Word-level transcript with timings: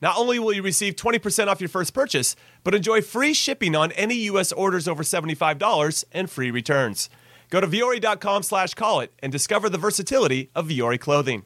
Not 0.00 0.16
only 0.16 0.38
will 0.38 0.52
you 0.52 0.62
receive 0.62 0.96
20% 0.96 1.48
off 1.48 1.60
your 1.60 1.68
first 1.68 1.92
purchase, 1.92 2.36
but 2.64 2.74
enjoy 2.74 3.02
free 3.02 3.34
shipping 3.34 3.76
on 3.76 3.92
any 3.92 4.14
U.S. 4.14 4.52
orders 4.52 4.88
over 4.88 5.02
$75 5.02 6.04
and 6.12 6.30
free 6.30 6.50
returns. 6.50 7.10
Go 7.50 7.60
to 7.60 7.66
Vuori.com 7.66 8.42
slash 8.42 8.74
call 8.74 9.00
it 9.00 9.12
and 9.18 9.30
discover 9.30 9.68
the 9.68 9.78
versatility 9.78 10.50
of 10.54 10.68
Vuori 10.68 10.98
clothing. 10.98 11.44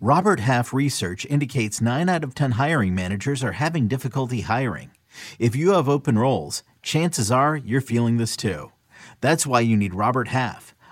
Robert 0.00 0.40
Half 0.40 0.72
research 0.72 1.24
indicates 1.26 1.80
9 1.80 2.08
out 2.08 2.24
of 2.24 2.34
10 2.34 2.52
hiring 2.52 2.94
managers 2.94 3.44
are 3.44 3.52
having 3.52 3.86
difficulty 3.86 4.40
hiring. 4.40 4.90
If 5.38 5.54
you 5.54 5.72
have 5.72 5.88
open 5.88 6.18
roles, 6.18 6.64
chances 6.82 7.30
are 7.30 7.56
you're 7.56 7.80
feeling 7.80 8.16
this 8.16 8.36
too. 8.36 8.72
That's 9.20 9.46
why 9.46 9.60
you 9.60 9.76
need 9.76 9.94
Robert 9.94 10.28
Half. 10.28 10.71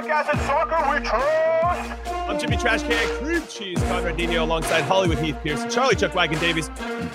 Podcast, 0.00 0.30
and 0.30 0.40
Soccer 0.42 0.98
We 0.98 1.06
Trust. 1.06 2.06
I'm 2.06 2.38
Jimmy 2.38 2.56
Trash 2.56 2.82
Can, 2.84 3.18
Cream 3.18 3.42
Cheese, 3.48 3.78
Conrad 3.82 4.16
Dino, 4.16 4.42
alongside 4.42 4.80
Hollywood 4.82 5.18
Heath 5.18 5.36
Pearce, 5.42 5.62
Charlie 5.72 5.94
Chuck 5.94 6.14
Wagon 6.14 6.38
Davies. 6.38 6.70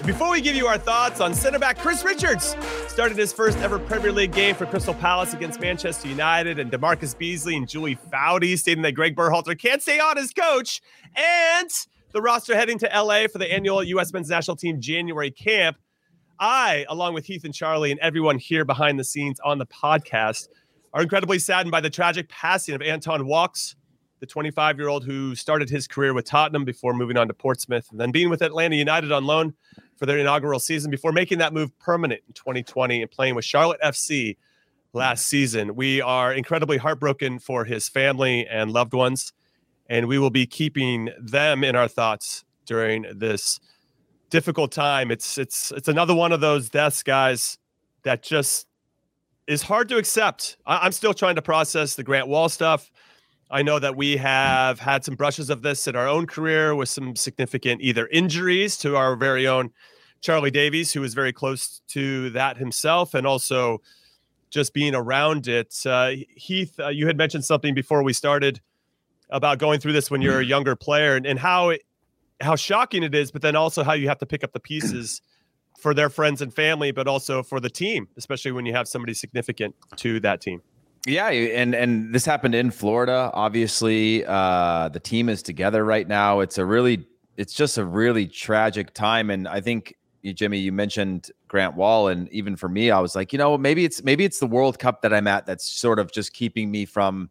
Before 0.06 0.30
we 0.30 0.40
give 0.40 0.56
you 0.56 0.68
our 0.68 0.78
thoughts 0.78 1.20
on 1.20 1.34
center 1.34 1.58
back 1.58 1.80
Chris 1.80 2.04
Richards, 2.06 2.56
started 2.88 3.18
his 3.18 3.34
first 3.34 3.58
ever 3.58 3.80
Premier 3.80 4.12
League 4.12 4.34
game 4.34 4.54
for 4.54 4.68
Crystal 4.68 4.94
Palace 4.94 5.34
against 5.34 5.60
Manchester 5.60 6.08
United, 6.08 6.60
and 6.60 6.72
DaMarcus 6.72 7.18
Beasley 7.18 7.56
and 7.56 7.68
Julie 7.68 7.98
Foudy 8.14 8.56
stating 8.56 8.84
that 8.84 8.92
Greg 8.92 9.16
Berhalter 9.16 9.60
can't 9.60 9.82
stay 9.82 10.00
on 10.00 10.20
as 10.20 10.32
coach, 10.32 10.80
and 11.16 11.70
the 12.12 12.22
roster 12.22 12.56
heading 12.56 12.78
to 12.78 12.86
LA 12.94 13.26
for 13.28 13.40
the 13.40 13.52
annual 13.52 13.84
U.S. 13.84 14.14
men's 14.14 14.30
national 14.30 14.58
team 14.58 14.80
January 14.80 15.32
camp. 15.32 15.78
I, 16.40 16.86
along 16.88 17.16
with 17.16 17.26
Heath 17.26 17.46
and 17.46 17.54
Charlie 17.54 17.90
and 17.90 18.00
everyone 18.00 18.38
here 18.38 18.66
behind 18.66 19.00
the 19.00 19.06
scenes 19.06 19.40
on 19.40 19.58
the 19.58 19.66
podcast, 19.66 20.50
are 20.96 21.02
incredibly 21.02 21.38
saddened 21.38 21.72
by 21.72 21.82
the 21.82 21.90
tragic 21.90 22.30
passing 22.30 22.74
of 22.74 22.82
Anton 22.82 23.28
Walkes, 23.28 23.76
the 24.22 24.26
25 24.26 24.80
year 24.80 24.88
old 24.88 25.04
who 25.04 25.36
started 25.36 25.70
his 25.70 25.90
career 25.90 26.14
with 26.14 26.24
Tottenham 26.24 26.64
before 26.64 26.94
moving 26.94 27.18
on 27.18 27.28
to 27.28 27.34
Portsmouth 27.34 27.92
and 27.92 28.00
then 28.00 28.12
being 28.12 28.30
with 28.30 28.42
Atlanta 28.42 28.78
United 28.78 29.12
on 29.12 29.26
loan 29.26 29.54
for 29.98 30.06
their 30.06 30.18
inaugural 30.18 30.58
season 30.58 30.90
before 30.90 31.12
making 31.12 31.38
that 31.40 31.54
move 31.54 31.78
permanent 31.80 32.22
in 32.26 32.34
2020 32.34 33.02
and 33.02 33.12
playing 33.12 33.36
with 33.36 33.44
Charlotte 33.44 33.82
FC 33.84 34.38
last 34.94 35.28
season. 35.28 35.76
We 35.76 36.00
are 36.00 36.34
incredibly 36.34 36.78
heartbroken 36.78 37.40
for 37.40 37.66
his 37.66 37.90
family 37.90 38.48
and 38.48 38.72
loved 38.72 38.94
ones, 38.94 39.34
and 39.88 40.08
we 40.08 40.18
will 40.18 40.30
be 40.30 40.48
keeping 40.48 41.10
them 41.20 41.66
in 41.66 41.76
our 41.76 41.90
thoughts 41.90 42.46
during 42.66 43.06
this 43.14 43.60
difficult 44.30 44.72
time. 44.72 45.12
It's 45.12 45.38
it's 45.38 45.74
it's 45.74 45.90
another 45.90 46.16
one 46.16 46.32
of 46.32 46.40
those 46.40 46.70
deaths, 46.70 47.04
guys, 47.04 47.58
that 48.04 48.24
just 48.24 48.66
is 49.48 49.62
hard 49.62 49.90
to 49.90 49.98
accept. 49.98 50.58
I, 50.66 50.86
am 50.86 50.92
still 50.92 51.14
trying 51.14 51.36
to 51.36 51.42
process 51.42 51.96
the 51.96 52.04
Grant 52.04 52.28
Wahl 52.28 52.50
stuff. 52.50 52.92
I 53.52 53.62
know 53.62 53.78
that 53.78 53.96
we 53.96 54.18
have 54.18 54.80
had 54.80 55.06
some 55.06 55.16
brushes 55.16 55.50
of 55.50 55.62
this 55.62 55.88
in 55.88 55.96
our 55.96 56.08
own 56.08 56.26
career 56.26 56.74
with 56.74 56.90
some 56.90 57.16
significant 57.16 57.82
either 57.82 58.08
injuries 58.08 58.78
to 58.80 58.98
our 58.98 59.16
very 59.16 59.48
own 59.48 59.72
Charlie 60.22 60.52
Davies, 60.52 60.92
who 60.92 61.02
was 61.02 61.14
very 61.14 61.32
close 61.32 61.82
to 61.90 62.32
that 62.32 62.58
himself, 62.58 63.14
and 63.14 63.28
also 63.28 63.82
just 64.50 64.74
being 64.74 64.96
around 64.96 65.48
it. 65.48 65.76
Uh, 65.86 66.12
Heath, 66.36 66.80
uh, 66.80 66.88
you 66.88 67.06
had 67.06 67.18
mentioned 67.18 67.46
something 67.46 67.76
before 67.76 68.02
we 68.02 68.14
started 68.14 68.62
about 69.30 69.60
going 69.60 69.80
through 69.80 69.94
this 69.94 70.10
when 70.10 70.22
you're 70.22 70.40
a 70.40 70.46
younger 70.56 70.76
player 70.76 71.16
and, 71.16 71.28
and 71.28 71.38
how 71.38 71.70
it, 71.70 71.82
how 72.42 72.56
shocking 72.56 73.04
it 73.04 73.14
is, 73.14 73.32
but 73.32 73.44
then 73.44 73.56
also 73.56 73.84
how 73.84 73.94
you 73.94 74.08
have 74.08 74.18
to 74.18 74.26
pick 74.26 74.44
up 74.44 74.54
the 74.54 74.60
pieces 74.60 75.22
for 75.86 75.94
their 75.94 76.10
friends 76.10 76.42
and 76.42 76.52
family, 76.52 76.90
but 76.92 77.08
also 77.08 77.44
for 77.44 77.60
the 77.60 77.70
team, 77.70 78.08
especially 78.18 78.52
when 78.52 78.66
you 78.66 78.74
have 78.74 78.88
somebody 78.88 79.14
significant 79.14 79.76
to 79.96 80.20
that 80.20 80.42
team. 80.42 80.60
Yeah, 81.06 81.28
and 81.28 81.76
and 81.76 82.12
this 82.12 82.26
happened 82.26 82.56
in 82.56 82.72
Florida. 82.72 83.30
Obviously, 83.36 84.26
uh, 84.26 84.90
the 84.90 85.00
team 85.00 85.30
is 85.30 85.44
together 85.44 85.86
right 85.86 86.08
now. 86.08 86.40
It's 86.40 86.58
a 86.58 86.66
really, 86.66 87.06
it's 87.38 87.54
just 87.54 87.78
a 87.78 87.86
really 87.86 88.26
tragic 88.26 88.96
time, 88.96 89.30
and 89.30 89.48
I 89.48 89.62
think 89.62 89.94
Jimmy, 90.24 90.58
you 90.58 90.72
mentioned 90.72 91.30
Grant 91.48 91.76
Wahl, 91.76 92.08
and 92.08 92.28
even 92.30 92.56
for 92.56 92.68
me, 92.68 92.90
I 92.90 93.00
was 93.00 93.16
like, 93.16 93.32
you 93.32 93.38
know, 93.38 93.56
maybe 93.56 93.86
it's 93.86 94.04
maybe 94.04 94.26
it's 94.26 94.40
the 94.40 94.48
World 94.48 94.80
Cup 94.80 95.04
that 95.04 95.14
I'm 95.14 95.28
at 95.28 95.46
that's 95.46 95.70
sort 95.70 96.00
of 96.00 96.12
just 96.12 96.34
keeping 96.34 96.72
me 96.72 96.86
from 96.86 97.30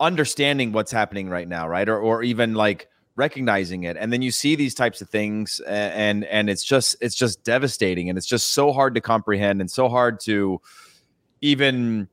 understanding 0.00 0.72
what's 0.72 0.90
happening 0.90 1.28
right 1.30 1.46
now, 1.46 1.68
right? 1.68 1.88
Or 1.88 2.00
or 2.00 2.24
even 2.24 2.54
like 2.54 2.88
recognizing 3.20 3.84
it. 3.84 3.98
And 3.98 4.10
then 4.10 4.22
you 4.22 4.30
see 4.30 4.56
these 4.56 4.74
types 4.74 5.02
of 5.02 5.10
things 5.10 5.60
and 5.66 6.24
and 6.24 6.48
it's 6.48 6.64
just 6.64 6.96
it's 7.00 7.14
just 7.14 7.44
devastating. 7.44 8.08
And 8.08 8.16
it's 8.16 8.26
just 8.26 8.50
so 8.50 8.72
hard 8.72 8.94
to 8.94 9.00
comprehend 9.00 9.60
and 9.60 9.70
so 9.70 9.88
hard 9.88 10.18
to 10.20 10.60
even 11.42 12.08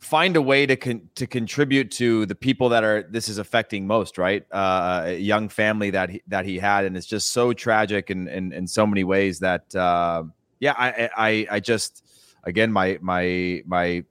find 0.00 0.36
a 0.36 0.42
way 0.42 0.66
to 0.66 0.74
con- 0.74 1.08
to 1.14 1.28
contribute 1.28 1.92
to 1.92 2.26
the 2.26 2.34
people 2.34 2.68
that 2.70 2.82
are 2.82 3.04
this 3.08 3.28
is 3.28 3.38
affecting 3.38 3.86
most 3.86 4.18
right? 4.18 4.44
Uh, 4.50 5.02
a 5.06 5.18
young 5.18 5.48
family 5.48 5.90
that 5.90 6.10
he, 6.10 6.22
that 6.26 6.44
he 6.44 6.58
had. 6.58 6.84
And 6.84 6.96
it's 6.96 7.06
just 7.06 7.30
so 7.30 7.52
tragic 7.52 8.10
in 8.10 8.26
in, 8.26 8.52
in 8.52 8.66
so 8.66 8.84
many 8.84 9.04
ways 9.04 9.38
that 9.38 9.72
uh, 9.76 10.24
yeah 10.58 10.74
I, 10.76 11.08
I 11.16 11.46
i 11.56 11.60
just 11.60 12.04
again 12.44 12.72
my 12.72 12.98
my 13.00 13.62
my 13.64 14.04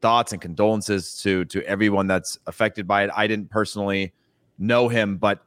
thoughts 0.00 0.32
and 0.32 0.40
condolences 0.40 1.20
to 1.22 1.44
to 1.46 1.58
everyone 1.66 2.06
that's 2.06 2.38
affected 2.46 2.86
by 2.86 3.02
it. 3.04 3.10
I 3.16 3.26
didn't 3.26 3.50
personally 3.50 4.12
know 4.60 4.88
him, 4.88 5.16
but 5.16 5.42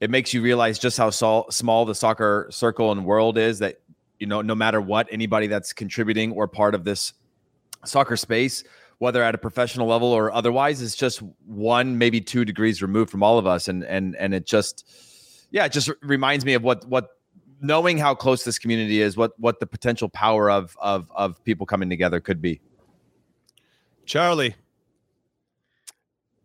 it 0.00 0.10
makes 0.10 0.34
you 0.34 0.42
realize 0.42 0.78
just 0.78 0.98
how 0.98 1.10
small 1.10 1.84
the 1.84 1.94
soccer 1.94 2.48
circle 2.50 2.92
and 2.92 3.04
world 3.04 3.38
is 3.38 3.60
that, 3.60 3.80
you 4.18 4.26
know, 4.26 4.42
no 4.42 4.54
matter 4.54 4.80
what, 4.80 5.08
anybody 5.10 5.46
that's 5.46 5.72
contributing 5.72 6.32
or 6.32 6.46
part 6.46 6.74
of 6.74 6.84
this 6.84 7.14
soccer 7.84 8.16
space, 8.16 8.64
whether 8.98 9.22
at 9.22 9.34
a 9.34 9.38
professional 9.38 9.86
level 9.86 10.08
or 10.08 10.32
otherwise, 10.32 10.80
is 10.80 10.94
just 10.94 11.22
one, 11.46 11.98
maybe 11.98 12.20
two 12.20 12.44
degrees 12.44 12.82
removed 12.82 13.10
from 13.10 13.22
all 13.22 13.38
of 13.38 13.46
us. 13.46 13.68
And, 13.68 13.84
and, 13.84 14.16
and 14.16 14.34
it 14.34 14.44
just, 14.44 14.84
yeah, 15.50 15.64
it 15.64 15.72
just 15.72 15.90
reminds 16.02 16.44
me 16.44 16.54
of 16.54 16.62
what, 16.62 16.86
what, 16.88 17.10
knowing 17.60 17.98
how 17.98 18.14
close 18.14 18.44
this 18.44 18.58
community 18.58 19.00
is, 19.00 19.16
what, 19.16 19.38
what 19.38 19.58
the 19.60 19.66
potential 19.66 20.08
power 20.08 20.50
of, 20.50 20.76
of, 20.80 21.10
of 21.14 21.42
people 21.44 21.66
coming 21.66 21.88
together 21.88 22.20
could 22.20 22.40
be. 22.40 22.60
Charlie, 24.06 24.54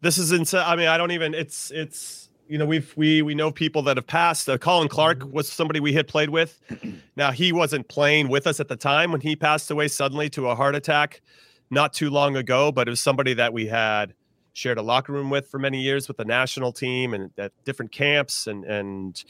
this 0.04 0.18
is 0.18 0.32
insane. 0.32 0.64
I 0.66 0.76
mean, 0.76 0.88
I 0.88 0.98
don't 0.98 1.12
even. 1.12 1.34
It's 1.34 1.72
it's 1.72 2.30
you 2.48 2.58
know 2.58 2.66
we've 2.66 2.94
we 2.96 3.22
we 3.22 3.34
know 3.34 3.52
people 3.52 3.82
that 3.84 3.98
have 3.98 4.06
passed. 4.06 4.48
Uh, 4.50 4.58
Colin 4.58 4.90
Clark 4.90 5.20
Mm-hmm. 5.20 5.32
was 5.32 5.50
somebody 5.50 5.80
we 5.80 5.94
had 5.94 6.08
played 6.08 6.30
with. 6.30 6.60
Now 7.16 7.32
he 7.32 7.52
wasn't 7.52 7.88
playing 7.90 8.28
with 8.30 8.48
us 8.48 8.60
at 8.60 8.68
the 8.68 8.76
time 8.76 9.12
when 9.12 9.22
he 9.22 9.36
passed 9.36 9.70
away 9.70 9.88
suddenly 9.88 10.30
to 10.32 10.48
a 10.50 10.56
heart 10.56 10.74
attack, 10.76 11.22
not 11.70 11.94
too 11.94 12.10
long 12.10 12.36
ago. 12.36 12.72
But 12.72 12.88
it 12.88 12.92
was 12.92 13.02
somebody 13.02 13.36
that 13.36 13.54
we 13.54 13.68
had 13.68 14.16
shared 14.54 14.78
a 14.80 14.82
locker 14.82 15.14
room 15.14 15.30
with 15.30 15.48
for 15.48 15.60
many 15.60 15.80
years 15.80 16.08
with 16.08 16.18
the 16.18 16.26
national 16.26 16.72
team 16.72 17.14
and 17.14 17.32
at 17.38 17.52
different 17.66 17.92
camps 17.92 18.48
and 18.48 18.66
and 18.66 19.24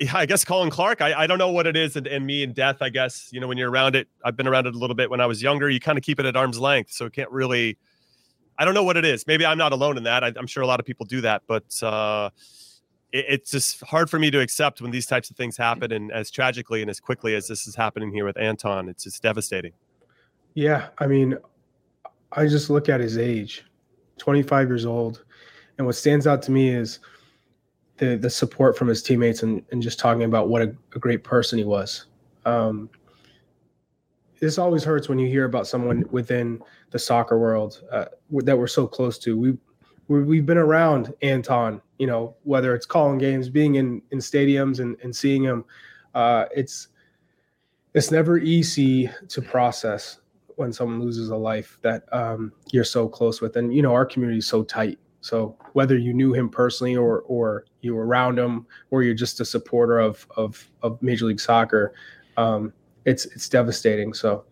yeah, 0.00 0.16
I 0.16 0.26
guess 0.26 0.44
Colin 0.44 0.70
Clark. 0.70 1.00
I, 1.00 1.12
I 1.22 1.26
don't 1.26 1.38
know 1.38 1.50
what 1.52 1.66
it 1.66 1.76
is 1.76 1.94
and, 1.96 2.06
in, 2.06 2.26
me 2.26 2.42
and 2.42 2.54
death. 2.54 2.78
I 2.80 2.88
guess 2.88 3.28
you 3.30 3.38
know 3.40 3.46
when 3.46 3.58
you're 3.58 3.70
around 3.70 3.94
it. 3.94 4.08
I've 4.24 4.36
been 4.36 4.48
around 4.48 4.66
it 4.66 4.74
a 4.74 4.78
little 4.78 4.96
bit 4.96 5.10
when 5.10 5.20
I 5.20 5.26
was 5.26 5.42
younger. 5.42 5.68
You 5.70 5.78
kind 5.80 5.96
of 5.96 6.02
keep 6.02 6.18
it 6.18 6.26
at 6.26 6.34
arm's 6.34 6.58
length, 6.58 6.92
so 6.92 7.06
it 7.06 7.12
can't 7.12 7.30
really. 7.30 7.76
I 8.58 8.64
don't 8.64 8.74
know 8.74 8.84
what 8.84 8.96
it 8.96 9.04
is. 9.04 9.26
Maybe 9.26 9.46
I'm 9.46 9.58
not 9.58 9.72
alone 9.72 9.96
in 9.96 10.04
that. 10.04 10.22
I, 10.24 10.32
am 10.36 10.46
sure 10.46 10.62
a 10.62 10.66
lot 10.66 10.80
of 10.80 10.86
people 10.86 11.06
do 11.06 11.20
that, 11.22 11.42
but 11.46 11.82
uh, 11.82 12.30
it, 13.12 13.24
it's 13.28 13.50
just 13.50 13.82
hard 13.82 14.10
for 14.10 14.18
me 14.18 14.30
to 14.30 14.40
accept 14.40 14.80
when 14.80 14.90
these 14.90 15.06
types 15.06 15.30
of 15.30 15.36
things 15.36 15.56
happen, 15.56 15.92
and 15.92 16.12
as 16.12 16.30
tragically 16.30 16.80
and 16.82 16.90
as 16.90 17.00
quickly 17.00 17.34
as 17.34 17.48
this 17.48 17.66
is 17.66 17.74
happening 17.74 18.12
here 18.12 18.24
with 18.24 18.38
Anton, 18.38 18.88
it's 18.88 19.04
just 19.04 19.22
devastating. 19.22 19.72
Yeah, 20.54 20.88
I 20.98 21.06
mean, 21.06 21.38
I 22.32 22.46
just 22.46 22.70
look 22.70 22.88
at 22.88 23.00
his 23.00 23.18
age, 23.18 23.64
25 24.18 24.68
years 24.68 24.86
old, 24.86 25.24
and 25.78 25.86
what 25.86 25.96
stands 25.96 26.26
out 26.26 26.42
to 26.42 26.50
me 26.50 26.68
is 26.68 26.98
the 27.96 28.16
the 28.16 28.30
support 28.30 28.76
from 28.76 28.88
his 28.88 29.02
teammates 29.02 29.42
and, 29.42 29.62
and 29.70 29.82
just 29.82 29.98
talking 29.98 30.24
about 30.24 30.48
what 30.48 30.62
a, 30.62 30.74
a 30.94 30.98
great 30.98 31.24
person 31.24 31.58
he 31.58 31.64
was. 31.64 32.06
Um, 32.44 32.90
this 34.42 34.58
always 34.58 34.82
hurts 34.82 35.08
when 35.08 35.20
you 35.20 35.28
hear 35.28 35.44
about 35.44 35.68
someone 35.68 36.04
within 36.10 36.60
the 36.90 36.98
soccer 36.98 37.38
world 37.38 37.80
uh, 37.92 38.06
that 38.38 38.58
we're 38.58 38.66
so 38.66 38.88
close 38.88 39.16
to. 39.16 39.38
We, 39.38 39.56
we 40.08 40.38
have 40.38 40.46
been 40.46 40.58
around 40.58 41.14
Anton, 41.22 41.80
you 41.98 42.08
know, 42.08 42.34
whether 42.42 42.74
it's 42.74 42.84
calling 42.84 43.18
games, 43.18 43.48
being 43.48 43.76
in 43.76 44.02
in 44.10 44.18
stadiums, 44.18 44.80
and 44.80 44.96
and 45.00 45.14
seeing 45.14 45.44
him. 45.44 45.64
Uh, 46.12 46.46
it's 46.56 46.88
it's 47.94 48.10
never 48.10 48.36
easy 48.36 49.08
to 49.28 49.40
process 49.40 50.18
when 50.56 50.72
someone 50.72 51.00
loses 51.00 51.28
a 51.28 51.36
life 51.36 51.78
that 51.82 52.12
um, 52.12 52.52
you're 52.72 52.82
so 52.82 53.08
close 53.08 53.40
with, 53.40 53.54
and 53.54 53.72
you 53.72 53.80
know 53.80 53.94
our 53.94 54.04
community 54.04 54.38
is 54.38 54.48
so 54.48 54.64
tight. 54.64 54.98
So 55.20 55.56
whether 55.74 55.96
you 55.96 56.12
knew 56.12 56.34
him 56.34 56.48
personally 56.48 56.96
or 56.96 57.20
or 57.28 57.64
you 57.80 57.94
were 57.94 58.06
around 58.08 58.40
him 58.40 58.66
or 58.90 59.04
you're 59.04 59.14
just 59.14 59.38
a 59.38 59.44
supporter 59.44 60.00
of 60.00 60.26
of, 60.36 60.68
of 60.82 61.00
Major 61.00 61.26
League 61.26 61.38
Soccer, 61.38 61.94
um, 62.36 62.72
it's 63.04 63.24
it's 63.26 63.48
devastating. 63.48 64.14
So. 64.14 64.44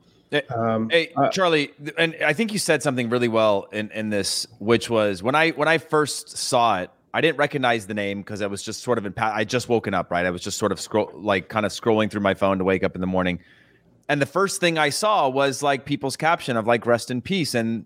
Um, 0.57 0.89
hey 0.91 1.11
uh, 1.17 1.29
Charlie, 1.31 1.73
and 1.99 2.17
I 2.25 2.35
think 2.35 2.53
you 2.53 2.61
said 2.61 2.85
something 2.85 3.11
really 3.11 3.27
well 3.27 3.67
in, 3.73 3.91
in 3.91 4.11
this, 4.11 4.47
which 4.61 4.89
was 4.89 5.25
when 5.25 5.35
I 5.35 5.51
when 5.51 5.67
I 5.67 5.79
first 5.79 6.39
saw 6.39 6.83
it, 6.83 6.91
I 7.13 7.21
didn't 7.21 7.39
recognize 7.39 7.89
the 7.89 7.95
name 7.95 8.21
because 8.21 8.41
I 8.41 8.47
was 8.47 8.63
just 8.63 8.83
sort 8.85 8.99
of 8.99 9.07
in. 9.07 9.15
I 9.19 9.43
just 9.43 9.69
woken 9.69 9.93
up, 9.93 10.11
right? 10.13 10.25
I 10.25 10.31
was 10.31 10.43
just 10.43 10.57
sort 10.57 10.71
of 10.71 10.81
scroll, 10.81 11.11
like 11.15 11.49
kind 11.49 11.67
of 11.67 11.73
scrolling 11.73 12.11
through 12.13 12.21
my 12.21 12.35
phone 12.35 12.59
to 12.59 12.65
wake 12.65 12.85
up 12.85 12.95
in 12.95 13.01
the 13.01 13.09
morning, 13.09 13.41
and 14.09 14.23
the 14.23 14.27
first 14.27 14.61
thing 14.61 14.79
I 14.79 14.91
saw 14.91 15.29
was 15.29 15.65
like 15.65 15.85
people's 15.85 16.17
caption 16.17 16.57
of 16.57 16.65
like 16.65 16.87
"rest 16.87 17.11
in 17.11 17.21
peace," 17.21 17.57
and 17.57 17.85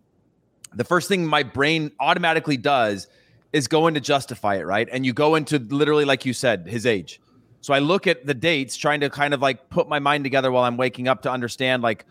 the 0.74 0.84
first 0.84 1.08
thing 1.08 1.24
my 1.24 1.42
brain 1.42 1.92
automatically 1.98 2.58
does 2.58 3.06
is 3.54 3.68
go 3.68 3.86
into 3.86 4.00
justify 4.00 4.56
it, 4.56 4.64
right? 4.66 4.88
And 4.90 5.06
you 5.06 5.12
go 5.12 5.36
into 5.36 5.58
literally, 5.58 6.04
like 6.04 6.26
you 6.26 6.32
said, 6.32 6.66
his 6.66 6.84
age. 6.84 7.20
So 7.64 7.72
I 7.72 7.78
look 7.78 8.06
at 8.06 8.26
the 8.26 8.34
dates, 8.34 8.76
trying 8.76 9.00
to 9.00 9.08
kind 9.08 9.32
of 9.32 9.40
like 9.40 9.70
put 9.70 9.88
my 9.88 9.98
mind 9.98 10.22
together 10.22 10.52
while 10.52 10.64
I'm 10.64 10.76
waking 10.76 11.08
up 11.08 11.22
to 11.22 11.30
understand 11.30 11.82
like 11.82 12.04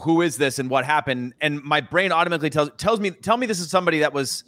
who 0.00 0.22
is 0.22 0.38
this 0.38 0.58
and 0.58 0.70
what 0.70 0.86
happened. 0.86 1.34
And 1.42 1.62
my 1.62 1.82
brain 1.82 2.12
automatically 2.12 2.48
tells 2.48 2.70
tells 2.78 2.98
me, 2.98 3.10
tell 3.10 3.36
me 3.36 3.46
this 3.46 3.60
is 3.60 3.68
somebody 3.68 3.98
that 3.98 4.14
was 4.14 4.44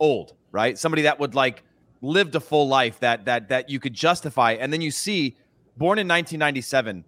old, 0.00 0.34
right? 0.50 0.76
Somebody 0.76 1.02
that 1.02 1.20
would 1.20 1.36
like 1.36 1.62
lived 2.00 2.34
a 2.34 2.40
full 2.40 2.66
life 2.66 2.98
that 2.98 3.26
that 3.26 3.50
that 3.50 3.70
you 3.70 3.78
could 3.78 3.94
justify. 3.94 4.54
And 4.54 4.72
then 4.72 4.80
you 4.80 4.90
see 4.90 5.36
born 5.76 6.00
in 6.00 6.08
1997, 6.08 7.04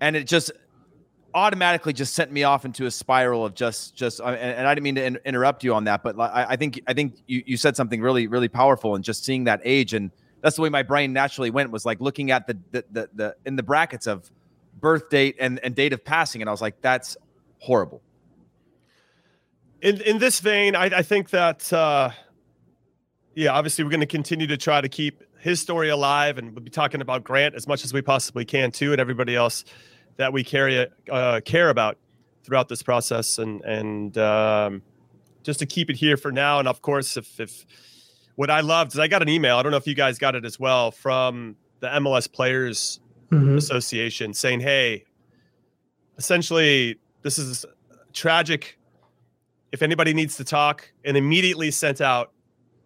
and 0.00 0.16
it 0.16 0.26
just 0.26 0.50
automatically 1.34 1.92
just 1.92 2.14
sent 2.14 2.32
me 2.32 2.42
off 2.42 2.64
into 2.64 2.86
a 2.86 2.90
spiral 2.90 3.44
of 3.44 3.54
just 3.54 3.94
just 3.94 4.20
uh, 4.20 4.24
and, 4.24 4.66
I 4.66 4.74
didn't 4.74 4.82
mean 4.82 4.94
to 4.96 5.04
in, 5.04 5.18
interrupt 5.24 5.62
you 5.62 5.72
on 5.72 5.84
that, 5.84 6.02
but 6.02 6.18
I, 6.18 6.46
I 6.48 6.56
think 6.56 6.80
I 6.88 6.94
think 6.94 7.14
you, 7.28 7.44
you 7.46 7.56
said 7.56 7.76
something 7.76 8.00
really 8.00 8.26
really 8.26 8.48
powerful 8.48 8.96
and 8.96 9.04
just 9.04 9.24
seeing 9.24 9.44
that 9.44 9.60
age 9.62 9.94
and 9.94 10.10
that's 10.44 10.56
the 10.56 10.62
way 10.62 10.68
my 10.68 10.82
brain 10.82 11.14
naturally 11.14 11.48
went 11.48 11.70
was 11.70 11.86
like 11.86 12.02
looking 12.02 12.30
at 12.30 12.46
the 12.46 12.58
the 12.70 12.84
the, 12.90 13.08
the 13.14 13.36
in 13.46 13.56
the 13.56 13.62
brackets 13.62 14.06
of 14.06 14.30
birth 14.78 15.08
date 15.08 15.36
and, 15.40 15.58
and 15.60 15.74
date 15.74 15.94
of 15.94 16.04
passing 16.04 16.42
and 16.42 16.50
I 16.50 16.52
was 16.52 16.60
like 16.60 16.82
that's 16.82 17.16
horrible. 17.60 18.02
In 19.80 20.02
in 20.02 20.18
this 20.18 20.40
vein, 20.40 20.76
I, 20.76 20.84
I 20.84 21.02
think 21.02 21.30
that 21.30 21.72
uh, 21.72 22.10
yeah, 23.34 23.52
obviously 23.52 23.84
we're 23.84 23.90
going 23.90 24.00
to 24.00 24.06
continue 24.06 24.46
to 24.48 24.58
try 24.58 24.82
to 24.82 24.88
keep 24.88 25.22
his 25.38 25.60
story 25.60 25.88
alive 25.88 26.36
and 26.36 26.54
we'll 26.54 26.62
be 26.62 26.70
talking 26.70 27.00
about 27.00 27.24
Grant 27.24 27.54
as 27.54 27.66
much 27.66 27.82
as 27.82 27.94
we 27.94 28.02
possibly 28.02 28.44
can 28.44 28.70
too 28.70 28.92
and 28.92 29.00
everybody 29.00 29.34
else 29.34 29.64
that 30.16 30.34
we 30.34 30.44
carry 30.44 30.86
uh, 31.10 31.40
care 31.40 31.70
about 31.70 31.96
throughout 32.44 32.68
this 32.68 32.82
process, 32.82 33.38
and 33.38 33.62
and 33.62 34.18
um, 34.18 34.82
just 35.42 35.58
to 35.60 35.66
keep 35.66 35.88
it 35.88 35.96
here 35.96 36.18
for 36.18 36.30
now. 36.30 36.58
And 36.58 36.68
of 36.68 36.82
course, 36.82 37.16
if 37.16 37.40
if 37.40 37.64
what 38.36 38.50
I 38.50 38.60
loved 38.60 38.92
is 38.92 38.98
I 38.98 39.08
got 39.08 39.22
an 39.22 39.28
email. 39.28 39.56
I 39.56 39.62
don't 39.62 39.70
know 39.70 39.78
if 39.78 39.86
you 39.86 39.94
guys 39.94 40.18
got 40.18 40.34
it 40.34 40.44
as 40.44 40.58
well 40.58 40.90
from 40.90 41.56
the 41.80 41.88
MLS 41.88 42.30
Players 42.30 43.00
mm-hmm. 43.30 43.56
Association 43.56 44.34
saying, 44.34 44.60
"Hey, 44.60 45.04
essentially, 46.18 46.96
this 47.22 47.38
is 47.38 47.64
tragic. 48.12 48.78
If 49.72 49.82
anybody 49.82 50.14
needs 50.14 50.36
to 50.36 50.44
talk, 50.44 50.92
and 51.04 51.16
immediately 51.16 51.70
sent 51.70 52.00
out 52.00 52.32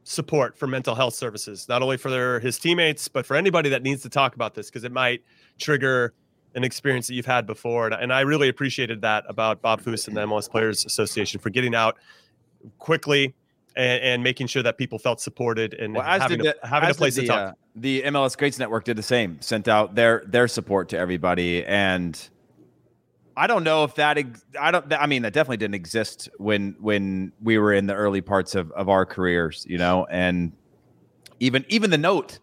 support 0.05 0.57
for 0.57 0.67
mental 0.67 0.95
health 0.95 1.15
services, 1.15 1.69
not 1.69 1.83
only 1.83 1.99
for 1.99 2.11
their 2.11 2.41
his 2.41 2.59
teammates, 2.59 3.09
but 3.09 3.27
for 3.27 3.37
anybody 3.37 3.69
that 3.69 3.83
needs 3.83 4.03
to 4.03 4.09
talk 4.09 4.35
about 4.35 4.55
this 4.55 4.71
because 4.71 4.85
it 4.85 4.93
might 4.93 5.23
trigger 5.59 6.15
an 6.55 6.65
experience 6.65 7.07
that 7.07 7.15
you've 7.15 7.27
had 7.27 7.47
before. 7.47 7.87
And, 7.87 7.95
and 7.95 8.13
I 8.13 8.21
really 8.21 8.49
appreciated 8.49 9.03
that 9.03 9.25
about 9.29 9.61
Bob 9.61 9.83
Foose 9.83 10.09
and 10.09 10.17
the 10.17 10.23
MLS 10.23 10.51
Players 10.51 10.87
Association 10.87 11.41
for 11.41 11.51
getting 11.51 11.75
out 11.75 11.99
quickly 12.79 13.35
and, 13.77 14.03
and 14.03 14.23
making 14.23 14.47
sure 14.47 14.63
that 14.63 14.79
people 14.79 14.99
felt 14.99 15.21
supported 15.21 15.75
and 15.75 15.95
well, 15.95 16.05
having, 16.05 16.39
the, 16.39 16.57
a, 16.63 16.67
having 16.67 16.91
a 16.91 16.95
place 16.95 17.17
the, 17.17 17.23
to 17.23 17.27
talk. 17.29 17.39
Uh, 17.39 17.53
the 17.77 18.03
MLS 18.03 18.37
Greats 18.37 18.59
Network 18.59 18.85
did 18.85 18.97
the 18.97 19.03
same, 19.03 19.41
sent 19.41 19.69
out 19.69 19.95
their 19.95 20.25
their 20.27 20.49
support 20.49 20.89
to 20.91 20.99
everybody. 20.99 21.65
And 21.65 22.19
I 23.37 23.47
don't 23.47 23.63
know 23.65 23.85
if 23.85 23.95
that 23.97 24.19
I 24.61 24.71
don't 24.71 24.93
I 24.93 25.07
mean 25.07 25.23
that 25.23 25.33
definitely 25.33 25.59
didn't 25.59 25.77
exist 25.77 26.29
when 26.39 26.77
when 26.81 27.33
we 27.41 27.59
were 27.59 27.73
in 27.73 27.87
the 27.87 27.95
early 27.95 28.21
parts 28.21 28.55
of, 28.55 28.73
of 28.73 28.89
our 28.89 29.07
careers, 29.07 29.65
you 29.69 29.79
know, 29.79 30.07
and 30.11 30.53
even 31.41 31.65
even 31.69 31.91
the 31.91 31.99
note 31.99 32.39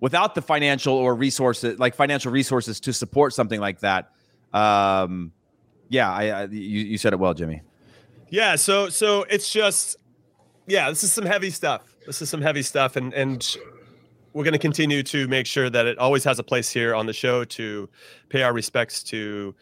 without 0.00 0.34
the 0.34 0.42
financial 0.42 0.94
or 0.94 1.14
resources 1.14 1.78
like 1.78 1.94
financial 1.94 2.32
resources 2.32 2.80
to 2.80 2.92
support 2.92 3.32
something 3.32 3.60
like 3.60 3.80
that 3.80 4.10
um 4.52 5.32
yeah 5.88 6.10
i, 6.10 6.30
I 6.30 6.44
you, 6.46 6.80
you 6.84 6.98
said 6.98 7.12
it 7.12 7.18
well 7.18 7.34
jimmy 7.34 7.62
yeah 8.30 8.56
so 8.56 8.88
so 8.88 9.24
it's 9.24 9.50
just 9.50 9.96
yeah 10.70 10.88
this 10.88 11.02
is 11.02 11.12
some 11.12 11.26
heavy 11.26 11.50
stuff 11.50 11.82
this 12.06 12.22
is 12.22 12.30
some 12.30 12.40
heavy 12.40 12.62
stuff 12.62 12.96
and 12.96 13.12
and 13.12 13.56
we're 14.32 14.44
going 14.44 14.52
to 14.52 14.58
continue 14.58 15.02
to 15.02 15.26
make 15.26 15.44
sure 15.44 15.68
that 15.68 15.86
it 15.86 15.98
always 15.98 16.22
has 16.22 16.38
a 16.38 16.42
place 16.44 16.70
here 16.70 16.94
on 16.94 17.06
the 17.06 17.12
show 17.12 17.44
to 17.44 17.88
pay 18.28 18.42
our 18.42 18.52
respects 18.52 19.02
to 19.02 19.54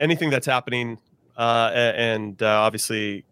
anything 0.00 0.30
that's 0.30 0.46
happening 0.46 0.98
uh, 1.36 1.70
and 1.72 2.42
uh, 2.42 2.46
obviously 2.46 3.24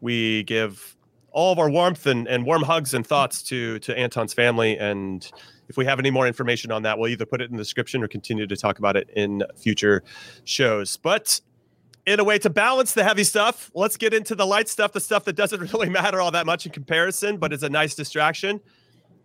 we 0.00 0.44
give 0.44 0.96
all 1.32 1.52
of 1.52 1.58
our 1.58 1.68
warmth 1.68 2.06
and, 2.06 2.28
and 2.28 2.46
warm 2.46 2.62
hugs 2.62 2.94
and 2.94 3.04
thoughts 3.04 3.42
to 3.42 3.80
to 3.80 3.96
anton's 3.98 4.32
family 4.32 4.78
and 4.78 5.32
if 5.68 5.76
we 5.76 5.84
have 5.84 5.98
any 5.98 6.10
more 6.10 6.26
information 6.26 6.72
on 6.72 6.82
that, 6.82 6.98
we'll 6.98 7.10
either 7.10 7.26
put 7.26 7.40
it 7.40 7.50
in 7.50 7.56
the 7.56 7.62
description 7.62 8.02
or 8.02 8.08
continue 8.08 8.46
to 8.46 8.56
talk 8.56 8.78
about 8.78 8.96
it 8.96 9.10
in 9.14 9.42
future 9.54 10.02
shows. 10.44 10.96
But 10.96 11.40
in 12.08 12.20
a 12.20 12.24
way 12.24 12.38
to 12.38 12.48
balance 12.48 12.94
the 12.94 13.04
heavy 13.04 13.22
stuff, 13.22 13.70
let's 13.74 13.98
get 13.98 14.14
into 14.14 14.34
the 14.34 14.46
light 14.46 14.68
stuff, 14.68 14.92
the 14.92 15.00
stuff 15.00 15.24
that 15.24 15.36
doesn't 15.36 15.60
really 15.72 15.90
matter 15.90 16.20
all 16.20 16.30
that 16.30 16.46
much 16.46 16.64
in 16.64 16.72
comparison, 16.72 17.36
but 17.36 17.52
is 17.52 17.62
a 17.62 17.68
nice 17.68 17.94
distraction. 17.94 18.60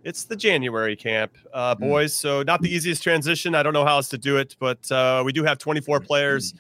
It's 0.04 0.26
the 0.26 0.36
January 0.36 0.98
camp, 0.98 1.38
uh, 1.54 1.76
hmm. 1.76 1.84
boys. 1.84 2.14
So, 2.14 2.44
not 2.44 2.62
the 2.62 2.74
easiest 2.74 3.02
transition. 3.02 3.56
I 3.56 3.64
don't 3.64 3.74
know 3.74 3.86
how 3.86 3.96
else 3.96 4.10
to 4.10 4.18
do 4.18 4.38
it, 4.38 4.58
but 4.60 4.92
uh, 4.92 5.24
we 5.26 5.32
do 5.32 5.46
have 5.46 5.58
24 5.60 6.02
players 6.02 6.54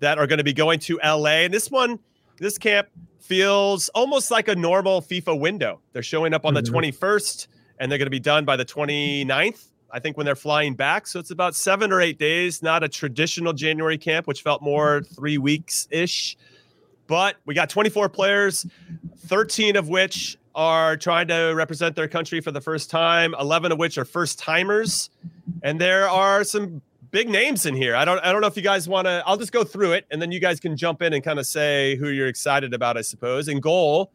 that 0.00 0.18
are 0.18 0.26
going 0.26 0.38
to 0.38 0.44
be 0.44 0.52
going 0.52 0.80
to 0.80 1.00
LA. 1.02 1.44
And 1.44 1.54
this 1.54 1.70
one, 1.70 1.98
this 2.38 2.58
camp 2.58 2.88
feels 3.20 3.88
almost 3.90 4.30
like 4.30 4.48
a 4.48 4.54
normal 4.54 5.00
FIFA 5.00 5.40
window. 5.40 5.80
They're 5.94 6.02
showing 6.02 6.34
up 6.34 6.44
on 6.44 6.54
mm-hmm. 6.54 6.72
the 6.72 6.90
21st 6.92 7.46
and 7.80 7.90
they're 7.90 7.98
going 7.98 8.06
to 8.06 8.10
be 8.10 8.20
done 8.20 8.44
by 8.44 8.56
the 8.56 8.66
29th. 8.66 9.64
I 9.94 10.00
think 10.00 10.16
when 10.16 10.26
they're 10.26 10.34
flying 10.34 10.74
back. 10.74 11.06
So 11.06 11.20
it's 11.20 11.30
about 11.30 11.54
seven 11.54 11.92
or 11.92 12.00
eight 12.00 12.18
days, 12.18 12.62
not 12.62 12.82
a 12.82 12.88
traditional 12.88 13.52
January 13.52 13.96
camp, 13.96 14.26
which 14.26 14.42
felt 14.42 14.60
more 14.60 15.00
mm-hmm. 15.00 15.14
three 15.14 15.38
weeks 15.38 15.86
ish. 15.90 16.36
But 17.06 17.36
we 17.46 17.54
got 17.54 17.70
24 17.70 18.08
players, 18.08 18.66
13 19.26 19.76
of 19.76 19.88
which 19.88 20.36
are 20.56 20.96
trying 20.96 21.28
to 21.28 21.52
represent 21.54 21.94
their 21.94 22.08
country 22.08 22.40
for 22.40 22.50
the 22.50 22.60
first 22.60 22.90
time, 22.90 23.36
11 23.38 23.70
of 23.70 23.78
which 23.78 23.96
are 23.96 24.04
first 24.04 24.38
timers. 24.38 25.10
And 25.62 25.80
there 25.80 26.08
are 26.08 26.42
some 26.42 26.82
big 27.12 27.28
names 27.28 27.64
in 27.64 27.76
here. 27.76 27.94
I 27.94 28.04
don't 28.04 28.18
I 28.24 28.32
don't 28.32 28.40
know 28.40 28.48
if 28.48 28.56
you 28.56 28.62
guys 28.62 28.88
want 28.88 29.06
to 29.06 29.22
I'll 29.24 29.36
just 29.36 29.52
go 29.52 29.62
through 29.62 29.92
it 29.92 30.06
and 30.10 30.20
then 30.20 30.32
you 30.32 30.40
guys 30.40 30.58
can 30.58 30.76
jump 30.76 31.02
in 31.02 31.12
and 31.12 31.22
kind 31.22 31.38
of 31.38 31.46
say 31.46 31.94
who 31.96 32.08
you're 32.08 32.26
excited 32.26 32.74
about, 32.74 32.96
I 32.96 33.02
suppose. 33.02 33.46
And 33.46 33.62
goal, 33.62 34.10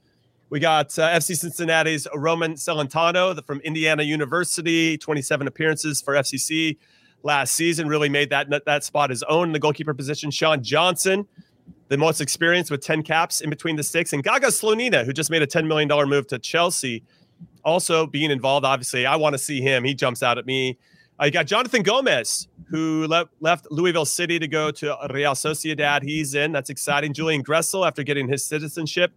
we 0.50 0.60
got 0.60 0.98
uh, 0.98 1.10
FC 1.10 1.38
Cincinnati's 1.38 2.08
Roman 2.14 2.54
Celentano 2.54 3.44
from 3.46 3.60
Indiana 3.62 4.04
University, 4.04 4.98
27 4.98 5.48
appearances 5.48 6.02
for 6.02 6.16
FCC 6.16 6.78
last 7.24 7.54
season, 7.54 7.88
really 7.88 8.10
made 8.10 8.30
that 8.32 8.48
that 8.66 8.84
spot 8.84 9.10
his 9.10 9.24
own 9.24 9.50
in 9.50 9.54
the 9.54 9.60
goalkeeper 9.60 9.94
position. 9.94 10.32
Sean 10.32 10.64
Johnson, 10.64 11.28
the 11.90 11.98
most 11.98 12.22
experienced 12.22 12.72
with 12.72 12.82
10 12.82 13.04
caps 13.04 13.42
in 13.42 13.50
between 13.50 13.76
the 13.76 13.84
sticks, 13.84 14.14
and 14.14 14.24
Gaga 14.24 14.48
Slonina, 14.48 15.06
who 15.06 15.14
just 15.14 15.30
made 15.30 15.42
a 15.42 15.48
$10 15.48 15.68
million 15.68 15.88
move 16.10 16.28
to 16.28 16.40
Chelsea 16.40 17.04
also 17.64 18.08
being 18.08 18.32
involved. 18.32 18.66
Obviously, 18.66 19.06
I 19.06 19.16
want 19.16 19.34
to 19.34 19.38
see 19.38 19.62
him. 19.62 19.84
He 19.84 19.94
jumps 19.94 20.24
out 20.24 20.38
at 20.38 20.46
me. 20.46 20.78
I 21.20 21.30
got 21.30 21.48
Jonathan 21.48 21.84
Gomez, 21.84 22.48
who 22.70 23.06
le- 23.08 23.30
left 23.42 23.68
Louisville 23.70 24.06
City 24.06 24.40
to 24.40 24.48
go 24.48 24.72
to 24.72 24.98
Real 25.14 25.34
Sociedad. 25.34 26.02
He's 26.02 26.34
in. 26.34 26.54
That's 26.54 26.70
exciting. 26.70 27.14
Julian 27.14 27.44
Gressel, 27.44 27.86
after 27.86 28.04
getting 28.04 28.28
his 28.28 28.46
citizenship, 28.46 29.12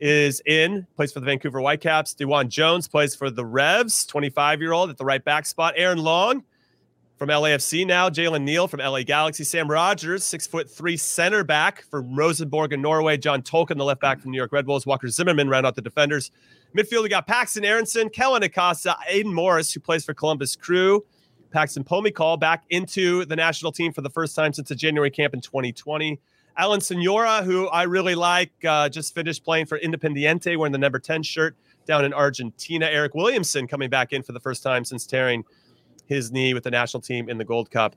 is 0.00 0.42
in. 0.46 0.86
Plays 0.96 1.12
for 1.12 1.20
the 1.20 1.26
Vancouver 1.26 1.60
Whitecaps. 1.60 2.14
DeJuan 2.14 2.48
Jones 2.48 2.88
plays 2.88 3.14
for 3.14 3.30
the 3.30 3.44
Revs, 3.44 4.04
25 4.06 4.60
year 4.60 4.72
old 4.72 4.90
at 4.90 4.98
the 4.98 5.04
right 5.04 5.24
back 5.24 5.46
spot. 5.46 5.74
Aaron 5.76 5.98
Long 5.98 6.44
from 7.16 7.28
LAFC 7.28 7.86
now. 7.86 8.08
Jalen 8.10 8.42
Neal 8.42 8.68
from 8.68 8.80
LA 8.80 9.02
Galaxy. 9.02 9.44
Sam 9.44 9.70
Rogers, 9.70 10.24
six 10.24 10.46
foot 10.46 10.70
three 10.70 10.96
center 10.96 11.44
back 11.44 11.82
from 11.90 12.14
Rosenborg 12.14 12.72
in 12.72 12.82
Norway. 12.82 13.16
John 13.16 13.42
Tolkin, 13.42 13.76
the 13.78 13.84
left 13.84 14.00
back 14.00 14.20
from 14.20 14.30
New 14.30 14.36
York 14.36 14.52
Red 14.52 14.66
Bulls. 14.66 14.86
Walker 14.86 15.08
Zimmerman 15.08 15.48
round 15.48 15.66
out 15.66 15.74
the 15.74 15.82
defenders. 15.82 16.30
Midfield, 16.76 17.02
we 17.02 17.08
got 17.08 17.26
Paxten 17.26 17.64
Aaronson, 17.64 18.10
Kellyn 18.10 18.42
Acosta, 18.42 18.96
Aidan 19.08 19.32
Morris, 19.32 19.72
who 19.72 19.80
plays 19.80 20.04
for 20.04 20.12
Columbus 20.12 20.56
Crew. 20.56 21.04
Paxton 21.50 21.84
Pomykal 21.84 22.38
back 22.38 22.64
into 22.68 23.24
the 23.24 23.36
national 23.36 23.72
team 23.72 23.92
for 23.92 24.02
the 24.02 24.10
first 24.10 24.36
time 24.36 24.52
since 24.52 24.68
the 24.68 24.74
January 24.74 25.10
camp 25.10 25.32
in 25.32 25.40
2020. 25.40 26.20
Alan 26.58 26.80
Sonora, 26.80 27.42
who 27.42 27.68
I 27.68 27.82
really 27.82 28.14
like, 28.14 28.52
uh, 28.66 28.88
just 28.88 29.14
finished 29.14 29.44
playing 29.44 29.66
for 29.66 29.78
Independiente, 29.78 30.56
wearing 30.56 30.72
the 30.72 30.78
number 30.78 30.98
10 30.98 31.22
shirt 31.22 31.54
down 31.86 32.04
in 32.04 32.14
Argentina. 32.14 32.86
Eric 32.86 33.14
Williamson 33.14 33.66
coming 33.66 33.90
back 33.90 34.12
in 34.12 34.22
for 34.22 34.32
the 34.32 34.40
first 34.40 34.62
time 34.62 34.84
since 34.84 35.06
tearing 35.06 35.44
his 36.06 36.32
knee 36.32 36.54
with 36.54 36.64
the 36.64 36.70
national 36.70 37.02
team 37.02 37.28
in 37.28 37.36
the 37.36 37.44
Gold 37.44 37.70
Cup 37.70 37.94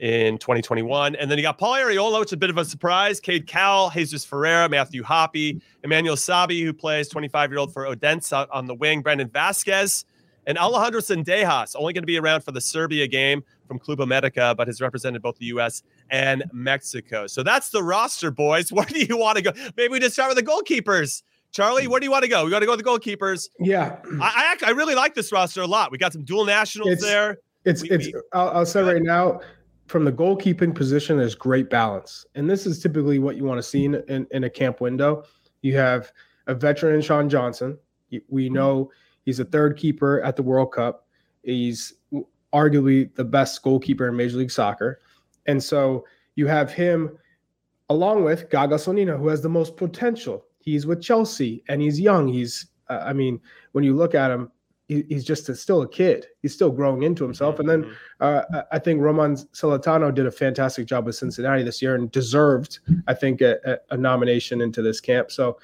in 0.00 0.38
2021. 0.38 1.16
And 1.16 1.30
then 1.30 1.38
you 1.38 1.42
got 1.42 1.58
Paul 1.58 1.74
Arriola, 1.74 2.20
which 2.20 2.28
is 2.28 2.34
a 2.34 2.38
bit 2.38 2.50
of 2.50 2.56
a 2.58 2.64
surprise. 2.64 3.20
Cade 3.20 3.46
Cowell, 3.46 3.90
Jesus 3.90 4.24
Ferreira, 4.24 4.68
Matthew 4.68 5.02
Hoppe, 5.02 5.60
Emmanuel 5.84 6.16
Sabbi, 6.16 6.62
who 6.62 6.72
plays 6.72 7.08
25 7.08 7.50
year 7.50 7.58
old 7.58 7.72
for 7.72 7.86
Odense 7.86 8.32
on 8.32 8.66
the 8.66 8.74
wing, 8.74 9.02
Brandon 9.02 9.28
Vazquez, 9.28 10.04
and 10.46 10.56
Alejandro 10.56 11.00
Zendejas, 11.00 11.74
only 11.76 11.92
going 11.92 12.02
to 12.02 12.06
be 12.06 12.18
around 12.18 12.42
for 12.42 12.52
the 12.52 12.60
Serbia 12.60 13.06
game 13.06 13.44
from 13.66 13.78
Club 13.78 14.00
America, 14.00 14.54
but 14.56 14.66
has 14.66 14.80
represented 14.80 15.20
both 15.20 15.36
the 15.36 15.46
U.S. 15.46 15.82
and 16.10 16.44
Mexico. 16.52 17.26
So 17.26 17.42
that's 17.42 17.70
the 17.70 17.82
roster, 17.82 18.30
boys. 18.30 18.72
Where 18.72 18.86
do 18.86 19.00
you 19.00 19.16
want 19.16 19.36
to 19.36 19.42
go? 19.42 19.52
Maybe 19.76 19.92
we 19.92 20.00
just 20.00 20.14
start 20.14 20.34
with 20.34 20.44
the 20.44 20.50
goalkeepers. 20.50 21.22
Charlie, 21.50 21.86
mm. 21.86 21.88
where 21.88 21.98
do 21.98 22.04
you 22.04 22.10
want 22.10 22.24
to 22.24 22.28
go? 22.28 22.44
We 22.44 22.50
got 22.50 22.60
to 22.60 22.66
go 22.66 22.76
with 22.76 22.84
the 22.84 22.90
goalkeepers. 22.90 23.48
Yeah, 23.58 23.96
I, 24.20 24.56
I, 24.62 24.66
I 24.66 24.70
really 24.72 24.94
like 24.94 25.14
this 25.14 25.32
roster 25.32 25.62
a 25.62 25.66
lot. 25.66 25.90
We 25.90 25.96
got 25.96 26.12
some 26.12 26.22
dual 26.24 26.44
nationals 26.44 26.90
It's- 26.90 27.02
there. 27.02 27.38
It's 27.64 27.82
We- 27.82 27.90
it's. 27.90 28.06
we- 28.06 28.14
I'll, 28.34 28.50
I'll 28.50 28.66
say 28.66 28.82
right 28.82 29.02
now, 29.02 29.40
from 29.86 30.04
the 30.04 30.12
goalkeeping 30.12 30.74
position, 30.74 31.16
there's 31.16 31.34
great 31.34 31.70
balance, 31.70 32.26
and 32.34 32.50
this 32.50 32.66
is 32.66 32.82
typically 32.82 33.18
what 33.18 33.36
you 33.36 33.44
want 33.44 33.58
to 33.58 33.62
see 33.62 33.86
in, 33.86 33.94
in, 34.08 34.26
in 34.30 34.44
a 34.44 34.50
camp 34.50 34.82
window. 34.82 35.24
You 35.62 35.76
have 35.76 36.12
a 36.46 36.54
veteran, 36.54 37.00
Sean 37.00 37.28
Johnson. 37.28 37.78
We 38.28 38.48
mm. 38.48 38.52
know 38.52 38.90
he's 39.24 39.40
a 39.40 39.44
third 39.44 39.78
keeper 39.78 40.20
at 40.22 40.36
the 40.36 40.42
World 40.42 40.72
Cup. 40.72 41.06
He's 41.42 41.94
arguably 42.52 43.14
the 43.14 43.24
best 43.24 43.62
goalkeeper 43.62 44.08
in 44.08 44.16
Major 44.16 44.36
League 44.36 44.50
Soccer, 44.50 45.00
and 45.48 45.62
so 45.62 46.04
you 46.36 46.46
have 46.46 46.72
him 46.72 47.18
along 47.90 48.22
with 48.22 48.48
Gaga 48.50 48.76
Slonina, 48.76 49.18
who 49.18 49.28
has 49.28 49.42
the 49.42 49.48
most 49.48 49.76
potential. 49.76 50.44
He's 50.60 50.86
with 50.86 51.02
Chelsea, 51.02 51.64
and 51.68 51.80
he's 51.82 51.98
young. 51.98 52.28
He's, 52.28 52.66
uh, 52.88 53.02
I 53.04 53.12
mean, 53.12 53.40
when 53.72 53.82
you 53.82 53.96
look 53.96 54.14
at 54.14 54.30
him, 54.30 54.52
he, 54.86 55.04
he's 55.08 55.24
just 55.24 55.48
a, 55.48 55.54
still 55.56 55.82
a 55.82 55.88
kid. 55.88 56.26
He's 56.42 56.54
still 56.54 56.70
growing 56.70 57.02
into 57.02 57.24
himself. 57.24 57.58
And 57.58 57.68
then 57.68 57.90
uh, 58.20 58.42
I- 58.72 58.78
think 58.78 59.00
Roman 59.00 59.36
Celentano 59.36 60.14
did 60.14 60.26
a 60.26 60.30
fantastic 60.30 60.86
job 60.86 61.06
with 61.06 61.16
Cincinnati 61.16 61.62
this 61.62 61.80
year 61.82 61.94
and 61.94 62.10
deserved, 62.10 62.80
I 63.06 63.14
think, 63.14 63.40
a- 63.40 63.78
a 63.90 63.96
nomination 63.96 64.60
into 64.60 64.82
this 64.82 65.00
camp. 65.00 65.30
So 65.30 65.58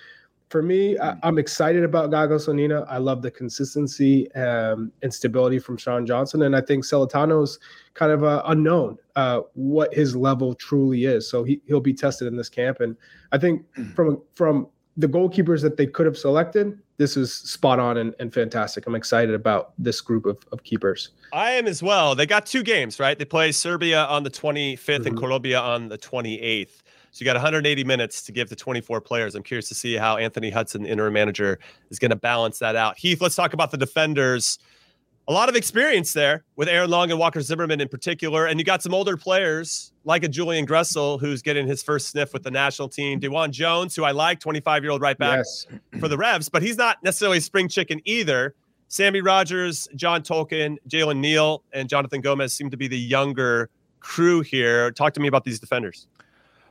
for 0.51 0.63
me, 0.63 0.99
I, 0.99 1.17
I'm 1.23 1.39
excited 1.39 1.83
about 1.85 2.11
Gaga 2.11 2.37
Slonina. 2.37 2.87
I 2.89 2.99
love 2.99 3.23
the 3.23 3.31
consistency 3.31 4.31
um, 4.35 4.93
and 5.03 5.13
stability 5.13 5.59
from 5.59 5.77
Sean 5.77 6.07
Johnson. 6.07 6.43
And 6.43 6.55
I 6.55 6.61
think 6.61 6.85
Celentano's 6.85 7.59
kind 7.95 8.13
of 8.13 8.23
uh, 8.25 8.43
unknown 8.47 8.99
uh, 9.17 9.41
what 9.55 9.93
his 9.95 10.15
level 10.15 10.55
truly 10.55 11.07
is. 11.07 11.29
So 11.29 11.45
he, 11.45 11.61
he'll 11.67 11.81
be 11.81 11.95
tested 11.95 12.29
in 12.29 12.37
this 12.37 12.49
camp. 12.49 12.81
And 12.81 12.97
I 13.33 13.39
think 13.39 13.65
from 13.95 14.21
from 14.35 14.69
the 14.97 15.09
goalkeepers 15.09 15.61
that 15.63 15.77
they 15.77 15.89
could 15.89 16.07
have 16.07 16.17
selected, 16.17 16.79
this 16.99 17.17
is 17.17 17.35
spot 17.35 17.81
on 17.81 17.97
and, 17.97 18.15
and 18.21 18.33
fantastic. 18.33 18.87
I'm 18.87 18.95
excited 18.95 19.35
about 19.35 19.73
this 19.77 20.01
group 20.01 20.25
of, 20.25 20.39
of 20.53 20.63
keepers. 20.63 21.11
I 21.33 21.51
am 21.53 21.67
as 21.67 21.83
well. 21.83 22.15
They 22.15 22.27
got 22.27 22.47
two 22.47 22.63
games, 22.63 23.01
right? 23.01 23.19
They 23.19 23.25
play 23.25 23.51
Serbia 23.51 24.05
on 24.05 24.23
the 24.23 24.31
25th 24.31 25.05
and 25.07 25.17
Mhm. 25.17 25.19
Colombia 25.19 25.59
on 25.59 25.89
the 25.89 25.99
28th. 25.99 26.84
So 27.15 27.23
you 27.23 27.27
got 27.27 27.37
180 27.37 27.85
minutes 27.85 28.23
to 28.23 28.33
give 28.33 28.49
to 28.49 28.57
24 28.57 29.01
players. 29.01 29.37
I'm 29.37 29.45
curious 29.45 29.69
to 29.69 29.75
see 29.77 29.95
how 29.95 30.17
Anthony 30.17 30.51
Hudson, 30.51 30.83
the 30.83 30.89
interim 30.89 31.13
manager, 31.13 31.61
is 31.89 32.01
going 32.01 32.11
to 32.11 32.17
balance 32.17 32.59
that 32.59 32.75
out. 32.75 32.99
Heath, 32.99 33.21
let's 33.21 33.37
talk 33.37 33.53
about 33.53 33.71
the 33.71 33.77
defenders. 33.77 34.59
A 35.29 35.33
lot 35.33 35.49
of 35.49 35.55
experience 35.55 36.13
there 36.13 36.43
with 36.57 36.67
Aaron 36.67 36.91
Long 36.91 37.13
and 37.13 37.21
Walker 37.21 37.41
Zimmerman 37.41 37.81
in 37.81 37.87
particular. 37.87 38.47
And 38.47 38.59
you 38.59 38.65
got 38.65 38.83
some 38.83 38.93
older 38.93 39.17
players 39.17 39.93
like 40.03 40.25
a 40.25 40.29
Julian 40.29 40.67
Gressel, 40.67 41.21
who's 41.21 41.41
getting 41.41 41.69
his 41.69 41.85
first 41.85 42.09
sniff 42.09 42.33
with 42.33 42.43
the 42.43 42.51
national 42.51 42.89
team. 42.89 43.21
DeJuan 43.21 43.53
Jones, 43.53 43.95
who 43.95 44.03
I 44.03 44.11
like, 44.11 44.41
25 44.41 44.83
year 44.83 44.91
old 44.91 45.01
right 45.01 45.17
back 45.17 45.37
Yes. 45.37 45.67
for 46.01 46.09
the 46.09 46.19
Revs, 46.19 46.49
but 46.49 46.63
he's 46.63 46.77
not 46.77 47.01
necessarily 47.05 47.39
spring 47.39 47.69
chicken 47.69 48.01
either. 48.05 48.57
Sammy 48.89 49.21
Rogers, 49.21 49.87
John 49.95 50.23
Tolkin, 50.23 50.79
Jalen 50.89 51.19
Neal, 51.19 51.63
and 51.73 51.89
Jonathan 51.89 52.21
Gomez 52.21 52.53
seem 52.53 52.71
to 52.71 52.77
be 52.77 52.89
the 52.89 52.99
younger 52.99 53.71
crew 54.01 54.41
here. 54.41 54.91
Talk 54.91 55.15
to 55.15 55.21
me 55.21 55.29
about 55.29 55.45
these 55.45 55.61
defenders. 55.61 56.09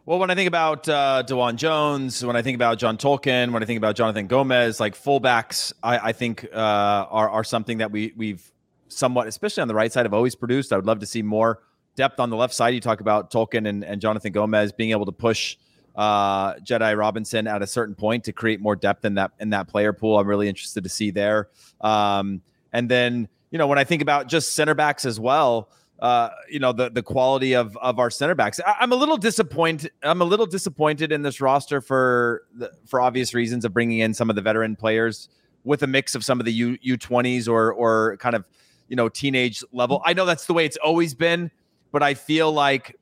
Well, 0.05 0.19
when 0.19 0.29
I 0.29 0.35
think 0.35 0.49
about 0.49 0.89
uh, 0.89 1.23
DeJuan 1.25 1.55
Jones, 1.55 2.25
when 2.25 2.35
I 2.35 2.41
think 2.41 2.55
about 2.55 2.77
John 2.77 2.97
Tolkin, 2.97 3.53
when 3.53 3.63
I 3.63 3.65
think 3.65 3.77
about 3.77 3.95
Jonathan 3.95 4.27
Gomez, 4.27 4.77
like 4.77 4.95
fullbacks, 4.95 5.71
I, 5.81 6.09
I 6.09 6.11
think 6.11 6.45
uh, 6.53 6.57
are 6.57 7.29
are 7.29 7.45
something 7.45 7.77
that 7.77 7.89
we 7.89 8.11
we've 8.17 8.51
somewhat, 8.89 9.27
especially 9.27 9.61
on 9.61 9.69
the 9.69 9.73
right 9.73 9.89
side, 9.89 10.05
have 10.05 10.13
always 10.13 10.35
produced. 10.35 10.73
I 10.73 10.75
would 10.75 10.85
love 10.85 10.99
to 10.99 11.05
see 11.05 11.21
more 11.21 11.61
depth 11.95 12.19
on 12.19 12.29
the 12.29 12.35
left 12.35 12.53
side. 12.53 12.73
You 12.73 12.81
talk 12.81 12.99
about 12.99 13.31
Tolkin 13.31 13.65
and, 13.65 13.85
and 13.85 14.01
Jonathan 14.01 14.33
Gomez 14.33 14.73
being 14.73 14.91
able 14.91 15.05
to 15.05 15.13
push 15.13 15.55
uh, 15.95 16.55
Jedi 16.55 16.97
Robinson 16.97 17.47
at 17.47 17.61
a 17.61 17.67
certain 17.67 17.95
point 17.95 18.25
to 18.25 18.33
create 18.33 18.59
more 18.59 18.75
depth 18.75 19.05
in 19.05 19.13
that 19.13 19.31
in 19.39 19.51
that 19.51 19.69
player 19.69 19.93
pool. 19.93 20.19
I'm 20.19 20.27
really 20.27 20.49
interested 20.49 20.83
to 20.83 20.89
see 20.89 21.11
there. 21.11 21.47
Um, 21.79 22.41
and 22.73 22.91
then 22.91 23.29
you 23.51 23.57
know 23.57 23.67
when 23.67 23.79
I 23.79 23.85
think 23.85 24.01
about 24.01 24.27
just 24.27 24.53
center 24.53 24.75
backs 24.75 25.05
as 25.05 25.17
well 25.17 25.69
uh, 25.99 26.29
you 26.49 26.59
know 26.59 26.73
the 26.73 26.89
the 26.89 27.03
quality 27.03 27.53
of 27.53 27.77
of 27.77 27.99
our 27.99 28.09
center 28.09 28.35
backs. 28.35 28.59
I, 28.65 28.75
I'm 28.79 28.91
a 28.91 28.95
little 28.95 29.17
disappointed. 29.17 29.91
I'm 30.01 30.21
a 30.21 30.25
little 30.25 30.45
disappointed 30.45 31.11
in 31.11 31.21
this 31.21 31.39
roster 31.39 31.81
for 31.81 32.43
the, 32.53 32.71
for 32.85 32.99
obvious 32.99 33.33
reasons 33.33 33.63
of 33.65 33.73
bringing 33.73 33.99
in 33.99 34.13
some 34.13 34.29
of 34.29 34.35
the 34.35 34.41
veteran 34.41 34.75
players 34.75 35.29
with 35.63 35.81
a 35.83 35.87
mix 35.87 36.15
of 36.15 36.25
some 36.25 36.39
of 36.39 36.45
the 36.45 36.53
U 36.53 36.77
U20s 36.79 37.47
or 37.47 37.71
or 37.71 38.17
kind 38.17 38.35
of 38.35 38.47
you 38.87 38.95
know 38.95 39.07
teenage 39.07 39.63
level. 39.71 40.01
I 40.05 40.13
know 40.13 40.25
that's 40.25 40.45
the 40.45 40.53
way 40.53 40.65
it's 40.65 40.77
always 40.77 41.13
been, 41.13 41.51
but 41.91 42.03
I 42.03 42.15
feel 42.15 42.51
like 42.51 42.97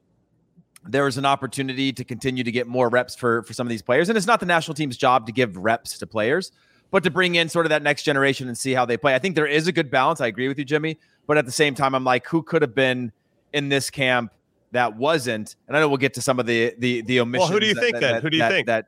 there 0.83 1.07
is 1.07 1.17
an 1.17 1.25
opportunity 1.25 1.93
to 1.93 2.03
continue 2.03 2.43
to 2.43 2.51
get 2.51 2.67
more 2.67 2.89
reps 2.89 3.15
for 3.15 3.43
for 3.43 3.53
some 3.53 3.65
of 3.65 3.69
these 3.69 3.81
players, 3.81 4.09
and 4.09 4.17
it's 4.17 4.27
not 4.27 4.39
the 4.39 4.45
national 4.45 4.75
team's 4.75 4.97
job 4.97 5.25
to 5.27 5.31
give 5.31 5.57
reps 5.57 5.97
to 5.99 6.07
players. 6.07 6.51
But 6.91 7.03
to 7.03 7.09
bring 7.11 7.35
in 7.35 7.47
sort 7.49 7.65
of 7.65 7.69
that 7.69 7.81
next 7.83 8.03
generation 8.03 8.47
and 8.49 8.57
see 8.57 8.73
how 8.73 8.85
they 8.85 8.97
play, 8.97 9.15
I 9.15 9.19
think 9.19 9.35
there 9.35 9.47
is 9.47 9.67
a 9.67 9.71
good 9.71 9.89
balance. 9.89 10.19
I 10.21 10.27
agree 10.27 10.47
with 10.49 10.59
you, 10.59 10.65
Jimmy. 10.65 10.99
But 11.25 11.37
at 11.37 11.45
the 11.45 11.51
same 11.51 11.73
time, 11.73 11.95
I'm 11.95 12.03
like, 12.03 12.27
who 12.27 12.43
could 12.43 12.61
have 12.61 12.75
been 12.75 13.11
in 13.53 13.69
this 13.69 13.89
camp 13.89 14.33
that 14.71 14.97
wasn't? 14.97 15.55
And 15.67 15.77
I 15.77 15.79
know 15.79 15.87
we'll 15.87 15.97
get 15.97 16.13
to 16.15 16.21
some 16.21 16.39
of 16.39 16.45
the 16.45 16.75
the 16.77 17.01
the 17.03 17.21
omissions. 17.21 17.49
Well, 17.49 17.53
who 17.53 17.59
do 17.61 17.67
you 17.67 17.73
that- 17.75 17.81
think 17.81 17.93
that- 17.95 18.01
then? 18.01 18.13
that- 18.15 18.23
Who 18.23 18.29
do 18.29 18.37
you 18.37 18.43
that- 18.43 18.51
think? 18.51 18.67
That 18.67 18.87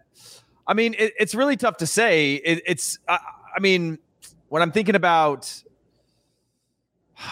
I 0.68 0.74
mean, 0.74 0.96
it, 0.98 1.14
it's 1.20 1.34
really 1.34 1.56
tough 1.58 1.78
to 1.78 1.88
say. 1.88 2.36
It, 2.36 2.62
it's 2.66 3.00
I, 3.08 3.20
I 3.56 3.60
mean, 3.62 3.98
when 4.50 4.62
I'm 4.62 4.72
thinking 4.72 4.96
about, 4.96 5.54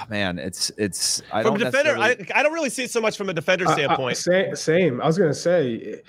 man, 0.10 0.40
it's 0.40 0.72
it's 0.78 1.22
I 1.34 1.44
From 1.44 1.56
a 1.56 1.60
don't 1.60 1.72
defender, 1.72 1.98
necessarily- 1.98 2.32
I, 2.34 2.40
I 2.40 2.44
don't 2.44 2.54
really 2.54 2.70
see 2.70 2.84
it 2.84 2.92
so 2.92 3.02
much 3.02 3.18
from 3.18 3.30
a 3.30 3.34
defender 3.34 3.66
Uh, 3.68 3.72
uh, 3.72 3.74
standpoint. 3.74 4.18
sa- 4.18 4.54
same. 4.56 5.02
I 5.02 5.08
was 5.08 5.18
gonna 5.18 5.34
say. 5.34 6.02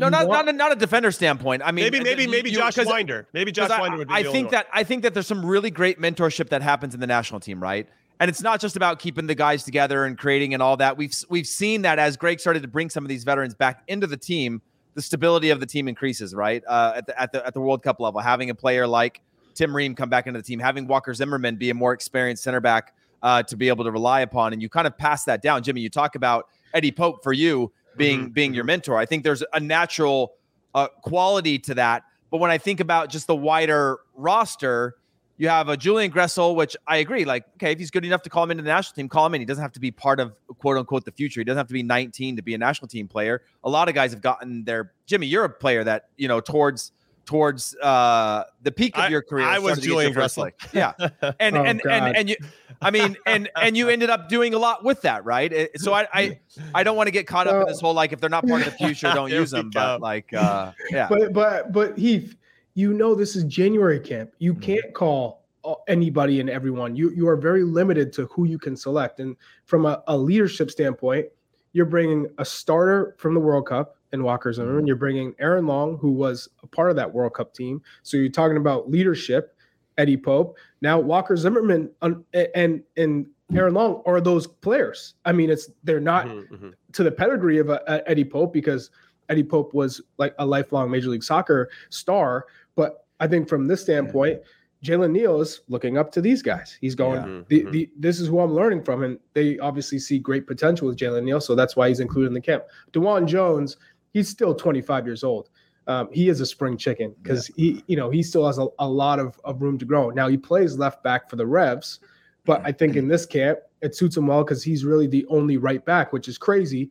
No, 0.00 0.08
not 0.08 0.26
want- 0.28 0.46
not 0.46 0.54
a, 0.54 0.56
not 0.56 0.72
a 0.72 0.76
defender 0.76 1.10
standpoint. 1.12 1.62
I 1.64 1.72
mean, 1.72 1.84
maybe, 1.84 2.00
maybe, 2.00 2.24
you- 2.24 2.30
maybe 2.30 2.50
you- 2.50 2.56
Josh 2.56 2.76
Wynder. 2.76 3.26
Maybe 3.32 3.52
Josh 3.52 3.70
I, 3.70 3.80
Wynder 3.80 3.98
would 3.98 4.08
be. 4.08 4.14
I 4.14 4.22
think 4.24 4.50
that 4.50 4.66
I 4.72 4.84
think 4.84 5.02
that 5.02 5.14
there's 5.14 5.26
some 5.26 5.44
really 5.44 5.70
great 5.70 6.00
mentorship 6.00 6.48
that 6.50 6.62
happens 6.62 6.94
in 6.94 7.00
the 7.00 7.06
national 7.06 7.40
team, 7.40 7.62
right? 7.62 7.88
And 8.20 8.28
it's 8.28 8.42
not 8.42 8.60
just 8.60 8.76
about 8.76 9.00
keeping 9.00 9.26
the 9.26 9.34
guys 9.34 9.64
together 9.64 10.04
and 10.04 10.16
creating 10.16 10.54
and 10.54 10.62
all 10.62 10.76
that. 10.76 10.96
We've 10.96 11.14
we've 11.28 11.46
seen 11.46 11.82
that 11.82 11.98
as 11.98 12.16
Greg 12.16 12.38
started 12.40 12.62
to 12.62 12.68
bring 12.68 12.88
some 12.88 13.04
of 13.04 13.08
these 13.08 13.24
veterans 13.24 13.54
back 13.54 13.82
into 13.88 14.06
the 14.06 14.16
team, 14.16 14.62
the 14.94 15.02
stability 15.02 15.50
of 15.50 15.60
the 15.60 15.66
team 15.66 15.88
increases, 15.88 16.34
right? 16.34 16.62
Uh, 16.66 16.92
at 16.96 17.06
the 17.06 17.20
at 17.20 17.32
the 17.32 17.46
at 17.46 17.54
the 17.54 17.60
World 17.60 17.82
Cup 17.82 18.00
level, 18.00 18.20
having 18.20 18.50
a 18.50 18.54
player 18.54 18.86
like 18.86 19.20
Tim 19.54 19.74
Ream 19.74 19.94
come 19.94 20.08
back 20.08 20.26
into 20.26 20.38
the 20.38 20.44
team, 20.44 20.60
having 20.60 20.86
Walker 20.86 21.12
Zimmerman 21.12 21.56
be 21.56 21.70
a 21.70 21.74
more 21.74 21.92
experienced 21.92 22.42
center 22.44 22.60
back 22.60 22.94
uh, 23.22 23.42
to 23.44 23.56
be 23.56 23.68
able 23.68 23.84
to 23.84 23.90
rely 23.90 24.20
upon, 24.20 24.52
and 24.52 24.62
you 24.62 24.68
kind 24.68 24.86
of 24.86 24.96
pass 24.96 25.24
that 25.24 25.42
down. 25.42 25.62
Jimmy, 25.62 25.80
you 25.80 25.90
talk 25.90 26.14
about 26.14 26.46
Eddie 26.72 26.92
Pope 26.92 27.22
for 27.22 27.32
you 27.32 27.72
being 27.96 28.30
being 28.30 28.54
your 28.54 28.64
mentor. 28.64 28.96
I 28.98 29.06
think 29.06 29.24
there's 29.24 29.42
a 29.52 29.60
natural 29.60 30.34
uh, 30.74 30.88
quality 31.02 31.58
to 31.60 31.74
that. 31.74 32.04
But 32.30 32.38
when 32.38 32.50
I 32.50 32.58
think 32.58 32.80
about 32.80 33.10
just 33.10 33.26
the 33.26 33.36
wider 33.36 33.98
roster, 34.16 34.96
you 35.36 35.48
have 35.48 35.68
a 35.68 35.76
Julian 35.76 36.10
Gressel, 36.10 36.54
which 36.56 36.76
I 36.86 36.96
agree. 36.98 37.24
Like, 37.24 37.44
okay, 37.56 37.72
if 37.72 37.78
he's 37.78 37.90
good 37.90 38.04
enough 38.04 38.22
to 38.22 38.30
call 38.30 38.44
him 38.44 38.50
into 38.52 38.62
the 38.62 38.68
national 38.68 38.94
team, 38.96 39.08
call 39.08 39.26
him 39.26 39.34
in. 39.34 39.40
He 39.40 39.44
doesn't 39.44 39.62
have 39.62 39.72
to 39.72 39.80
be 39.80 39.90
part 39.90 40.20
of 40.20 40.32
quote 40.58 40.76
unquote 40.76 41.04
the 41.04 41.12
future. 41.12 41.40
He 41.40 41.44
doesn't 41.44 41.58
have 41.58 41.68
to 41.68 41.72
be 41.74 41.82
19 41.82 42.36
to 42.36 42.42
be 42.42 42.54
a 42.54 42.58
national 42.58 42.88
team 42.88 43.06
player. 43.08 43.42
A 43.62 43.70
lot 43.70 43.88
of 43.88 43.94
guys 43.94 44.12
have 44.12 44.20
gotten 44.22 44.64
their 44.64 44.92
Jimmy. 45.06 45.26
You're 45.26 45.44
a 45.44 45.48
player 45.50 45.84
that 45.84 46.08
you 46.16 46.28
know 46.28 46.40
towards 46.40 46.92
towards 47.26 47.74
uh, 47.76 48.44
the 48.62 48.70
peak 48.70 48.96
of 48.98 49.04
I- 49.04 49.08
your 49.08 49.22
career. 49.22 49.46
I 49.46 49.58
was 49.58 49.78
started 49.78 49.82
to 49.82 49.88
get 49.88 49.92
your 49.92 50.12
Julian 50.12 50.14
Gressel. 50.14 50.52
Yeah, 50.72 51.32
and 51.40 51.56
Oh, 51.56 51.62
and, 51.64 51.82
God. 51.82 51.92
and 51.92 52.16
and 52.16 52.28
you, 52.30 52.36
I 52.84 52.90
mean, 52.90 53.16
and 53.26 53.48
and 53.56 53.76
you 53.76 53.88
ended 53.88 54.10
up 54.10 54.28
doing 54.28 54.54
a 54.54 54.58
lot 54.58 54.84
with 54.84 55.02
that, 55.02 55.24
right? 55.24 55.70
So 55.76 55.92
I 55.92 56.06
I, 56.12 56.38
I 56.74 56.82
don't 56.82 56.96
want 56.96 57.06
to 57.08 57.10
get 57.12 57.26
caught 57.26 57.46
up 57.46 57.62
in 57.62 57.66
this 57.68 57.80
whole 57.80 57.94
like 57.94 58.12
if 58.12 58.20
they're 58.20 58.30
not 58.30 58.46
part 58.46 58.60
of 58.60 58.66
the 58.66 58.72
future, 58.72 59.10
don't 59.14 59.30
use 59.30 59.50
them. 59.50 59.70
But 59.72 60.00
like, 60.00 60.32
uh, 60.34 60.72
yeah, 60.90 61.08
But 61.08 61.32
but 61.32 61.72
but 61.72 61.98
Heath, 61.98 62.36
you 62.74 62.92
know 62.92 63.14
this 63.14 63.36
is 63.36 63.44
January 63.44 64.00
camp. 64.00 64.30
You 64.38 64.54
Mhm. 64.54 64.62
can't 64.62 64.94
call 64.94 65.44
uh, 65.64 65.74
anybody 65.88 66.40
and 66.40 66.50
everyone. 66.50 66.94
You 66.94 67.10
you 67.10 67.26
are 67.28 67.36
very 67.36 67.64
limited 67.64 68.12
to 68.14 68.26
who 68.26 68.44
you 68.44 68.58
can 68.58 68.76
select. 68.76 69.20
And 69.20 69.36
from 69.64 69.86
a, 69.86 70.02
a 70.06 70.16
leadership 70.16 70.70
standpoint, 70.70 71.26
you're 71.72 71.86
bringing 71.86 72.26
a 72.38 72.44
starter 72.44 73.16
from 73.18 73.34
the 73.34 73.40
World 73.40 73.66
Cup 73.66 73.96
in 74.12 74.22
Walker 74.22 74.52
Zimmerman. 74.52 74.86
You're 74.86 74.94
bringing 74.96 75.34
Aaron 75.40 75.66
Long, 75.66 75.96
who 75.98 76.12
was 76.12 76.48
a 76.62 76.66
part 76.68 76.90
of 76.90 76.96
that 76.96 77.12
World 77.12 77.34
Cup 77.34 77.52
team. 77.54 77.82
So 78.02 78.16
you're 78.16 78.28
talking 78.28 78.56
about 78.56 78.88
leadership. 78.90 79.53
Eddie 79.98 80.16
Pope. 80.16 80.56
Now 80.80 80.98
Walker 80.98 81.36
Zimmerman 81.36 81.90
and 82.02 82.82
and 82.96 83.26
Aaron 83.54 83.74
Long 83.74 84.02
are 84.06 84.20
those 84.20 84.46
players. 84.46 85.14
I 85.24 85.32
mean, 85.32 85.50
it's 85.50 85.70
they're 85.84 86.00
not 86.00 86.26
Mhm, 86.26 86.48
mhm. 86.48 86.72
to 86.92 87.02
the 87.04 87.10
pedigree 87.12 87.58
of 87.58 87.70
uh, 87.70 87.78
Eddie 88.06 88.24
Pope 88.24 88.52
because 88.52 88.90
Eddie 89.28 89.44
Pope 89.44 89.74
was 89.74 90.00
like 90.18 90.34
a 90.38 90.46
lifelong 90.46 90.90
Major 90.90 91.10
League 91.10 91.22
Soccer 91.22 91.70
star. 91.90 92.46
But 92.74 93.06
I 93.20 93.26
think 93.28 93.48
from 93.48 93.66
this 93.66 93.80
standpoint, 93.82 94.40
Jalen 94.82 95.12
Neal 95.12 95.40
is 95.40 95.60
looking 95.68 95.96
up 95.96 96.10
to 96.12 96.20
these 96.20 96.42
guys. 96.42 96.76
He's 96.80 96.94
going, 96.94 97.22
Yeah. 97.22 97.42
The, 97.48 97.62
mhm. 97.64 97.72
the, 97.72 97.90
this 97.98 98.20
is 98.20 98.28
who 98.28 98.40
I'm 98.40 98.52
learning 98.52 98.82
from. 98.82 99.02
And 99.02 99.18
they 99.32 99.58
obviously 99.60 99.98
see 99.98 100.18
great 100.18 100.46
potential 100.46 100.88
with 100.88 100.98
Jalen 100.98 101.24
Neal. 101.24 101.40
So 101.40 101.54
that's 101.54 101.74
why 101.76 101.88
he's 101.88 102.00
included 102.00 102.28
in 102.28 102.34
the 102.34 102.40
camp. 102.40 102.64
DeJuan 102.92 103.26
Jones, 103.26 103.76
he's 104.12 104.28
still 104.28 104.54
25 104.54 105.06
years 105.06 105.24
old. 105.24 105.48
Um, 105.86 106.08
he 106.12 106.28
is 106.28 106.40
a 106.40 106.46
spring 106.46 106.76
chicken 106.78 107.14
because 107.22 107.46
he, 107.56 107.84
you 107.86 107.96
know, 107.96 108.08
he 108.08 108.22
still 108.22 108.46
has 108.46 108.58
a, 108.58 108.66
a 108.78 108.88
lot 108.88 109.18
of, 109.18 109.38
of 109.44 109.60
room 109.60 109.76
to 109.78 109.84
grow. 109.84 110.10
Now 110.10 110.28
he 110.28 110.36
plays 110.38 110.78
left 110.78 111.02
back 111.02 111.28
for 111.28 111.36
the 111.36 111.46
Revs, 111.46 112.00
but 112.46 112.62
I 112.64 112.72
think 112.72 112.96
in 112.96 113.06
this 113.08 113.26
camp 113.26 113.58
it 113.82 113.94
suits 113.94 114.16
him 114.16 114.26
well 114.26 114.42
because 114.44 114.62
he's 114.62 114.84
really 114.84 115.06
the 115.06 115.26
only 115.28 115.58
right 115.58 115.84
back, 115.84 116.12
which 116.12 116.26
is 116.26 116.38
crazy. 116.38 116.90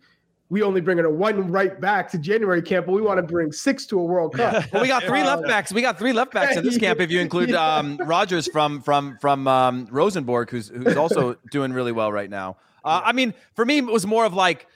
We 0.50 0.62
only 0.62 0.82
bring 0.82 1.00
in 1.00 1.06
a 1.06 1.10
one 1.10 1.52
right 1.52 1.82
back 1.82 2.12
to 2.12 2.20
January 2.20 2.62
camp, 2.62 2.86
but 2.86 2.92
we 2.92 3.02
want 3.02 3.18
to 3.18 3.24
bring 3.24 3.52
six 3.52 3.88
to 3.88 4.00
a 4.00 4.04
World 4.04 4.36
Cup. 4.36 4.72
Well, 4.72 4.84
we 4.84 4.88
got 4.88 5.02
three 5.02 5.24
left 5.24 5.48
backs. 5.48 5.74
We 5.74 5.82
got 5.82 5.98
three 5.98 6.14
left 6.14 6.32
backs 6.32 6.56
in 6.56 6.64
this 6.64 6.78
camp. 6.78 7.00
If 7.00 7.10
you 7.10 7.20
include 7.20 7.50
Yeah. 7.54 7.78
um, 7.78 7.98
Rogers 7.98 8.48
from 8.48 8.80
from 8.82 9.18
from 9.20 9.48
um, 9.48 9.88
Rosenborg, 9.90 10.52
who's 10.52 10.68
who's 10.68 10.96
also 10.96 11.34
doing 11.52 11.74
really 11.74 11.92
well 11.92 12.12
right 12.12 12.30
now. 12.30 12.58
Uh, 12.86 13.02
I 13.04 13.14
mean, 13.14 13.34
for 13.56 13.66
me, 13.66 13.80
it 13.80 13.86
was 13.86 14.06
more 14.06 14.26
of 14.26 14.36
like, 14.36 14.68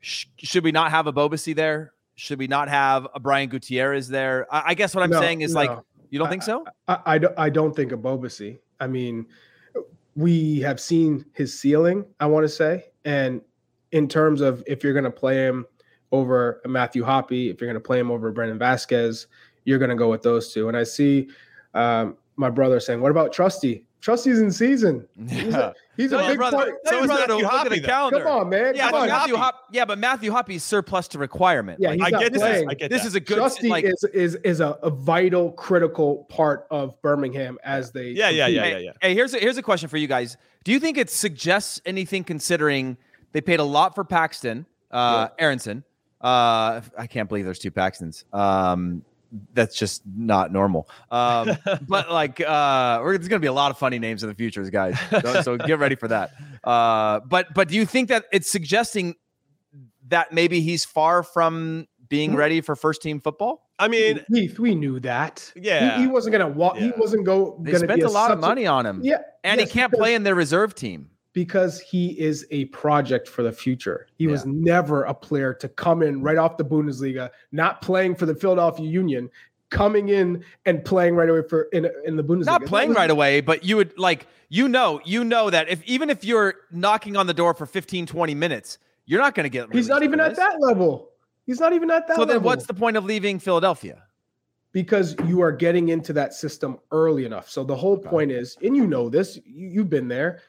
sh- 0.00 0.26
should 0.36 0.64
we 0.64 0.72
not 0.72 0.90
have 0.90 1.06
a 1.06 1.12
Bobasi 1.14 1.56
there? 1.56 1.93
Should 2.16 2.38
we 2.38 2.46
not 2.46 2.68
have 2.68 3.06
a 3.14 3.20
Brian 3.20 3.48
Gutierrez 3.48 4.08
there? 4.08 4.46
I, 4.52 4.62
I 4.66 4.74
guess 4.74 4.94
what 4.94 5.02
I'm 5.02 5.10
No, 5.10 5.20
saying 5.20 5.40
is 5.40 5.54
like, 5.54 5.70
you 6.10 6.18
don't 6.18 6.28
think 6.28 6.42
so? 6.42 6.64
I, 6.86 6.98
I, 7.06 7.18
don't, 7.18 7.38
I 7.38 7.50
don't 7.50 7.74
think. 7.74 7.92
I 8.80 8.86
mean, 8.86 9.26
we 10.14 10.60
have 10.60 10.80
seen 10.80 11.24
his 11.32 11.58
ceiling, 11.58 12.04
I 12.20 12.26
want 12.26 12.44
to 12.44 12.48
say. 12.48 12.84
And 13.04 13.40
in 13.92 14.08
terms 14.08 14.40
of 14.40 14.62
if 14.66 14.84
you're 14.84 14.92
going 14.92 15.04
to 15.04 15.10
play 15.10 15.36
him 15.36 15.66
over 16.12 16.60
Matthew 16.66 17.04
Hoppe, 17.04 17.50
if 17.50 17.60
you're 17.60 17.68
going 17.68 17.74
to 17.74 17.80
play 17.80 17.98
him 17.98 18.10
over 18.10 18.30
Brandon 18.30 18.58
Vazquez, 18.58 19.26
you're 19.64 19.78
going 19.78 19.90
to 19.90 19.96
go 19.96 20.10
with 20.10 20.22
those 20.22 20.52
two. 20.52 20.68
And 20.68 20.76
I 20.76 20.84
see 20.84 21.28
um, 21.74 22.16
my 22.36 22.50
brother 22.50 22.78
saying, 22.80 23.00
What 23.00 23.10
about 23.10 23.32
Trusty? 23.32 23.84
Trusty's 24.04 24.38
in 24.38 24.52
season. 24.52 25.08
He's 25.30 25.54
a, 25.54 25.74
he's 25.96 26.10
So 26.10 26.18
a 26.22 26.28
big 26.28 26.36
brother, 26.36 26.56
part. 26.58 26.68
so 26.84 26.90
so 26.90 26.96
your 26.98 27.06
brother 27.06 27.20
Matthew 27.26 27.34
look 27.44 27.52
at 27.54 27.66
Hoppe, 27.66 27.70
the 27.70 27.80
calendar. 27.80 28.18
Come 28.20 28.38
on, 28.40 28.48
man. 28.50 28.74
Yeah, 28.76 28.90
Come 28.90 29.00
on. 29.00 29.08
Matthew 29.08 29.34
Hoppe. 29.34 29.38
Hop, 29.38 29.64
yeah, 29.72 29.84
but 29.86 29.98
Matthew 29.98 30.30
Hoppe's 30.30 30.62
surplus 30.62 31.08
to 31.08 31.18
requirement. 31.18 31.80
Yeah, 31.80 31.88
Like, 31.88 31.96
he's 31.98 32.04
I 32.06 32.10
not 32.10 32.20
get 32.20 32.32
this. 32.34 32.42
playing. 32.42 32.68
I 32.68 32.74
get 32.74 32.90
this 32.90 33.00
that. 33.00 33.08
is 33.08 33.14
a 33.14 33.20
good 33.20 33.36
Trusty 33.38 33.68
like. 33.70 33.84
is 33.86 34.04
is 34.12 34.34
is 34.44 34.60
a, 34.60 34.78
a 34.82 34.90
vital, 34.90 35.52
critical 35.52 36.24
part 36.28 36.66
of 36.70 37.00
Birmingham 37.00 37.56
as 37.64 37.92
they 37.92 38.08
Yeah, 38.10 38.28
yeah, 38.28 38.46
yeah, 38.46 38.66
yeah, 38.66 38.76
yeah. 38.76 38.90
Hey, 39.00 39.14
here's 39.14 39.32
a, 39.32 39.38
here's 39.38 39.56
a 39.56 39.62
question 39.62 39.88
for 39.88 39.96
you 39.96 40.06
guys. 40.06 40.36
Do 40.64 40.72
you 40.72 40.78
think 40.80 40.98
it 40.98 41.08
suggests 41.08 41.80
anything 41.86 42.24
considering 42.24 42.98
they 43.32 43.40
paid 43.40 43.58
a 43.60 43.64
lot 43.64 43.94
for 43.94 44.04
Paxton, 44.04 44.66
uh, 44.90 45.28
Aaronson? 45.38 45.82
Uh, 46.20 46.82
I 46.98 47.06
can't 47.08 47.26
believe 47.28 47.46
there's 47.46 47.58
two 47.58 47.70
Paxtons. 47.70 48.24
Um, 48.34 49.02
that's 49.52 49.76
just 49.76 50.02
not 50.06 50.52
normal. 50.52 50.88
Um, 51.10 51.56
but 51.88 52.10
like, 52.10 52.40
uh, 52.40 53.00
we're, 53.02 53.16
there's 53.18 53.28
gonna 53.28 53.40
be 53.40 53.46
a 53.46 53.52
lot 53.52 53.70
of 53.70 53.78
funny 53.78 53.98
names 53.98 54.22
in 54.22 54.28
the 54.28 54.34
futures, 54.34 54.70
guys. 54.70 54.98
So, 55.10 55.42
so 55.42 55.56
get 55.56 55.78
ready 55.78 55.94
for 55.96 56.08
that. 56.08 56.32
Uh, 56.62 57.20
but 57.20 57.52
but 57.54 57.68
do 57.68 57.74
you 57.76 57.86
think 57.86 58.08
that 58.08 58.24
it's 58.32 58.50
suggesting 58.50 59.14
that 60.08 60.32
maybe 60.32 60.60
he's 60.60 60.84
far 60.84 61.22
from 61.22 61.86
being 62.08 62.34
ready 62.34 62.60
for 62.60 62.76
first 62.76 63.02
team 63.02 63.20
football? 63.20 63.62
I 63.78 63.88
mean, 63.88 64.24
Heath, 64.28 64.58
we 64.58 64.74
knew 64.74 65.00
that. 65.00 65.52
Yeah. 65.56 66.00
he, 66.00 66.06
wasn't 66.06 66.32
gonna 66.32 66.48
walk. 66.48 66.76
He 66.76 66.92
wasn't 66.96 67.24
go. 67.24 67.58
They 67.60 67.74
spent 67.74 67.94
be 67.96 68.02
a 68.02 68.08
lot 68.08 68.30
of 68.30 68.38
money 68.38 68.66
on 68.66 68.86
him, 68.86 69.00
Yeah, 69.02 69.18
and 69.42 69.60
yes, 69.60 69.68
he 69.68 69.72
can't 69.78 69.90
because- 69.90 70.00
play 70.00 70.14
in 70.14 70.22
their 70.22 70.34
reserve 70.34 70.74
team. 70.74 71.10
Because 71.34 71.80
he 71.80 72.18
is 72.18 72.46
a 72.50 72.64
project 72.66 73.28
for 73.28 73.42
the 73.42 73.52
future. 73.52 74.06
He 74.16 74.26
was 74.26 74.46
never 74.46 75.02
a 75.02 75.12
player 75.12 75.52
to 75.54 75.68
come 75.68 76.02
in 76.02 76.22
right 76.22 76.38
off 76.38 76.56
the 76.56 76.64
Bundesliga, 76.64 77.28
not 77.52 77.82
playing 77.82 78.14
for 78.14 78.24
the 78.24 78.34
Philadelphia 78.34 78.86
Union, 78.86 79.28
coming 79.68 80.08
in 80.08 80.44
and 80.64 80.82
playing 80.84 81.16
right 81.16 81.28
away 81.28 81.42
for 81.46 81.64
in 81.72 81.90
in 82.06 82.16
the 82.16 82.24
Bundesliga. 82.24 82.46
not 82.46 82.64
playing 82.64 82.90
was- 82.90 82.96
right 82.96 83.10
away, 83.10 83.40
but 83.42 83.64
you 83.64 83.76
would 83.76 83.98
like 83.98 84.26
you 84.48 84.68
know, 84.68 85.00
you 85.04 85.24
know 85.24 85.50
that 85.50 85.68
if 85.68 85.82
even 85.84 86.08
if 86.08 86.24
you're 86.24 86.54
knocking 86.70 87.16
on 87.16 87.26
the 87.26 87.34
door 87.34 87.52
for 87.52 87.66
15 87.66 88.06
20 88.06 88.34
minutes, 88.34 88.78
you're 89.04 89.20
not 89.20 89.34
going 89.34 89.44
to 89.44 89.50
get 89.50 89.72
He's 89.72 89.88
not 89.88 90.04
even 90.04 90.20
at 90.20 90.36
that 90.36 90.60
level. 90.60 91.10
He's 91.46 91.58
not 91.60 91.72
even 91.74 91.90
at 91.90 92.06
that 92.06 92.14
So 92.16 92.22
level. 92.22 92.34
then 92.36 92.42
what's 92.44 92.66
the 92.66 92.74
point 92.74 92.96
of 92.96 93.04
leaving 93.04 93.38
Philadelphia? 93.38 94.02
because 94.72 95.14
you 95.26 95.40
are 95.40 95.52
getting 95.52 95.90
into 95.90 96.12
that 96.12 96.34
system 96.34 96.78
early 96.90 97.24
enough. 97.24 97.48
So 97.48 97.62
the 97.62 97.76
whole 97.76 97.96
point 97.96 98.32
is, 98.32 98.56
and 98.60 98.76
you 98.76 98.88
know 98.88 99.08
this, 99.08 99.38
you, 99.46 99.68
you've 99.68 99.88
been 99.88 100.08
there. 100.08 100.40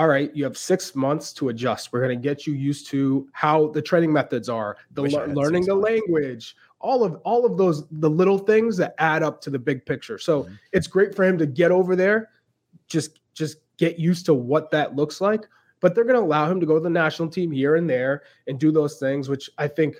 All 0.00 0.08
right, 0.08 0.34
you 0.34 0.44
have 0.44 0.56
six 0.56 0.94
months 0.94 1.30
to 1.34 1.50
adjust. 1.50 1.92
We're 1.92 2.00
going 2.00 2.18
to 2.18 2.22
get 2.28 2.46
you 2.46 2.54
used 2.54 2.86
to 2.86 3.28
how 3.32 3.66
the 3.68 3.82
training 3.82 4.10
methods 4.10 4.48
are, 4.48 4.78
the 4.92 5.02
Wish 5.02 5.12
I 5.12 5.18
lear- 5.18 5.26
had 5.26 5.36
learning 5.36 5.66
the 5.66 5.74
months. 5.74 5.90
language, 5.90 6.56
all 6.80 7.04
of 7.04 7.16
all 7.16 7.44
of 7.44 7.58
those 7.58 7.86
the 7.90 8.08
little 8.08 8.38
things 8.38 8.78
that 8.78 8.94
add 8.96 9.22
up 9.22 9.42
to 9.42 9.50
the 9.50 9.58
big 9.58 9.84
picture. 9.84 10.16
So 10.16 10.44
Mm-hmm. 10.44 10.54
it's 10.72 10.86
great 10.86 11.14
for 11.14 11.22
him 11.24 11.36
to 11.36 11.44
get 11.44 11.70
over 11.70 11.94
there, 11.96 12.30
just 12.86 13.20
just 13.34 13.58
get 13.76 13.98
used 13.98 14.24
to 14.24 14.32
what 14.32 14.70
that 14.70 14.96
looks 14.96 15.20
like. 15.20 15.46
But 15.80 15.94
they're 15.94 16.04
going 16.04 16.16
to 16.18 16.22
allow 16.24 16.50
him 16.50 16.60
to 16.60 16.66
go 16.66 16.76
to 16.76 16.80
the 16.80 16.88
national 16.88 17.28
team 17.28 17.50
here 17.50 17.76
and 17.76 17.88
there 17.88 18.22
and 18.46 18.58
do 18.58 18.72
those 18.72 18.98
things, 18.98 19.28
which 19.28 19.50
I 19.58 19.68
think 19.68 19.96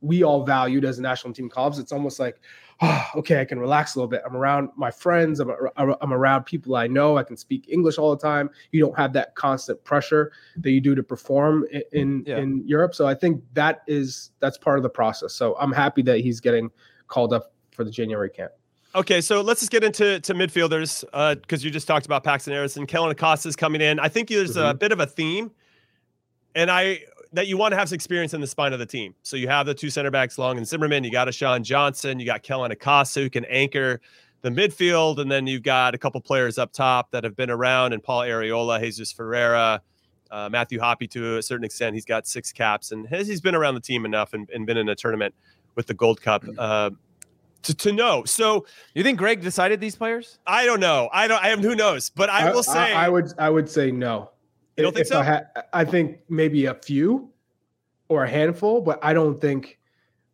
we 0.00 0.24
all 0.24 0.44
valued 0.44 0.84
as 0.84 0.98
national 0.98 1.34
team 1.34 1.48
clubs. 1.48 1.78
It's 1.78 1.92
almost 1.92 2.18
like, 2.18 2.40
oh, 2.80 3.06
okay, 3.16 3.40
I 3.40 3.44
can 3.44 3.58
relax 3.58 3.94
a 3.94 3.98
little 3.98 4.08
bit. 4.08 4.22
I'm 4.26 4.36
around 4.36 4.70
my 4.76 4.90
friends. 4.90 5.40
I'm, 5.40 5.50
I'm 5.76 6.12
around 6.12 6.44
people 6.44 6.76
I 6.76 6.86
know. 6.86 7.16
I 7.16 7.22
can 7.22 7.36
speak 7.36 7.68
English 7.68 7.98
all 7.98 8.14
the 8.14 8.22
time. 8.22 8.50
You 8.72 8.80
don't 8.80 8.96
have 8.96 9.12
that 9.14 9.34
constant 9.34 9.82
pressure 9.84 10.32
that 10.58 10.70
you 10.70 10.80
do 10.80 10.94
to 10.94 11.02
perform 11.02 11.66
in 11.70 11.82
in, 11.92 12.24
Yeah. 12.26 12.38
in 12.38 12.66
Europe. 12.66 12.94
So 12.94 13.06
I 13.06 13.14
think 13.14 13.42
that 13.54 13.82
is 13.86 14.30
that's 14.40 14.58
part 14.58 14.78
of 14.78 14.82
the 14.82 14.90
process. 14.90 15.32
So 15.32 15.56
I'm 15.58 15.72
happy 15.72 16.02
that 16.02 16.20
he's 16.20 16.40
getting 16.40 16.70
called 17.08 17.32
up 17.32 17.52
for 17.70 17.84
the 17.84 17.90
January 17.90 18.30
camp. 18.30 18.52
Okay, 18.94 19.20
so 19.20 19.42
let's 19.42 19.60
just 19.60 19.70
get 19.70 19.84
into 19.84 20.20
to 20.20 20.32
midfielders 20.32 21.04
uh, 21.12 21.34
because 21.34 21.62
you 21.62 21.70
just 21.70 21.86
talked 21.86 22.06
about 22.06 22.24
Paxten 22.24 22.52
Aaronson. 22.52 22.86
Kellyn 22.86 23.10
Acosta 23.10 23.46
is 23.46 23.54
coming 23.54 23.82
in. 23.82 24.00
I 24.00 24.08
think 24.08 24.28
there's 24.30 24.56
a 24.56 24.60
mm-hmm. 24.60 24.78
bit 24.78 24.90
of 24.90 25.00
a 25.00 25.06
theme, 25.06 25.50
and 26.54 26.70
I 26.70 27.00
that 27.36 27.46
you 27.46 27.58
want 27.58 27.72
to 27.72 27.76
have 27.76 27.90
some 27.90 27.96
experience 27.96 28.32
in 28.32 28.40
the 28.40 28.46
spine 28.46 28.72
of 28.72 28.78
the 28.78 28.86
team. 28.86 29.14
So 29.22 29.36
you 29.36 29.46
have 29.46 29.66
the 29.66 29.74
two 29.74 29.90
center 29.90 30.10
backs, 30.10 30.38
Long 30.38 30.56
and 30.56 30.66
Zimmerman. 30.66 31.04
You 31.04 31.12
got 31.12 31.28
a 31.28 31.32
Sean 31.32 31.62
Johnson. 31.62 32.18
You 32.18 32.24
got 32.24 32.42
Kellyn 32.42 32.70
Acosta 32.70 33.20
who 33.20 33.28
can 33.28 33.44
anchor 33.44 34.00
the 34.40 34.48
midfield, 34.48 35.18
and 35.18 35.30
then 35.30 35.46
you've 35.46 35.62
got 35.62 35.94
a 35.94 35.98
couple 35.98 36.18
players 36.22 36.56
up 36.56 36.72
top 36.72 37.10
that 37.10 37.24
have 37.24 37.36
been 37.36 37.50
around, 37.50 37.92
and 37.92 38.02
Paul 38.02 38.22
Arriola, 38.22 38.80
Jesus 38.80 39.12
Ferreira. 39.12 39.82
Uh, 40.30 40.48
Matthew 40.50 40.80
Hoppe, 40.80 41.08
to 41.10 41.36
a 41.36 41.42
certain 41.42 41.64
extent, 41.64 41.94
he's 41.94 42.04
got 42.04 42.26
six 42.26 42.52
caps, 42.52 42.92
and 42.92 43.06
has, 43.08 43.28
he's 43.28 43.40
been 43.40 43.54
around 43.54 43.74
the 43.74 43.80
team 43.80 44.04
enough 44.04 44.32
and, 44.32 44.48
and 44.50 44.66
been 44.66 44.76
in 44.76 44.88
a 44.88 44.94
tournament 44.94 45.34
with 45.74 45.86
the 45.86 45.94
Gold 45.94 46.22
Cup 46.22 46.42
uh, 46.58 46.90
to, 47.62 47.74
to 47.74 47.92
know. 47.92 48.24
So 48.24 48.66
You 48.94 49.02
think 49.02 49.18
Greg 49.18 49.42
decided 49.42 49.78
these 49.78 49.94
players? 49.94 50.38
I 50.46 50.64
don't 50.64 50.80
know. 50.80 51.10
I 51.12 51.28
don't. 51.28 51.42
I 51.42 51.50
am. 51.50 51.60
Who 51.60 51.76
knows? 51.76 52.10
But 52.10 52.30
I, 52.30 52.50
will 52.52 52.62
say. 52.62 52.94
I, 52.94 53.08
would 53.08 53.32
I 53.38 53.50
would 53.50 53.68
say 53.68 53.90
no. 53.90 54.30
You 54.76 54.82
don't 54.82 54.94
think 54.94 55.06
If 55.06 55.12
I 55.12 55.42
so? 55.54 55.62
I 55.72 55.84
think 55.84 56.20
maybe 56.28 56.66
a 56.66 56.74
few 56.74 57.30
or 58.08 58.24
a 58.24 58.28
handful, 58.28 58.80
but 58.80 58.98
I 59.02 59.12
don't 59.12 59.40
think. 59.40 59.78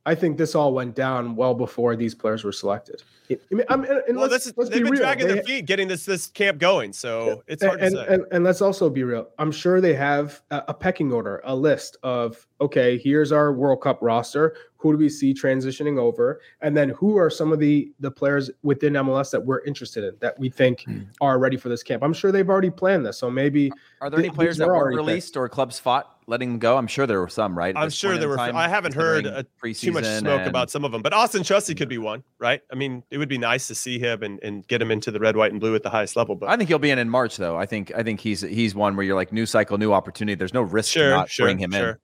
I 0.04 0.14
think 0.14 0.36
this 0.36 0.54
all 0.54 0.74
went 0.74 0.96
down 0.96 1.36
well 1.36 1.54
before 1.54 1.94
these 1.94 2.14
players 2.14 2.42
were 2.42 2.52
selected. 2.52 3.02
I 3.30 3.36
mean, 3.54 3.64
I'm, 3.68 3.84
and 3.84 4.16
well, 4.16 4.28
let's, 4.28 4.46
this, 4.46 4.54
let's 4.56 4.68
they've 4.68 4.80
be 4.80 4.84
been 4.84 4.92
real. 4.92 5.02
dragging 5.02 5.28
They- 5.28 5.34
their 5.34 5.44
feet 5.44 5.66
getting 5.66 5.88
this 5.88 6.04
this 6.04 6.26
camp 6.26 6.58
going. 6.58 6.92
So 6.92 7.42
it's 7.46 7.64
hard 7.64 7.80
and, 7.80 7.94
to 7.94 8.04
say. 8.04 8.14
and, 8.14 8.24
and 8.32 8.44
let's 8.44 8.60
also 8.60 8.90
be 8.90 9.04
real. 9.04 9.28
I'm 9.38 9.52
sure 9.52 9.80
they 9.80 9.94
have 9.94 10.42
a, 10.50 10.64
a 10.68 10.74
pecking 10.74 11.12
order, 11.12 11.40
a 11.44 11.54
list 11.54 11.96
of 12.02 12.46
okay, 12.60 12.98
here's 12.98 13.32
our 13.32 13.52
World 13.52 13.80
Cup 13.80 13.98
roster. 14.02 14.56
Who 14.76 14.92
do 14.92 14.98
we 14.98 15.08
see 15.08 15.32
transitioning 15.32 15.98
over, 15.98 16.40
and 16.60 16.76
then 16.76 16.90
who 16.90 17.16
are 17.16 17.30
some 17.30 17.52
of 17.52 17.60
the 17.60 17.92
the 18.00 18.10
players 18.10 18.50
within 18.64 18.94
MLS 18.94 19.30
that 19.30 19.44
we're 19.44 19.62
interested 19.64 20.02
in 20.02 20.16
that 20.18 20.38
we 20.38 20.50
think 20.50 20.82
hmm. 20.82 21.02
are 21.20 21.38
ready 21.38 21.56
for 21.56 21.68
this 21.68 21.84
camp? 21.84 22.02
I'm 22.02 22.12
sure 22.12 22.32
they've 22.32 22.50
already 22.50 22.70
planned 22.70 23.06
this. 23.06 23.18
So 23.18 23.30
maybe 23.30 23.70
Are 24.00 24.10
there 24.10 24.18
any 24.18 24.30
players 24.30 24.56
that 24.58 24.66
were 24.66 24.74
weren't 24.74 24.96
picked. 24.96 25.06
released 25.06 25.36
or 25.36 25.48
clubs 25.48 25.78
fought 25.78 26.18
letting 26.32 26.48
them 26.48 26.58
go? 26.58 26.78
I'm 26.78 26.86
sure 26.86 27.06
there 27.06 27.20
were 27.20 27.28
some, 27.28 27.56
right? 27.56 27.76
I'm 27.76 27.90
sure 27.90 28.16
there 28.16 28.28
were. 28.28 28.40
I 28.40 28.66
haven't 28.66 28.94
heard 28.94 29.26
uh, 29.26 29.42
too 29.74 29.92
much 29.92 30.04
smoke 30.04 30.40
and... 30.40 30.48
about 30.48 30.70
some 30.70 30.84
of 30.84 30.90
them, 30.90 31.02
but 31.02 31.12
Austin 31.12 31.44
Trusty 31.44 31.74
could 31.74 31.90
be 31.90 31.98
one, 31.98 32.24
right? 32.38 32.62
I 32.72 32.74
mean, 32.74 33.04
it 33.10 33.18
would 33.18 33.28
be 33.28 33.38
nice 33.38 33.68
to 33.68 33.74
see 33.74 33.98
him 33.98 34.22
and, 34.22 34.42
and 34.42 34.66
get 34.66 34.80
him 34.80 34.90
into 34.90 35.10
the 35.10 35.20
red, 35.20 35.36
white, 35.36 35.52
and 35.52 35.60
blue 35.60 35.74
at 35.74 35.82
the 35.82 35.90
highest 35.90 36.16
level. 36.16 36.34
But 36.34 36.48
I 36.48 36.56
think 36.56 36.68
he'll 36.68 36.78
be 36.78 36.90
in 36.90 36.98
in 36.98 37.10
March, 37.10 37.36
though. 37.36 37.56
I 37.56 37.66
think 37.66 37.92
I 37.94 38.02
think 38.02 38.20
he's 38.20 38.40
he's 38.40 38.74
one 38.74 38.96
where 38.96 39.04
you're 39.04 39.14
like 39.14 39.30
new 39.30 39.46
cycle, 39.46 39.76
new 39.76 39.92
opportunity. 39.92 40.34
There's 40.34 40.54
no 40.54 40.62
risk 40.62 40.90
sure, 40.90 41.10
to 41.10 41.16
not 41.16 41.30
sure, 41.30 41.46
bring 41.46 41.58
him 41.58 41.72
sure. 41.72 41.90
in. 41.90 41.96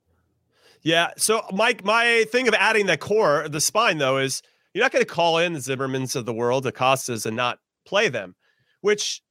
Yeah. 0.82 1.10
So, 1.16 1.42
Mike, 1.52 1.84
my 1.84 2.26
thing 2.30 2.46
of 2.48 2.54
adding 2.54 2.86
the 2.86 2.98
core, 2.98 3.48
the 3.48 3.60
spine, 3.60 3.98
though, 3.98 4.18
is 4.18 4.42
you're 4.74 4.84
not 4.84 4.92
going 4.92 5.04
to 5.04 5.10
call 5.10 5.38
in 5.38 5.54
the 5.54 5.58
Zimmermans 5.58 6.14
of 6.14 6.26
the 6.26 6.34
world, 6.34 6.66
Acostas, 6.66 7.24
and 7.24 7.34
not 7.34 7.58
play 7.86 8.08
them, 8.10 8.36
which 8.82 9.22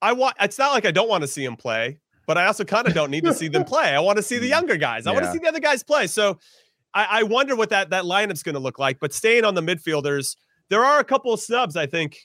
I 0.00 0.12
want. 0.12 0.36
It's 0.40 0.58
not 0.58 0.72
like 0.72 0.86
I 0.86 0.92
don't 0.92 1.08
want 1.08 1.22
to 1.22 1.28
see 1.28 1.44
him 1.44 1.56
play, 1.56 1.98
but 2.28 2.38
I 2.38 2.46
also 2.46 2.64
kind 2.64 2.86
of 2.86 2.94
don't 2.94 3.10
need 3.10 3.24
to 3.24 3.34
see 3.34 3.48
them 3.48 3.64
play. 3.72 3.92
I 3.94 3.98
want 3.98 4.18
to 4.18 4.22
see 4.22 4.38
the 4.38 4.46
mm. 4.46 4.50
younger 4.50 4.76
guys. 4.76 5.08
I 5.08 5.12
want 5.12 5.24
to 5.24 5.32
see 5.32 5.38
the 5.38 5.48
other 5.48 5.58
guys 5.58 5.82
play. 5.82 6.06
So, 6.06 6.38
I, 6.94 7.06
I 7.10 7.22
wonder 7.24 7.56
what 7.56 7.70
that 7.70 7.90
that 7.90 8.04
lineup's 8.04 8.44
going 8.44 8.54
to 8.54 8.60
look 8.60 8.78
like. 8.78 9.00
But 9.00 9.12
staying 9.12 9.44
on 9.44 9.54
the 9.54 9.62
midfielders, 9.62 10.36
there 10.68 10.84
are 10.84 11.00
a 11.00 11.04
couple 11.04 11.32
of 11.32 11.40
snubs, 11.40 11.74
I 11.74 11.86
think, 11.86 12.16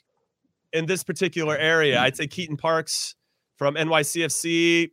in 0.72 0.86
this 0.86 1.04
particular 1.04 1.58
area. 1.58 2.00
I'd 2.00 2.16
say 2.16 2.28
Keaton 2.28 2.58
Parks 2.58 3.16
from 3.58 3.74
NYCFC 3.76 4.92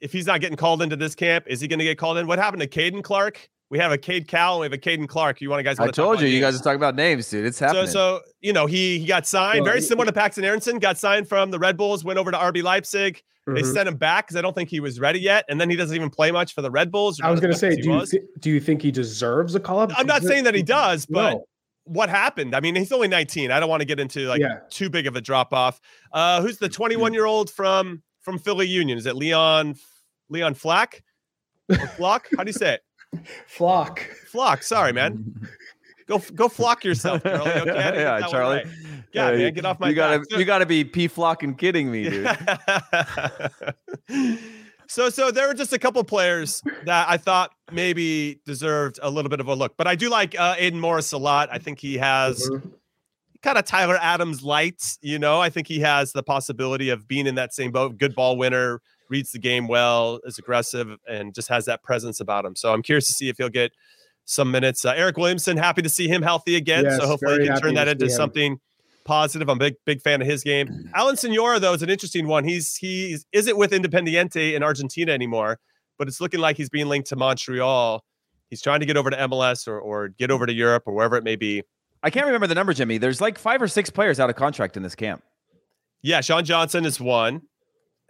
if 0.00 0.12
he's 0.12 0.26
not 0.26 0.40
getting 0.40 0.56
called 0.56 0.82
into 0.82 0.96
this 0.96 1.14
camp, 1.14 1.46
is 1.48 1.60
he 1.60 1.68
going 1.68 1.78
to 1.78 1.84
get 1.84 1.98
called 1.98 2.18
in? 2.18 2.26
What 2.26 2.38
happened 2.38 2.62
to 2.62 2.68
Caden 2.68 3.02
Clark? 3.02 3.48
We 3.68 3.78
have 3.78 3.90
a 3.90 3.98
Cade 3.98 4.28
Cowell, 4.28 4.60
we 4.60 4.66
have 4.66 4.72
a 4.72 4.78
Caden 4.78 5.08
Clark. 5.08 5.40
You 5.40 5.50
want 5.50 5.58
to 5.58 5.64
guys? 5.64 5.80
I 5.80 5.88
told 5.88 6.20
you, 6.20 6.28
you 6.28 6.40
guys 6.40 6.54
are 6.54 6.62
talking 6.62 6.76
about 6.76 6.94
names, 6.94 7.28
dude. 7.28 7.44
It's 7.44 7.58
happening. 7.58 7.86
So, 7.86 7.92
so 7.92 8.20
you 8.40 8.52
know, 8.52 8.66
he 8.66 9.00
he 9.00 9.06
got 9.06 9.26
signed, 9.26 9.62
well, 9.62 9.72
very 9.72 9.80
similar 9.80 10.06
to 10.06 10.12
Paxten 10.12 10.44
Aaronson. 10.44 10.78
Got 10.78 10.98
signed 10.98 11.28
from 11.28 11.50
the 11.50 11.58
Red 11.58 11.76
Bulls, 11.76 12.04
went 12.04 12.18
over 12.18 12.30
to 12.30 12.36
RB 12.36 12.62
Leipzig. 12.62 13.22
Mm-hmm. 13.46 13.54
They 13.54 13.62
sent 13.62 13.88
him 13.88 13.96
back 13.96 14.26
because 14.26 14.36
I 14.36 14.42
don't 14.42 14.54
think 14.54 14.68
he 14.68 14.80
was 14.80 14.98
ready 14.98 15.20
yet, 15.20 15.44
and 15.48 15.60
then 15.60 15.70
he 15.70 15.76
doesn't 15.76 15.94
even 15.94 16.10
play 16.10 16.30
much 16.32 16.54
for 16.54 16.62
the 16.62 16.70
Red 16.70 16.90
Bulls. 16.90 17.20
I 17.22 17.30
was 17.30 17.40
going 17.40 17.52
to 17.52 17.58
say, 17.58 17.76
do 17.76 17.92
you 17.92 18.06
th- 18.06 18.22
do 18.40 18.50
you 18.50 18.60
think 18.60 18.82
he 18.82 18.90
deserves 18.90 19.54
a 19.54 19.60
call 19.60 19.80
up? 19.80 19.92
I'm 19.96 20.06
not 20.06 20.22
saying 20.22 20.44
that 20.44 20.54
he 20.54 20.62
does, 20.62 21.06
but. 21.06 21.30
No 21.30 21.44
what 21.86 22.08
happened? 22.08 22.54
I 22.54 22.60
mean, 22.60 22.74
he's 22.74 22.92
only 22.92 23.08
19. 23.08 23.50
I 23.50 23.60
don't 23.60 23.68
want 23.68 23.80
to 23.80 23.86
get 23.86 24.00
into 24.00 24.26
like 24.26 24.40
yeah. 24.40 24.58
too 24.70 24.90
big 24.90 25.06
of 25.06 25.16
a 25.16 25.20
drop 25.20 25.52
off. 25.52 25.80
Uh, 26.12 26.42
who's 26.42 26.58
the 26.58 26.68
21 26.68 27.14
year 27.14 27.26
old 27.26 27.50
from 27.50 28.02
from 28.20 28.38
Philly 28.38 28.66
Union? 28.66 28.98
Is 28.98 29.06
it 29.06 29.16
Leon 29.16 29.76
Leon 30.28 30.54
Flack? 30.54 31.02
Flock? 31.96 32.28
How 32.36 32.44
do 32.44 32.48
you 32.48 32.52
say 32.52 32.74
it? 32.74 32.80
Flock. 33.46 34.00
Flock. 34.26 34.62
Sorry, 34.62 34.92
man. 34.92 35.34
Go 36.06 36.22
go 36.34 36.48
flock 36.48 36.84
yourself, 36.84 37.22
Charlie. 37.22 37.50
Okay? 37.60 38.00
yeah, 38.00 38.26
Charlie. 38.28 38.56
Right. 38.56 38.66
Yeah, 39.12 39.32
man, 39.32 39.54
get 39.54 39.64
off 39.64 39.80
my. 39.80 39.88
You 39.88 39.94
gotta 39.94 40.18
back. 40.20 40.38
you 40.38 40.44
gotta 40.44 40.66
be 40.66 40.84
p 40.84 41.08
flocking 41.08 41.54
kidding 41.56 41.90
me, 41.90 42.08
dude. 42.08 42.28
so 44.86 45.10
so 45.10 45.30
there 45.30 45.48
were 45.48 45.54
just 45.54 45.72
a 45.72 45.78
couple 45.78 46.02
players 46.04 46.62
that 46.84 47.08
I 47.08 47.16
thought 47.16 47.52
maybe 47.72 48.40
deserved 48.44 49.00
a 49.02 49.10
little 49.10 49.30
bit 49.30 49.40
of 49.40 49.48
a 49.48 49.54
look, 49.54 49.76
but 49.76 49.88
I 49.88 49.96
do 49.96 50.08
like 50.08 50.38
uh, 50.38 50.54
Aidan 50.58 50.80
Morris 50.80 51.12
a 51.12 51.18
lot. 51.18 51.48
I 51.50 51.58
think 51.58 51.78
he 51.78 51.96
has. 51.98 52.48
Mm-hmm. 52.48 52.68
Kind 53.42 53.58
of 53.58 53.64
Tyler 53.64 53.98
Adams 54.00 54.42
lights, 54.42 54.98
you 55.02 55.20
know. 55.20 55.40
I 55.40 55.50
think 55.50 55.68
he 55.68 55.78
has 55.80 56.12
the 56.12 56.22
possibility 56.22 56.88
of 56.88 57.06
being 57.06 57.28
in 57.28 57.36
that 57.36 57.54
same 57.54 57.70
boat. 57.70 57.96
Good 57.96 58.14
ball 58.16 58.36
winner, 58.36 58.80
reads 59.08 59.30
the 59.30 59.38
game 59.38 59.68
well, 59.68 60.18
is 60.24 60.38
aggressive, 60.38 60.96
and 61.08 61.32
just 61.32 61.48
has 61.48 61.66
that 61.66 61.82
presence 61.84 62.18
about 62.18 62.44
him. 62.44 62.56
So 62.56 62.72
I'm 62.72 62.82
curious 62.82 63.06
to 63.06 63.12
see 63.12 63.28
if 63.28 63.36
he'll 63.36 63.48
get 63.48 63.72
some 64.26 64.50
minutes. 64.50 64.84
Uh, 64.84 64.92
Eric 64.94 65.16
Williamson, 65.16 65.56
happy 65.56 65.82
to 65.82 65.88
see 65.88 66.08
him 66.08 66.22
healthy 66.22 66.56
again. 66.56 66.84
Yes, 66.84 66.98
so 66.98 67.06
hopefully 67.06 67.40
he 67.40 67.46
can 67.46 67.58
turn 67.58 67.74
that 67.74 67.88
into 67.88 68.10
something 68.10 68.60
positive. 69.04 69.48
I'm 69.48 69.56
a 69.56 69.60
big, 69.60 69.74
big 69.86 70.02
fan 70.02 70.20
of 70.20 70.28
his 70.28 70.42
game. 70.42 70.90
Alan 70.94 71.16
Sonora, 71.16 71.58
though, 71.58 71.72
is 71.72 71.82
an 71.82 71.88
interesting 71.88 72.26
one. 72.26 72.44
He's 72.44 72.76
he 72.76 73.16
isn't 73.32 73.56
with 73.56 73.70
Independiente 73.70 74.54
in 74.54 74.62
Argentina 74.62 75.12
anymore, 75.12 75.58
but 75.98 76.08
it's 76.08 76.20
looking 76.20 76.40
like 76.40 76.56
he's 76.56 76.68
being 76.68 76.86
linked 76.88 77.08
to 77.08 77.16
Montreal. 77.16 78.04
He's 78.50 78.62
trying 78.62 78.80
to 78.80 78.86
get 78.86 78.96
over 78.96 79.10
to 79.10 79.16
MLS 79.16 79.66
or 79.66 79.80
or 79.80 80.08
get 80.08 80.30
over 80.30 80.44
to 80.44 80.52
Europe 80.52 80.82
or 80.86 80.92
wherever 80.94 81.16
it 81.16 81.24
may 81.24 81.36
be. 81.36 81.62
I 82.02 82.10
can't 82.10 82.26
remember 82.26 82.46
the 82.46 82.54
number, 82.54 82.74
Jimmy. 82.74 82.98
There's 82.98 83.20
like 83.20 83.38
five 83.38 83.62
or 83.62 83.68
six 83.68 83.90
players 83.90 84.20
out 84.20 84.30
of 84.30 84.36
contract 84.36 84.76
in 84.76 84.82
this 84.82 84.94
camp. 84.94 85.22
Yeah, 86.02 86.20
Sean 86.20 86.44
Johnson 86.44 86.84
is 86.84 87.00
one 87.00 87.42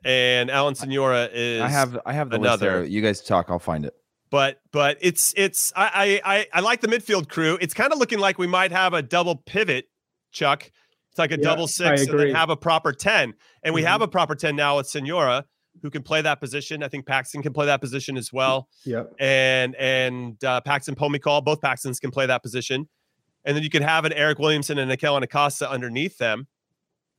and 0.05 0.51
Alan 0.51 0.75
Sonora 0.75 1.29
is. 1.33 1.61
I 1.61 1.69
have 1.69 1.99
I 2.07 2.13
have 2.13 2.31
the 2.31 2.37
another. 2.37 2.85
You 2.85 3.03
guys 3.03 3.21
talk. 3.21 3.47
I'll 3.49 3.59
find 3.59 3.85
it. 3.85 3.95
But 4.31 4.61
but 4.73 4.99
it's 5.01 5.33
it's 5.37 5.73
I 5.77 6.21
I 6.25 6.47
I 6.53 6.61
like 6.61 6.81
the 6.81 6.89
midfield 6.89 7.29
crew. 7.29 7.59
It's 7.61 7.75
kind 7.75 7.93
of 7.93 7.99
looking 7.99 8.19
like 8.19 8.39
we 8.39 8.47
might 8.47 8.73
have 8.73 8.93
a 8.93 9.03
double 9.03 9.37
pivot, 9.37 9.87
Chuck. 10.33 10.71
It's 11.11 11.19
like 11.19 11.31
a 11.31 11.39
yeah, 11.39 11.49
double 11.49 11.69
six 11.69 12.07
and 12.07 12.19
then 12.19 12.35
have 12.35 12.51
a 12.51 12.57
proper 12.57 12.93
ten. 12.93 13.35
And 13.63 13.75
we 13.75 13.83
mm-hmm. 13.83 13.89
have 13.89 14.03
a 14.03 14.09
proper 14.09 14.35
ten 14.35 14.57
now 14.57 14.79
with 14.79 14.87
Sonora 14.89 15.45
who 15.83 15.91
can 15.91 16.03
play 16.03 16.23
that 16.23 16.41
position. 16.41 16.83
I 16.83 16.89
think 16.89 17.07
Paxton 17.07 17.43
can 17.43 17.53
play 17.53 17.67
that 17.67 17.81
position 17.81 18.17
as 18.17 18.33
well. 18.33 18.69
Yeah. 18.85 19.05
And 19.19 19.75
and 19.77 20.43
uh, 20.45 20.61
Paxton 20.63 20.95
Pomykal, 20.95 21.45
both 21.45 21.61
Paxtons 21.61 22.01
can 22.01 22.11
play 22.11 22.27
that 22.27 22.43
position. 22.43 22.89
And 23.45 23.57
then 23.57 23.63
you 23.63 23.71
could 23.71 23.83
have 23.83 24.05
an 24.05 24.13
Eric 24.13 24.39
Williamson 24.39 24.79
and 24.79 24.89
Mikel 24.89 25.17
Acosta 25.17 25.71
underneath 25.71 26.19
them 26.19 26.49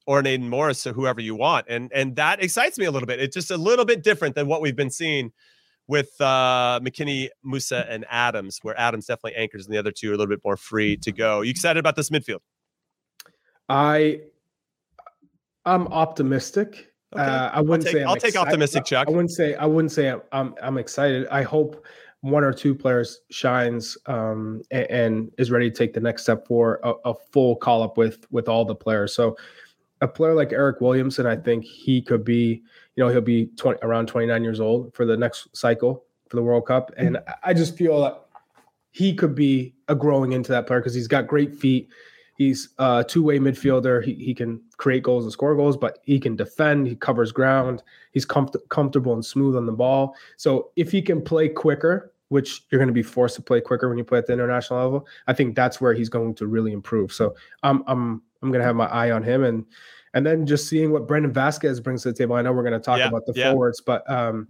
or 0.05 0.19
an 0.19 0.27
Aidan 0.27 0.49
Morris 0.49 0.85
or 0.85 0.93
whoever 0.93 1.21
you 1.21 1.35
want. 1.35 1.67
And 1.69 1.91
and 1.93 2.15
that 2.17 2.43
excites 2.43 2.77
me 2.77 2.85
a 2.85 2.91
little 2.91 3.07
bit. 3.07 3.19
It's 3.19 3.33
just 3.33 3.51
a 3.51 3.57
little 3.57 3.85
bit 3.85 4.03
different 4.03 4.35
than 4.35 4.47
what 4.47 4.61
we've 4.61 4.75
been 4.75 4.91
seeing 4.91 5.31
with 5.87 6.09
uh, 6.19 6.79
McKennie, 6.83 7.29
Musah, 7.45 7.85
and 7.89 8.05
Adams, 8.09 8.59
where 8.61 8.77
Adams 8.79 9.05
definitely 9.05 9.35
anchors 9.35 9.65
and 9.65 9.73
the 9.73 9.79
other 9.79 9.91
two 9.91 10.11
are 10.11 10.13
a 10.13 10.17
little 10.17 10.27
bit 10.27 10.41
more 10.43 10.57
free 10.57 10.97
to 10.97 11.11
go. 11.11 11.41
You 11.41 11.51
excited 11.51 11.79
about 11.79 11.95
this 11.95 12.09
midfield? 12.09 12.39
I 13.69 14.21
I'm 15.65 15.87
optimistic. 15.87 16.91
Okay. 17.13 17.23
Uh, 17.23 17.49
I 17.53 17.61
wouldn't 17.61 17.87
I'll 17.87 17.93
take, 17.93 18.01
say 18.01 18.03
i 18.03 18.09
will 18.09 18.15
take 18.17 18.35
optimistic, 18.35 18.85
Chuck. 18.85 19.07
I 19.07 19.11
wouldn't 19.11 19.31
say 19.31 19.55
I 19.55 19.65
wouldn't 19.65 19.91
say 19.91 20.13
I'm 20.31 20.55
I'm 20.61 20.77
excited. 20.77 21.27
I 21.29 21.43
hope 21.43 21.85
one 22.21 22.43
or 22.43 22.51
two 22.51 22.73
players 22.73 23.21
shines 23.29 23.97
um, 24.07 24.61
and, 24.71 24.89
and, 24.89 25.31
is 25.37 25.51
ready 25.51 25.69
to 25.69 25.75
take 25.75 25.93
the 25.93 25.99
next 25.99 26.23
step 26.23 26.47
for 26.47 26.79
a, 26.83 26.93
a 27.05 27.13
full 27.31 27.55
call 27.55 27.83
up 27.83 27.97
with 27.97 28.25
with 28.31 28.49
all 28.49 28.65
the 28.65 28.75
players. 28.75 29.13
So 29.13 29.37
a 30.01 30.07
player 30.07 30.33
like 30.33 30.51
Eric 30.51 30.81
Williamson, 30.81 31.25
I 31.25 31.35
think 31.35 31.63
he 31.63 32.01
could 32.01 32.23
be, 32.23 32.63
you 32.97 33.03
know, 33.03 33.09
he'll 33.09 33.21
be 33.21 33.45
20, 33.57 33.79
around 33.83 34.07
29 34.07 34.43
years 34.43 34.59
old 34.59 34.93
for 34.93 35.05
the 35.05 35.15
next 35.15 35.55
cycle 35.55 36.03
for 36.27 36.35
the 36.35 36.43
World 36.43 36.65
Cup. 36.65 36.91
And 36.97 37.15
mm-hmm. 37.15 37.31
I 37.43 37.53
just 37.53 37.77
feel 37.77 38.01
that 38.01 38.25
he 38.91 39.13
could 39.13 39.35
be 39.35 39.75
a 39.87 39.95
growing 39.95 40.31
into 40.31 40.51
that 40.51 40.65
player 40.65 40.79
because 40.79 40.95
he's 40.95 41.07
got 41.07 41.27
great 41.27 41.55
feet. 41.55 41.89
He's 42.37 42.69
a 42.79 43.05
two-way 43.07 43.37
midfielder. 43.37 44.03
He, 44.03 44.15
he 44.15 44.33
can 44.33 44.61
create 44.77 45.03
goals 45.03 45.23
and 45.23 45.31
score 45.31 45.55
goals, 45.55 45.77
but 45.77 45.99
he 46.03 46.19
can 46.19 46.35
defend. 46.35 46.87
He 46.87 46.95
covers 46.95 47.31
ground. 47.31 47.83
He's 48.13 48.25
comf- 48.25 48.67
comfortable 48.69 49.13
and 49.13 49.23
smooth 49.23 49.55
on 49.55 49.67
the 49.67 49.71
ball. 49.71 50.15
So 50.37 50.71
if 50.75 50.91
he 50.91 51.01
can 51.01 51.21
play 51.21 51.49
quicker, 51.49 52.11
which 52.29 52.63
you're 52.69 52.79
going 52.79 52.87
to 52.87 52.93
be 52.93 53.03
forced 53.03 53.35
to 53.35 53.41
play 53.43 53.61
quicker 53.61 53.87
when 53.87 53.97
you 53.97 54.03
play 54.03 54.17
at 54.17 54.25
the 54.25 54.33
international 54.33 54.79
level, 54.81 55.07
I 55.27 55.33
think 55.33 55.55
that's 55.55 55.79
where 55.79 55.93
he's 55.93 56.09
going 56.09 56.33
to 56.35 56.47
really 56.47 56.73
improve. 56.73 57.13
So 57.13 57.35
I'm 57.63 57.83
I'm 57.87 58.23
I'm 58.41 58.51
going 58.51 58.59
to 58.59 58.65
have 58.65 58.75
my 58.75 58.87
eye 58.87 59.11
on 59.11 59.23
him 59.23 59.43
and 59.43 59.65
and 60.13 60.25
then 60.25 60.45
just 60.45 60.67
seeing 60.67 60.91
what 60.91 61.07
Brandon 61.07 61.33
Vazquez 61.33 61.81
brings 61.83 62.03
to 62.03 62.11
the 62.11 62.17
table. 62.17 62.35
I 62.35 62.41
know 62.41 62.51
we're 62.51 62.63
going 62.63 62.73
to 62.73 62.79
talk 62.79 62.99
yeah, 62.99 63.07
about 63.07 63.25
the 63.25 63.33
yeah. 63.35 63.51
forwards, 63.51 63.81
but 63.81 64.09
um, 64.09 64.47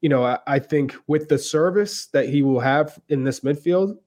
you 0.00 0.08
know, 0.08 0.24
I, 0.24 0.38
I, 0.46 0.58
think 0.58 0.94
with 1.06 1.28
the 1.28 1.38
service 1.38 2.06
that 2.06 2.28
he 2.28 2.42
will 2.42 2.60
have 2.60 2.98
in 3.08 3.24
this 3.24 3.40
midfield, 3.40 3.98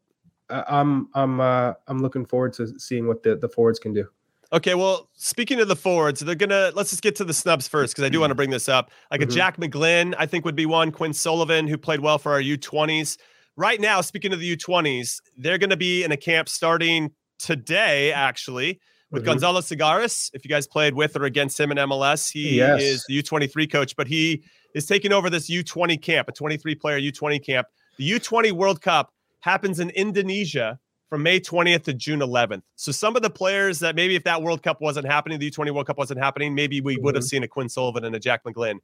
uh, 0.50 0.64
I'm 0.68 1.10
I'm 1.14 1.40
uh, 1.40 1.74
I'm 1.88 2.00
looking 2.00 2.26
forward 2.26 2.54
to 2.54 2.80
seeing 2.80 3.08
what 3.08 3.24
the 3.24 3.36
the 3.36 3.50
forwards 3.50 3.80
can 3.80 3.94
do. 3.94 4.08
Okay, 4.54 4.76
well, 4.76 5.10
speaking 5.14 5.60
of 5.60 5.68
the 5.68 5.76
forwards, 5.76 6.20
they're 6.20 6.36
gonna 6.36 6.72
let's 6.76 6.92
just 6.92 7.02
get 7.02 7.16
to 7.18 7.24
the 7.24 7.34
snubs 7.34 7.68
first 7.68 7.94
because 7.94 8.06
I 8.06 8.10
do 8.10 8.20
want 8.20 8.32
to 8.32 8.36
bring 8.36 8.52
this 8.52 8.70
up. 8.70 8.92
Like 9.10 9.22
mm-hmm. 9.22 9.30
a 9.30 9.34
Jack 9.34 9.58
McGlynn, 9.58 10.16
I 10.18 10.26
think 10.26 10.46
would 10.46 10.56
be 10.56 10.66
one. 10.66 10.92
Quinn 10.92 11.14
Sullivan, 11.14 11.68
who 11.68 11.78
played 11.78 12.02
well 12.02 12.20
for 12.20 12.32
our 12.32 12.42
U20s. 12.42 13.18
Right 13.58 13.80
now, 13.80 14.02
speaking 14.02 14.34
of 14.34 14.40
the 14.40 14.58
U20s, 14.58 15.22
they're 15.38 15.58
going 15.58 15.70
to 15.70 15.78
be 15.78 16.04
in 16.04 16.12
a 16.12 16.18
camp 16.18 16.50
starting 16.50 17.12
today, 17.40 18.12
actually 18.12 18.82
with 19.16 19.24
mm-hmm. 19.24 19.32
Gonzalo 19.32 19.62
Segares. 19.62 20.30
If 20.34 20.46
you 20.46 20.50
guys 20.50 20.68
played 20.68 20.94
with 20.94 21.16
or 21.16 21.24
against 21.24 21.60
him 21.60 21.72
in 21.72 21.78
MLS, 21.78 22.32
he 22.32 22.58
yes. 22.58 22.82
is 22.82 23.06
the 23.08 23.22
U23 23.22 23.72
coach, 23.72 23.96
but 23.96 24.08
he 24.08 24.44
is 24.76 24.86
taking 24.86 25.12
over 25.12 25.30
this 25.30 25.50
U20 25.50 26.02
camp, 26.02 26.28
a 26.28 26.32
23 26.32 26.76
player 26.76 27.00
U20 27.00 27.44
camp. 27.44 27.68
The 27.98 28.12
U20 28.12 28.52
World 28.52 28.82
Cup 28.82 29.12
happens 29.40 29.80
in 29.80 29.90
Indonesia 29.92 30.80
from 31.10 31.24
May 31.24 31.40
20th 31.40 31.84
to 31.84 31.94
June 31.94 32.20
11th. 32.20 32.64
So 32.76 32.92
some 32.92 33.16
of 33.16 33.22
the 33.22 33.30
players 33.30 33.80
that 33.80 33.96
maybe 33.96 34.16
if 34.16 34.24
that 34.24 34.42
World 34.42 34.64
Cup 34.64 34.82
wasn't 34.82 35.08
happening, 35.08 35.40
the 35.40 35.50
U20 35.50 35.72
World 35.72 35.88
Cup 35.88 35.98
wasn't 35.98 36.20
happening, 36.20 36.54
maybe 36.54 36.82
we 36.82 36.96
mm-hmm. 36.96 37.06
would 37.06 37.16
have 37.16 37.24
mm-hmm. 37.24 37.28
seen 37.28 37.44
a 37.44 37.48
Quinn 37.48 37.70
Sullivan 37.70 38.04
and 38.04 38.16
a 38.16 38.20
Jack 38.20 38.44
McGlynn 38.44 38.80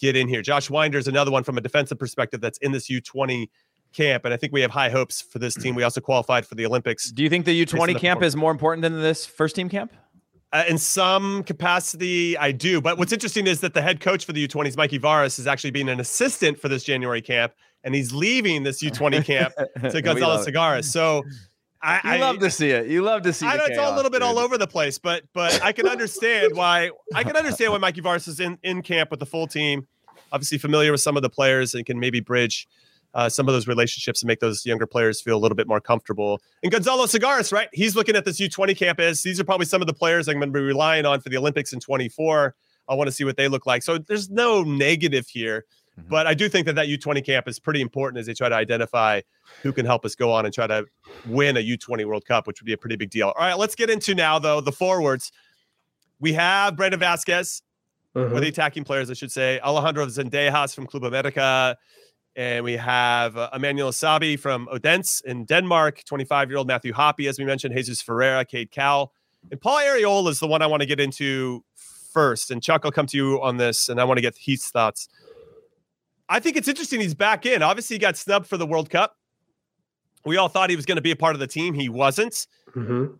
get 0.00 0.16
in 0.16 0.28
here. 0.28 0.42
Josh 0.42 0.68
Wynder 0.68 0.96
is 0.96 1.08
another 1.08 1.30
one 1.30 1.44
from 1.44 1.58
a 1.58 1.60
defensive 1.60 1.98
perspective 1.98 2.40
that's 2.40 2.58
in 2.58 2.72
this 2.72 2.88
U20 2.88 3.48
camp, 3.94 4.24
and 4.24 4.34
I 4.34 4.36
think 4.36 4.52
we 4.52 4.60
have 4.60 4.70
high 4.70 4.90
hopes 4.90 5.22
for 5.22 5.38
this 5.38 5.54
team. 5.54 5.74
We 5.74 5.82
also 5.82 6.00
qualified 6.00 6.46
for 6.46 6.54
the 6.54 6.66
Olympics. 6.66 7.10
Do 7.10 7.22
you 7.22 7.30
think 7.30 7.44
the 7.46 7.64
U20 7.64 7.98
camp 7.98 8.22
is 8.22 8.36
more 8.36 8.50
important 8.50 8.82
than 8.82 9.00
this 9.00 9.24
first 9.24 9.56
team 9.56 9.68
camp? 9.68 9.92
Uh, 10.52 10.64
in 10.68 10.78
some 10.78 11.42
capacity, 11.44 12.36
I 12.38 12.52
do. 12.52 12.80
But 12.80 12.98
what's 12.98 13.12
interesting 13.12 13.46
is 13.46 13.60
that 13.60 13.74
the 13.74 13.82
head 13.82 14.00
coach 14.00 14.24
for 14.24 14.32
the 14.32 14.46
U20s, 14.46 14.76
Mikey 14.76 14.98
Varas, 14.98 15.38
is 15.38 15.46
actually 15.46 15.72
being 15.72 15.88
an 15.88 15.98
assistant 15.98 16.60
for 16.60 16.68
this 16.68 16.84
January 16.84 17.22
camp, 17.22 17.52
and 17.82 17.94
he's 17.94 18.12
leaving 18.12 18.62
this 18.62 18.82
U20 18.82 19.24
camp 19.26 19.54
to 19.90 20.02
Gonzalo 20.02 20.44
Segares. 20.44 20.84
So. 20.84 21.22
I, 21.86 22.14
you 22.14 22.20
love 22.22 22.38
to 22.38 22.50
see 22.50 22.70
it. 22.70 22.86
You 22.86 23.02
love 23.02 23.20
to 23.24 23.32
see. 23.34 23.44
It. 23.44 23.50
I 23.50 23.56
know 23.56 23.64
it's 23.66 23.76
all 23.76 23.92
a 23.92 23.96
little 23.96 24.10
bit 24.10 24.20
dude. 24.20 24.28
all 24.28 24.38
over 24.38 24.56
the 24.56 24.66
place, 24.66 24.98
but 24.98 25.22
but 25.34 25.62
I 25.62 25.72
can 25.72 25.86
understand 25.86 26.56
why 26.56 26.90
I 27.14 27.22
can 27.22 27.36
understand 27.36 27.72
why 27.72 27.78
Mikey 27.78 28.00
Varas 28.00 28.26
is 28.26 28.40
in 28.40 28.58
in 28.62 28.80
camp 28.80 29.10
with 29.10 29.20
the 29.20 29.26
full 29.26 29.46
team 29.46 29.86
obviously 30.34 30.58
familiar 30.58 30.90
with 30.90 31.00
some 31.00 31.16
of 31.16 31.22
the 31.22 31.30
players 31.30 31.74
and 31.74 31.86
can 31.86 31.98
maybe 31.98 32.20
bridge 32.20 32.66
uh, 33.14 33.28
some 33.28 33.48
of 33.48 33.54
those 33.54 33.66
relationships 33.66 34.22
and 34.22 34.28
make 34.28 34.40
those 34.40 34.66
younger 34.66 34.86
players 34.86 35.20
feel 35.20 35.36
a 35.36 35.38
little 35.38 35.56
bit 35.56 35.68
more 35.68 35.80
comfortable. 35.80 36.40
And 36.62 36.72
Gonzalo 36.72 37.06
Segares, 37.06 37.52
right? 37.52 37.68
He's 37.72 37.94
looking 37.94 38.16
at 38.16 38.24
this 38.24 38.40
U20 38.40 38.76
campus. 38.76 39.22
These 39.22 39.38
are 39.38 39.44
probably 39.44 39.66
some 39.66 39.80
of 39.80 39.86
the 39.86 39.94
players 39.94 40.28
I'm 40.28 40.38
going 40.38 40.52
to 40.52 40.58
be 40.58 40.64
relying 40.64 41.06
on 41.06 41.20
for 41.20 41.28
the 41.28 41.36
Olympics 41.36 41.72
in 41.72 41.80
24. 41.80 42.54
I 42.88 42.94
want 42.94 43.08
to 43.08 43.12
see 43.12 43.24
what 43.24 43.36
they 43.36 43.48
look 43.48 43.66
like. 43.66 43.82
So 43.82 43.98
there's 43.98 44.30
no 44.30 44.62
negative 44.62 45.28
here. 45.28 45.64
Mm-hmm. 45.98 46.08
But 46.08 46.26
I 46.26 46.34
do 46.34 46.48
think 46.48 46.66
that 46.66 46.74
that 46.74 46.88
U20 46.88 47.24
camp 47.24 47.46
is 47.46 47.60
pretty 47.60 47.80
important 47.80 48.18
as 48.18 48.26
they 48.26 48.34
try 48.34 48.48
to 48.48 48.54
identify 48.54 49.20
who 49.62 49.72
can 49.72 49.86
help 49.86 50.04
us 50.04 50.16
go 50.16 50.32
on 50.32 50.44
and 50.44 50.52
try 50.52 50.66
to 50.66 50.84
win 51.26 51.56
a 51.56 51.60
U20 51.60 52.04
World 52.04 52.24
Cup, 52.24 52.46
which 52.46 52.60
would 52.60 52.66
be 52.66 52.72
a 52.72 52.76
pretty 52.76 52.96
big 52.96 53.10
deal. 53.10 53.28
All 53.28 53.34
right, 53.38 53.56
let's 53.56 53.76
get 53.76 53.90
into 53.90 54.14
now, 54.14 54.40
though, 54.40 54.60
the 54.60 54.72
forwards. 54.72 55.30
We 56.18 56.32
have 56.32 56.76
Brandon 56.76 56.98
Vazquez, 56.98 57.62
mm-hmm. 58.14 58.34
or 58.34 58.40
the 58.40 58.48
attacking 58.48 58.84
players, 58.84 59.08
I 59.08 59.14
should 59.14 59.30
say. 59.30 59.60
Alejandro 59.60 60.06
Zendejas 60.06 60.74
from 60.74 60.86
Club 60.86 61.04
America. 61.04 61.76
And 62.36 62.64
we 62.64 62.72
have 62.74 63.36
uh, 63.36 63.48
Emmanuel 63.52 63.92
Sabbi 63.92 64.36
from 64.36 64.68
Odense 64.70 65.20
in 65.24 65.44
Denmark, 65.44 66.02
25 66.04 66.50
year 66.50 66.58
old 66.58 66.66
Matthew 66.66 66.92
Hoppe, 66.92 67.28
as 67.28 67.38
we 67.38 67.44
mentioned, 67.44 67.74
Jesus 67.76 68.02
Ferreira, 68.02 68.44
Cade 68.44 68.70
Cowell. 68.70 69.12
And 69.50 69.60
Paul 69.60 69.78
Arriola 69.78 70.30
is 70.30 70.40
the 70.40 70.46
one 70.46 70.62
I 70.62 70.66
want 70.66 70.80
to 70.80 70.86
get 70.86 70.98
into 70.98 71.64
first. 72.12 72.50
And 72.50 72.62
Chuck, 72.62 72.82
I'll 72.84 72.92
come 72.92 73.06
to 73.06 73.16
you 73.16 73.42
on 73.42 73.58
this, 73.58 73.88
and 73.88 74.00
I 74.00 74.04
want 74.04 74.18
to 74.18 74.22
get 74.22 74.36
Heath's 74.36 74.70
thoughts. 74.70 75.08
I 76.28 76.40
think 76.40 76.56
it's 76.56 76.68
interesting 76.68 77.00
he's 77.00 77.14
back 77.14 77.44
in. 77.44 77.62
Obviously, 77.62 77.96
he 77.96 77.98
got 77.98 78.16
snubbed 78.16 78.46
for 78.46 78.56
the 78.56 78.66
World 78.66 78.90
Cup. 78.90 79.16
We 80.24 80.38
all 80.38 80.48
thought 80.48 80.70
he 80.70 80.76
was 80.76 80.86
going 80.86 80.96
to 80.96 81.02
be 81.02 81.10
a 81.10 81.16
part 81.16 81.34
of 81.34 81.40
the 81.40 81.46
team. 81.46 81.74
He 81.74 81.88
wasn't. 81.88 82.46
Mm-hmm. 82.74 83.14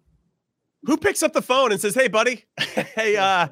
Who 0.85 0.97
picks 0.97 1.23
up 1.23 1.35
the 1.35 1.43
phone 1.43 1.71
and 1.71 1.81
says, 1.81 1.95
"Hey, 1.95 2.09
buddy, 2.09 2.45
hey, 2.59 3.17
uh, 3.17 3.49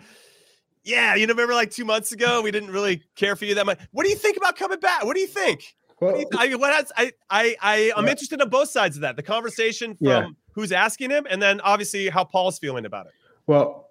yeah, 0.85 1.15
you 1.15 1.27
remember 1.27 1.55
like 1.55 1.71
two 1.71 1.85
months 1.85 2.13
ago 2.13 2.43
we 2.43 2.51
didn't 2.51 2.71
really 2.71 3.03
care 3.17 3.37
for 3.37 3.45
you 3.45 3.55
that 3.55 3.67
much. 3.67 3.79
What 3.93 4.05
do 4.05 4.11
you 4.11 4.17
think 4.17 4.37
about 4.37 4.57
coming 4.57 4.81
back? 4.81 5.05
What 5.05 5.15
do 5.15 5.21
you 5.21 5.27
think?" 5.27 5.75
Well, 6.01 6.15
what, 6.15 6.51
you 6.51 6.55
I, 6.55 6.57
what 6.57 6.75
has, 6.75 6.91
I, 6.97 7.13
I, 7.31 7.57
I, 7.63 7.93
I'm 7.97 8.05
yeah. 8.07 8.11
interested 8.11 8.41
in 8.41 8.49
both 8.49 8.71
sides 8.71 8.97
of 8.97 9.03
that. 9.03 9.15
The 9.15 9.23
conversation 9.23 9.95
from 9.95 10.07
yeah. 10.07 10.27
who's 10.53 10.73
asking 10.73 11.11
him, 11.11 11.27
and 11.31 11.41
then 11.41 11.61
obviously 11.61 12.09
how 12.09 12.25
Paul's 12.25 12.59
feeling 12.59 12.87
about 12.87 13.07
it. 13.07 13.13
Well, 13.47 13.91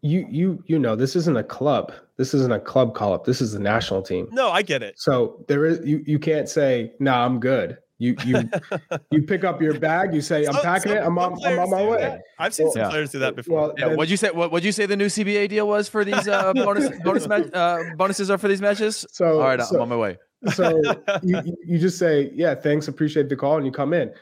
you 0.00 0.26
you 0.30 0.62
you 0.66 0.78
know 0.78 0.94
this 0.94 1.16
isn't 1.16 1.36
a 1.36 1.42
club 1.42 1.92
this 2.16 2.32
isn't 2.32 2.52
a 2.52 2.60
club 2.60 2.94
call 2.94 3.12
up 3.12 3.24
this 3.24 3.40
is 3.40 3.52
the 3.52 3.58
national 3.58 4.00
team 4.00 4.28
no 4.30 4.48
i 4.50 4.62
get 4.62 4.82
it 4.82 4.98
so 4.98 5.44
there 5.48 5.64
is 5.64 5.80
you 5.84 6.02
you 6.06 6.18
can't 6.18 6.48
say 6.48 6.92
no 7.00 7.10
nah, 7.10 7.24
i'm 7.24 7.40
good 7.40 7.78
you 7.98 8.16
you 8.24 8.48
you 9.10 9.22
pick 9.22 9.44
up 9.44 9.60
your 9.60 9.78
bag 9.78 10.14
you 10.14 10.20
say 10.20 10.46
i'm 10.46 10.54
so, 10.54 10.62
packing 10.62 10.92
it 10.92 11.02
i'm 11.02 11.18
on, 11.18 11.36
I'm 11.44 11.58
on 11.58 11.70
my 11.70 11.84
way. 11.84 11.98
that. 11.98 12.22
i've 12.38 12.54
seen 12.54 12.66
well, 12.66 12.72
some 12.72 12.82
yeah. 12.82 12.88
players 12.90 13.10
do 13.10 13.18
that 13.18 13.36
before. 13.36 13.60
well, 13.60 13.74
yeah, 13.76 13.94
what'd 13.94 14.10
you 14.10 14.16
say 14.16 14.30
what 14.30 14.52
would 14.52 14.64
you 14.64 14.72
say 14.72 14.86
the 14.86 14.96
new 14.96 15.06
cba 15.06 15.48
deal 15.48 15.68
was 15.68 15.88
for 15.88 16.04
these 16.04 16.26
uh 16.28 16.52
bonus 16.54 16.90
bonus 17.02 17.26
uh, 17.26 17.82
bonuses 17.96 18.30
are 18.30 18.38
for 18.38 18.48
these 18.48 18.60
matches? 18.60 19.04
So 19.10 19.40
all 19.40 19.48
right 19.48 19.60
so, 19.60 19.76
i'm 19.76 19.82
on 19.82 19.88
my 19.88 19.96
way. 19.96 20.18
so 20.54 20.80
you, 21.22 21.56
you 21.64 21.78
just 21.78 21.98
say 21.98 22.30
yeah 22.34 22.54
thanks 22.54 22.88
appreciate 22.88 23.28
the 23.28 23.36
call 23.36 23.56
and 23.56 23.66
you 23.66 23.72
come 23.72 23.92
in. 23.92 24.12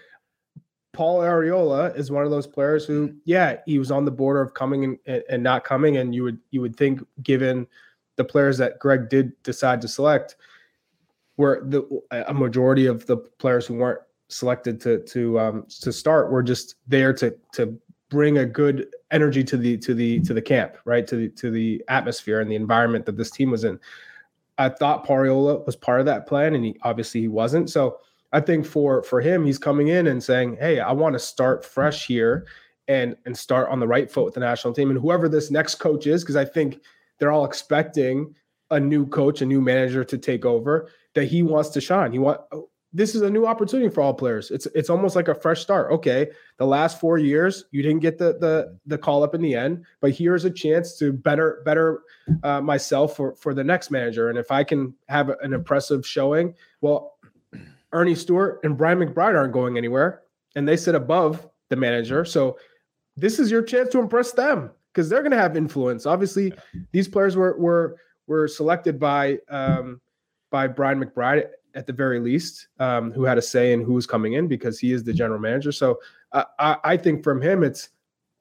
Paul 0.93 1.21
Arriola 1.21 1.95
is 1.95 2.11
one 2.11 2.25
of 2.25 2.31
those 2.31 2.47
players 2.47 2.87
who, 2.87 3.15
yeah, 3.27 3.59
he 3.67 3.79
was 3.79 3.91
on 3.91 4.07
the 4.07 4.11
border 4.11 4.41
of 4.41 4.55
coming 4.55 4.99
and, 5.05 5.23
and 5.29 5.43
not 5.43 5.63
coming, 5.63 5.99
and 5.99 6.15
you 6.15 6.23
would 6.23 6.39
you 6.53 6.63
would 6.63 6.75
think, 6.75 7.07
given 7.23 7.67
the 8.17 8.25
players 8.25 8.57
that 8.57 8.79
Greg 8.79 9.11
did 9.11 9.33
decide 9.43 9.83
to 9.83 9.89
select, 9.89 10.37
where 11.37 11.63
the 11.65 11.85
a 12.11 12.35
majority 12.35 12.87
of 12.87 13.07
the 13.07 13.17
players 13.17 13.67
who 13.67 13.75
weren't 13.75 14.01
selected 14.29 14.81
to 14.81 15.03
to 15.05 15.39
um, 15.39 15.67
to 15.81 15.93
start 15.93 16.31
were 16.31 16.43
just 16.43 16.77
there 16.87 17.13
to 17.15 17.35
to 17.53 17.79
bring 18.09 18.39
a 18.39 18.47
good 18.47 18.89
energy 19.11 19.43
to 19.45 19.57
the 19.57 19.77
to 19.79 19.95
the 19.95 20.21
to 20.21 20.35
the 20.35 20.43
camp, 20.43 20.77
right? 20.85 21.07
To 21.07 21.17
the 21.17 21.29
to 21.31 21.51
the 21.51 21.83
atmosphere 21.89 22.41
and 22.41 22.51
the 22.51 22.57
environment 22.57 23.07
that 23.07 23.17
this 23.17 23.31
team 23.31 23.51
was 23.51 23.65
in. 23.65 23.79
I 24.59 24.71
thought 24.71 25.07
Pariola 25.07 25.65
was 25.67 25.77
part 25.77 26.01
of 26.01 26.07
that 26.07 26.27
plan, 26.27 26.55
and 26.55 26.65
he 26.65 26.77
obviously 26.83 27.21
he 27.21 27.29
wasn't. 27.29 27.71
So 27.71 27.99
I 28.33 28.41
think 28.41 28.67
for 28.67 29.03
for 29.03 29.21
him, 29.21 29.45
he's 29.45 29.59
coming 29.59 29.89
in 29.89 30.07
and 30.07 30.23
saying, 30.23 30.57
"Hey, 30.59 30.81
I 30.81 30.93
want 30.93 31.13
to 31.15 31.19
start 31.19 31.65
fresh 31.65 32.07
here 32.07 32.47
and 32.89 33.17
and 33.27 33.37
start 33.37 33.69
on 33.69 33.81
the 33.81 33.87
right 33.87 34.11
foot 34.11 34.25
with 34.25 34.35
the 34.35 34.41
national 34.41 34.75
team." 34.75 34.91
And 34.91 34.99
whoever 34.99 35.29
this 35.29 35.51
next 35.51 35.77
coach 35.77 36.07
is, 36.07 36.23
because 36.23 36.37
I 36.37 36.45
think 36.45 36.81
they're 37.19 37.33
all 37.33 37.45
expecting 37.45 38.35
a 38.71 38.81
new 38.81 39.07
coach, 39.07 39.43
a 39.43 39.47
new 39.47 39.61
manager 39.61 40.05
to 40.05 40.19
take 40.19 40.45
over, 40.45 40.91
that 41.17 41.25
he 41.25 41.43
wants 41.43 41.71
to 41.71 41.81
shine. 41.81 42.13
He 42.13 42.19
want 42.21 42.43
this 42.93 43.15
is 43.15 43.23
a 43.23 43.31
new 43.31 43.47
opportunity 43.47 43.89
for 43.89 44.03
all 44.03 44.15
players. 44.15 44.51
It's 44.51 44.67
it's 44.67 44.91
almost 44.91 45.17
like 45.17 45.29
a 45.29 45.35
fresh 45.35 45.61
start. 45.61 45.91
Okay, 45.93 46.29
the 46.59 46.67
last 46.67 47.01
four 47.01 47.19
years 47.19 47.65
you 47.73 47.83
didn't 47.83 48.01
get 48.01 48.19
the 48.19 48.37
the 48.39 48.79
the 48.87 48.99
call 48.99 49.25
up 49.25 49.35
in 49.35 49.41
the 49.41 49.55
end, 49.55 49.85
but 50.01 50.13
here's 50.13 50.45
a 50.45 50.51
chance 50.51 50.97
to 50.99 51.13
better 51.13 51.63
better 51.65 52.03
uh, 52.45 52.61
myself 52.61 53.17
for 53.17 53.35
for 53.37 53.55
the 53.55 53.65
next 53.65 53.91
manager. 53.91 54.29
And 54.29 54.39
if 54.39 54.53
I 54.53 54.63
can 54.63 54.95
have 55.09 55.31
an 55.31 55.55
impressive 55.55 56.07
showing, 56.07 56.55
well, 56.83 57.19
Earnie 57.93 58.15
Stewart 58.15 58.61
and 58.63 58.77
Brian 58.77 58.99
McBride 58.99 59.37
aren't 59.37 59.55
going 59.55 59.79
anywhere, 59.79 60.23
and 60.55 60.69
they 60.69 60.77
sit 60.77 60.95
above 60.95 61.49
the 61.71 61.77
manager. 61.77 62.25
So 62.27 62.59
this 63.17 63.39
is 63.39 63.51
your 63.51 63.63
chance 63.63 63.89
to 63.91 63.99
impress 63.99 64.33
them 64.33 64.71
because 64.93 65.09
they're 65.09 65.23
going 65.23 65.33
to 65.33 65.39
have 65.39 65.57
influence. 65.57 66.05
Obviously, 66.05 66.53
these 66.93 67.09
players 67.09 67.37
were 67.37 67.59
were 67.59 67.97
were 68.27 68.49
selected 68.49 68.99
by 68.99 69.39
um, 69.49 70.01
by 70.51 70.67
Brian 70.67 71.03
McBride 71.03 71.49
at 71.75 71.87
the 71.87 71.93
very 71.93 72.19
least, 72.19 72.69
um, 72.79 73.13
who 73.13 73.25
had 73.25 73.39
a 73.39 73.43
say 73.43 73.73
in 73.73 73.83
who 73.83 73.93
was 73.93 74.07
coming 74.07 74.35
in 74.35 74.49
because 74.49 74.79
he 74.79 74.93
is 74.93 75.05
the 75.05 75.13
general 75.13 75.41
manager. 75.41 75.73
So 75.73 76.01
uh, 76.33 76.45
I, 76.59 76.77
I 76.85 76.97
think 76.97 77.23
from 77.23 77.41
him, 77.41 77.63
it's 77.63 77.91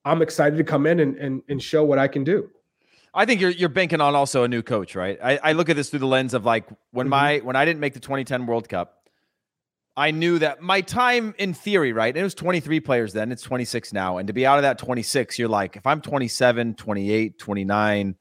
I'm 0.06 0.22
excited 0.22 0.58
to 0.58 0.64
come 0.64 0.86
in 0.86 1.00
and, 1.00 1.16
and 1.18 1.42
and 1.50 1.62
show 1.62 1.84
what 1.84 2.00
I 2.00 2.08
can 2.08 2.24
do. 2.24 2.50
I 3.14 3.26
think 3.26 3.42
you're 3.42 3.52
you're 3.52 3.70
banking 3.70 4.02
on 4.02 4.16
also 4.16 4.44
a 4.44 4.48
new 4.48 4.62
coach, 4.62 4.96
right? 4.96 5.18
I, 5.24 5.40
I 5.42 5.52
look 5.54 5.70
at 5.70 5.76
this 5.76 5.90
through 5.90 6.00
the 6.00 6.08
lens 6.08 6.34
of 6.34 6.46
like 6.46 6.68
when 6.92 7.06
mm-hmm. 7.06 7.10
my 7.10 7.38
when 7.40 7.56
I 7.56 7.66
didn't 7.66 7.80
make 7.80 7.94
the 7.94 8.00
2010 8.00 8.46
World 8.46 8.70
Cup, 8.70 9.06
I 9.98 10.12
knew 10.12 10.40
that 10.40 10.62
my 10.62 10.82
time 10.82 11.34
in 11.38 11.54
theory, 11.54 11.94
right? 11.94 12.16
It 12.16 12.22
was 12.22 12.36
23 12.36 12.82
players 12.82 13.14
then, 13.14 13.32
it's 13.32 13.42
26 13.42 13.94
now. 13.94 14.18
And 14.18 14.28
to 14.28 14.34
be 14.34 14.46
out 14.46 14.58
of 14.58 14.64
that 14.64 14.78
26, 14.78 15.40
you're 15.40 15.48
like, 15.48 15.78
if 15.78 15.88
I'm 15.88 16.02
27, 16.02 16.76
28, 16.76 17.40
29, 17.40 18.16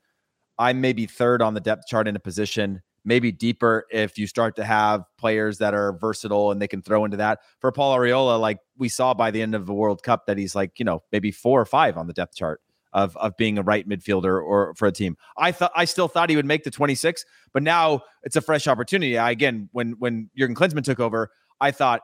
I'm 0.56 0.80
maybe 0.80 1.06
third 1.06 1.42
on 1.42 1.54
the 1.54 1.60
depth 1.60 1.88
chart 1.88 2.06
in 2.06 2.14
a 2.14 2.20
position, 2.20 2.80
maybe 3.04 3.30
deeper 3.30 3.86
if 3.90 4.18
you 4.18 4.26
start 4.26 4.56
to 4.56 4.64
have 4.64 5.04
players 5.18 5.58
that 5.58 5.74
are 5.74 5.92
versatile 5.98 6.50
and 6.50 6.60
they 6.60 6.68
can 6.68 6.82
throw 6.82 7.04
into 7.04 7.16
that. 7.18 7.40
For 7.60 7.70
Paul 7.70 7.96
Arriola, 7.96 8.40
like 8.40 8.58
we 8.78 8.88
saw 8.88 9.14
by 9.14 9.30
the 9.30 9.42
end 9.42 9.54
of 9.54 9.66
the 9.66 9.74
World 9.74 10.02
Cup, 10.02 10.26
that 10.26 10.38
he's 10.38 10.54
like, 10.54 10.78
you 10.78 10.84
know, 10.84 11.02
maybe 11.12 11.30
four 11.30 11.60
or 11.60 11.66
five 11.66 11.96
on 11.96 12.06
the 12.06 12.12
depth 12.12 12.34
chart 12.36 12.60
of 12.94 13.16
of 13.16 13.36
being 13.36 13.58
a 13.58 13.62
right 13.62 13.86
midfielder 13.88 14.42
or 14.42 14.72
for 14.74 14.86
a 14.86 14.92
team. 14.92 15.16
I 15.36 15.52
thought 15.52 15.72
I 15.74 15.84
still 15.84 16.08
thought 16.08 16.30
he 16.30 16.36
would 16.36 16.46
make 16.46 16.64
the 16.64 16.70
26, 16.70 17.24
but 17.52 17.62
now 17.62 18.02
it's 18.22 18.36
a 18.36 18.40
fresh 18.40 18.66
opportunity. 18.66 19.18
I, 19.18 19.30
again, 19.30 19.68
when 19.72 19.92
when 19.98 20.30
Jurgen 20.36 20.54
Klinsmann 20.54 20.84
took 20.84 21.00
over, 21.00 21.30
I 21.60 21.72
thought 21.72 22.02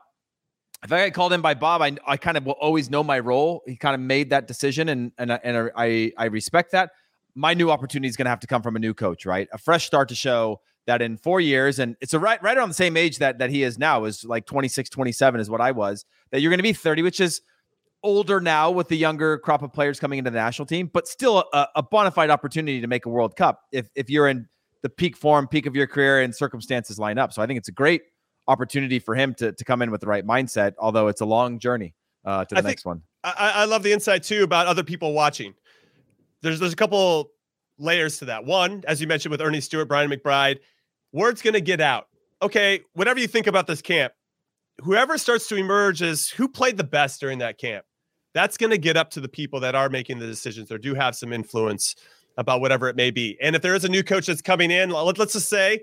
if 0.83 0.91
I 0.91 1.05
got 1.05 1.13
called 1.13 1.33
in 1.33 1.41
by 1.41 1.53
Bob, 1.53 1.81
I, 1.81 1.95
I 2.07 2.17
kind 2.17 2.37
of 2.37 2.45
will 2.45 2.53
always 2.53 2.89
know 2.89 3.03
my 3.03 3.19
role. 3.19 3.61
He 3.67 3.75
kind 3.75 3.95
of 3.95 4.01
made 4.01 4.29
that 4.31 4.47
decision, 4.47 4.89
and 4.89 5.11
and 5.17 5.31
and 5.31 5.71
I 5.75 6.11
I 6.17 6.25
respect 6.25 6.71
that. 6.73 6.91
My 7.33 7.53
new 7.53 7.71
opportunity 7.71 8.09
is 8.09 8.17
going 8.17 8.25
to 8.25 8.29
have 8.29 8.41
to 8.41 8.47
come 8.47 8.61
from 8.61 8.75
a 8.75 8.79
new 8.79 8.93
coach, 8.93 9.25
right? 9.25 9.47
A 9.53 9.57
fresh 9.57 9.85
start 9.85 10.09
to 10.09 10.15
show 10.15 10.59
that 10.91 11.01
in 11.01 11.17
four 11.17 11.39
years, 11.39 11.79
and 11.79 11.95
it's 12.01 12.13
a 12.13 12.19
right 12.19 12.41
right 12.43 12.57
around 12.57 12.69
the 12.69 12.75
same 12.75 12.97
age 12.97 13.19
that 13.19 13.39
that 13.39 13.49
he 13.49 13.63
is 13.63 13.79
now, 13.79 14.03
is 14.03 14.25
like 14.25 14.45
26, 14.45 14.89
27 14.89 15.39
is 15.39 15.49
what 15.49 15.61
I 15.61 15.71
was. 15.71 16.05
That 16.31 16.41
you're 16.41 16.51
going 16.51 16.59
to 16.59 16.63
be 16.63 16.73
30, 16.73 17.01
which 17.01 17.19
is 17.19 17.41
older 18.03 18.41
now 18.41 18.71
with 18.71 18.87
the 18.87 18.97
younger 18.97 19.37
crop 19.37 19.61
of 19.61 19.71
players 19.71 19.99
coming 19.99 20.19
into 20.19 20.31
the 20.31 20.37
national 20.37 20.65
team, 20.65 20.89
but 20.91 21.07
still 21.07 21.45
a, 21.53 21.67
a 21.75 21.83
bona 21.83 22.11
fide 22.11 22.29
opportunity 22.29 22.81
to 22.81 22.87
make 22.87 23.05
a 23.05 23.09
World 23.09 23.35
Cup 23.35 23.61
if 23.71 23.89
if 23.95 24.09
you're 24.09 24.27
in 24.27 24.47
the 24.81 24.89
peak 24.89 25.15
form, 25.15 25.47
peak 25.47 25.65
of 25.65 25.75
your 25.75 25.87
career, 25.87 26.21
and 26.21 26.35
circumstances 26.35 26.99
line 26.99 27.17
up. 27.17 27.31
So 27.31 27.41
I 27.41 27.47
think 27.47 27.57
it's 27.57 27.69
a 27.69 27.73
great 27.73 28.01
opportunity 28.47 28.99
for 28.99 29.15
him 29.15 29.33
to, 29.35 29.51
to 29.53 29.63
come 29.63 29.81
in 29.81 29.91
with 29.91 30.01
the 30.01 30.07
right 30.07 30.25
mindset, 30.25 30.73
although 30.79 31.07
it's 31.07 31.21
a 31.21 31.25
long 31.25 31.59
journey 31.59 31.93
uh, 32.25 32.43
to 32.45 32.55
the 32.55 32.59
I 32.59 32.63
next 32.63 32.85
one. 32.85 33.03
I, 33.23 33.51
I 33.55 33.65
love 33.65 33.83
the 33.83 33.93
insight 33.93 34.23
too 34.23 34.43
about 34.43 34.67
other 34.67 34.83
people 34.83 35.13
watching. 35.13 35.53
There's 36.41 36.59
there's 36.59 36.73
a 36.73 36.77
couple 36.77 37.31
layers 37.81 38.19
to 38.19 38.25
that. 38.25 38.45
One, 38.45 38.83
as 38.87 39.01
you 39.01 39.07
mentioned 39.07 39.31
with 39.31 39.41
Earnie 39.41 39.61
Stewart, 39.61 39.87
Brian 39.87 40.09
McBride, 40.09 40.59
word's 41.11 41.41
going 41.41 41.53
to 41.53 41.61
get 41.61 41.81
out. 41.81 42.07
Okay, 42.41 42.81
whatever 42.93 43.19
you 43.19 43.27
think 43.27 43.47
about 43.47 43.67
this 43.67 43.81
camp, 43.81 44.13
whoever 44.79 45.17
starts 45.17 45.47
to 45.49 45.55
emerge 45.55 46.01
as 46.01 46.29
who 46.29 46.47
played 46.47 46.77
the 46.77 46.83
best 46.83 47.19
during 47.19 47.39
that 47.39 47.57
camp, 47.57 47.85
that's 48.33 48.57
going 48.57 48.71
to 48.71 48.77
get 48.77 48.97
up 48.97 49.11
to 49.11 49.19
the 49.19 49.27
people 49.27 49.59
that 49.59 49.75
are 49.75 49.89
making 49.89 50.19
the 50.19 50.25
decisions 50.25 50.71
or 50.71 50.77
do 50.77 50.93
have 50.95 51.15
some 51.15 51.33
influence 51.33 51.95
about 52.37 52.61
whatever 52.61 52.87
it 52.87 52.95
may 52.95 53.11
be. 53.11 53.37
And 53.41 53.55
if 53.55 53.61
there 53.61 53.75
is 53.75 53.83
a 53.83 53.89
new 53.89 54.03
coach 54.03 54.27
that's 54.27 54.41
coming 54.41 54.71
in, 54.71 54.89
let's 54.89 55.33
just 55.33 55.49
say 55.49 55.81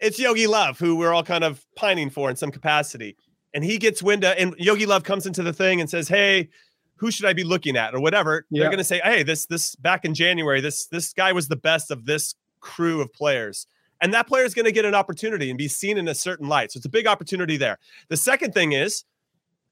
it's 0.00 0.20
Jogi 0.20 0.46
Löw, 0.46 0.76
who 0.76 0.96
we're 0.96 1.12
all 1.12 1.22
kind 1.22 1.44
of 1.44 1.64
pining 1.74 2.10
for 2.10 2.30
in 2.30 2.36
some 2.36 2.50
capacity. 2.50 3.16
And 3.54 3.64
he 3.64 3.78
gets 3.78 4.02
wind 4.02 4.24
of, 4.24 4.36
and 4.38 4.56
Jogi 4.58 4.86
Löw 4.86 5.02
comes 5.02 5.26
into 5.26 5.42
the 5.42 5.52
thing 5.52 5.80
and 5.80 5.88
says, 5.88 6.08
Hey, 6.08 6.50
who 6.96 7.10
should 7.10 7.26
I 7.26 7.32
be 7.32 7.44
looking 7.44 7.76
at 7.76 7.94
or 7.94 8.00
whatever? 8.00 8.44
Yeah. 8.50 8.60
They're 8.60 8.70
going 8.70 8.78
to 8.78 8.84
say, 8.84 9.00
Hey, 9.02 9.22
this, 9.22 9.46
this 9.46 9.74
back 9.76 10.04
in 10.04 10.14
January, 10.14 10.60
this, 10.60 10.86
this 10.86 11.12
guy 11.12 11.32
was 11.32 11.48
the 11.48 11.56
best 11.56 11.90
of 11.90 12.04
this 12.04 12.34
crew 12.60 13.00
of 13.00 13.12
players. 13.12 13.66
And 14.00 14.14
that 14.14 14.26
player 14.26 14.44
is 14.44 14.54
going 14.54 14.66
to 14.66 14.72
get 14.72 14.84
an 14.84 14.94
opportunity 14.94 15.50
and 15.50 15.58
be 15.58 15.68
seen 15.68 15.98
in 15.98 16.08
a 16.08 16.14
certain 16.14 16.48
light. 16.48 16.72
So 16.72 16.78
it's 16.78 16.86
a 16.86 16.90
big 16.90 17.06
opportunity 17.06 17.56
there. 17.56 17.78
The 18.08 18.16
second 18.16 18.54
thing 18.54 18.72
is 18.72 19.04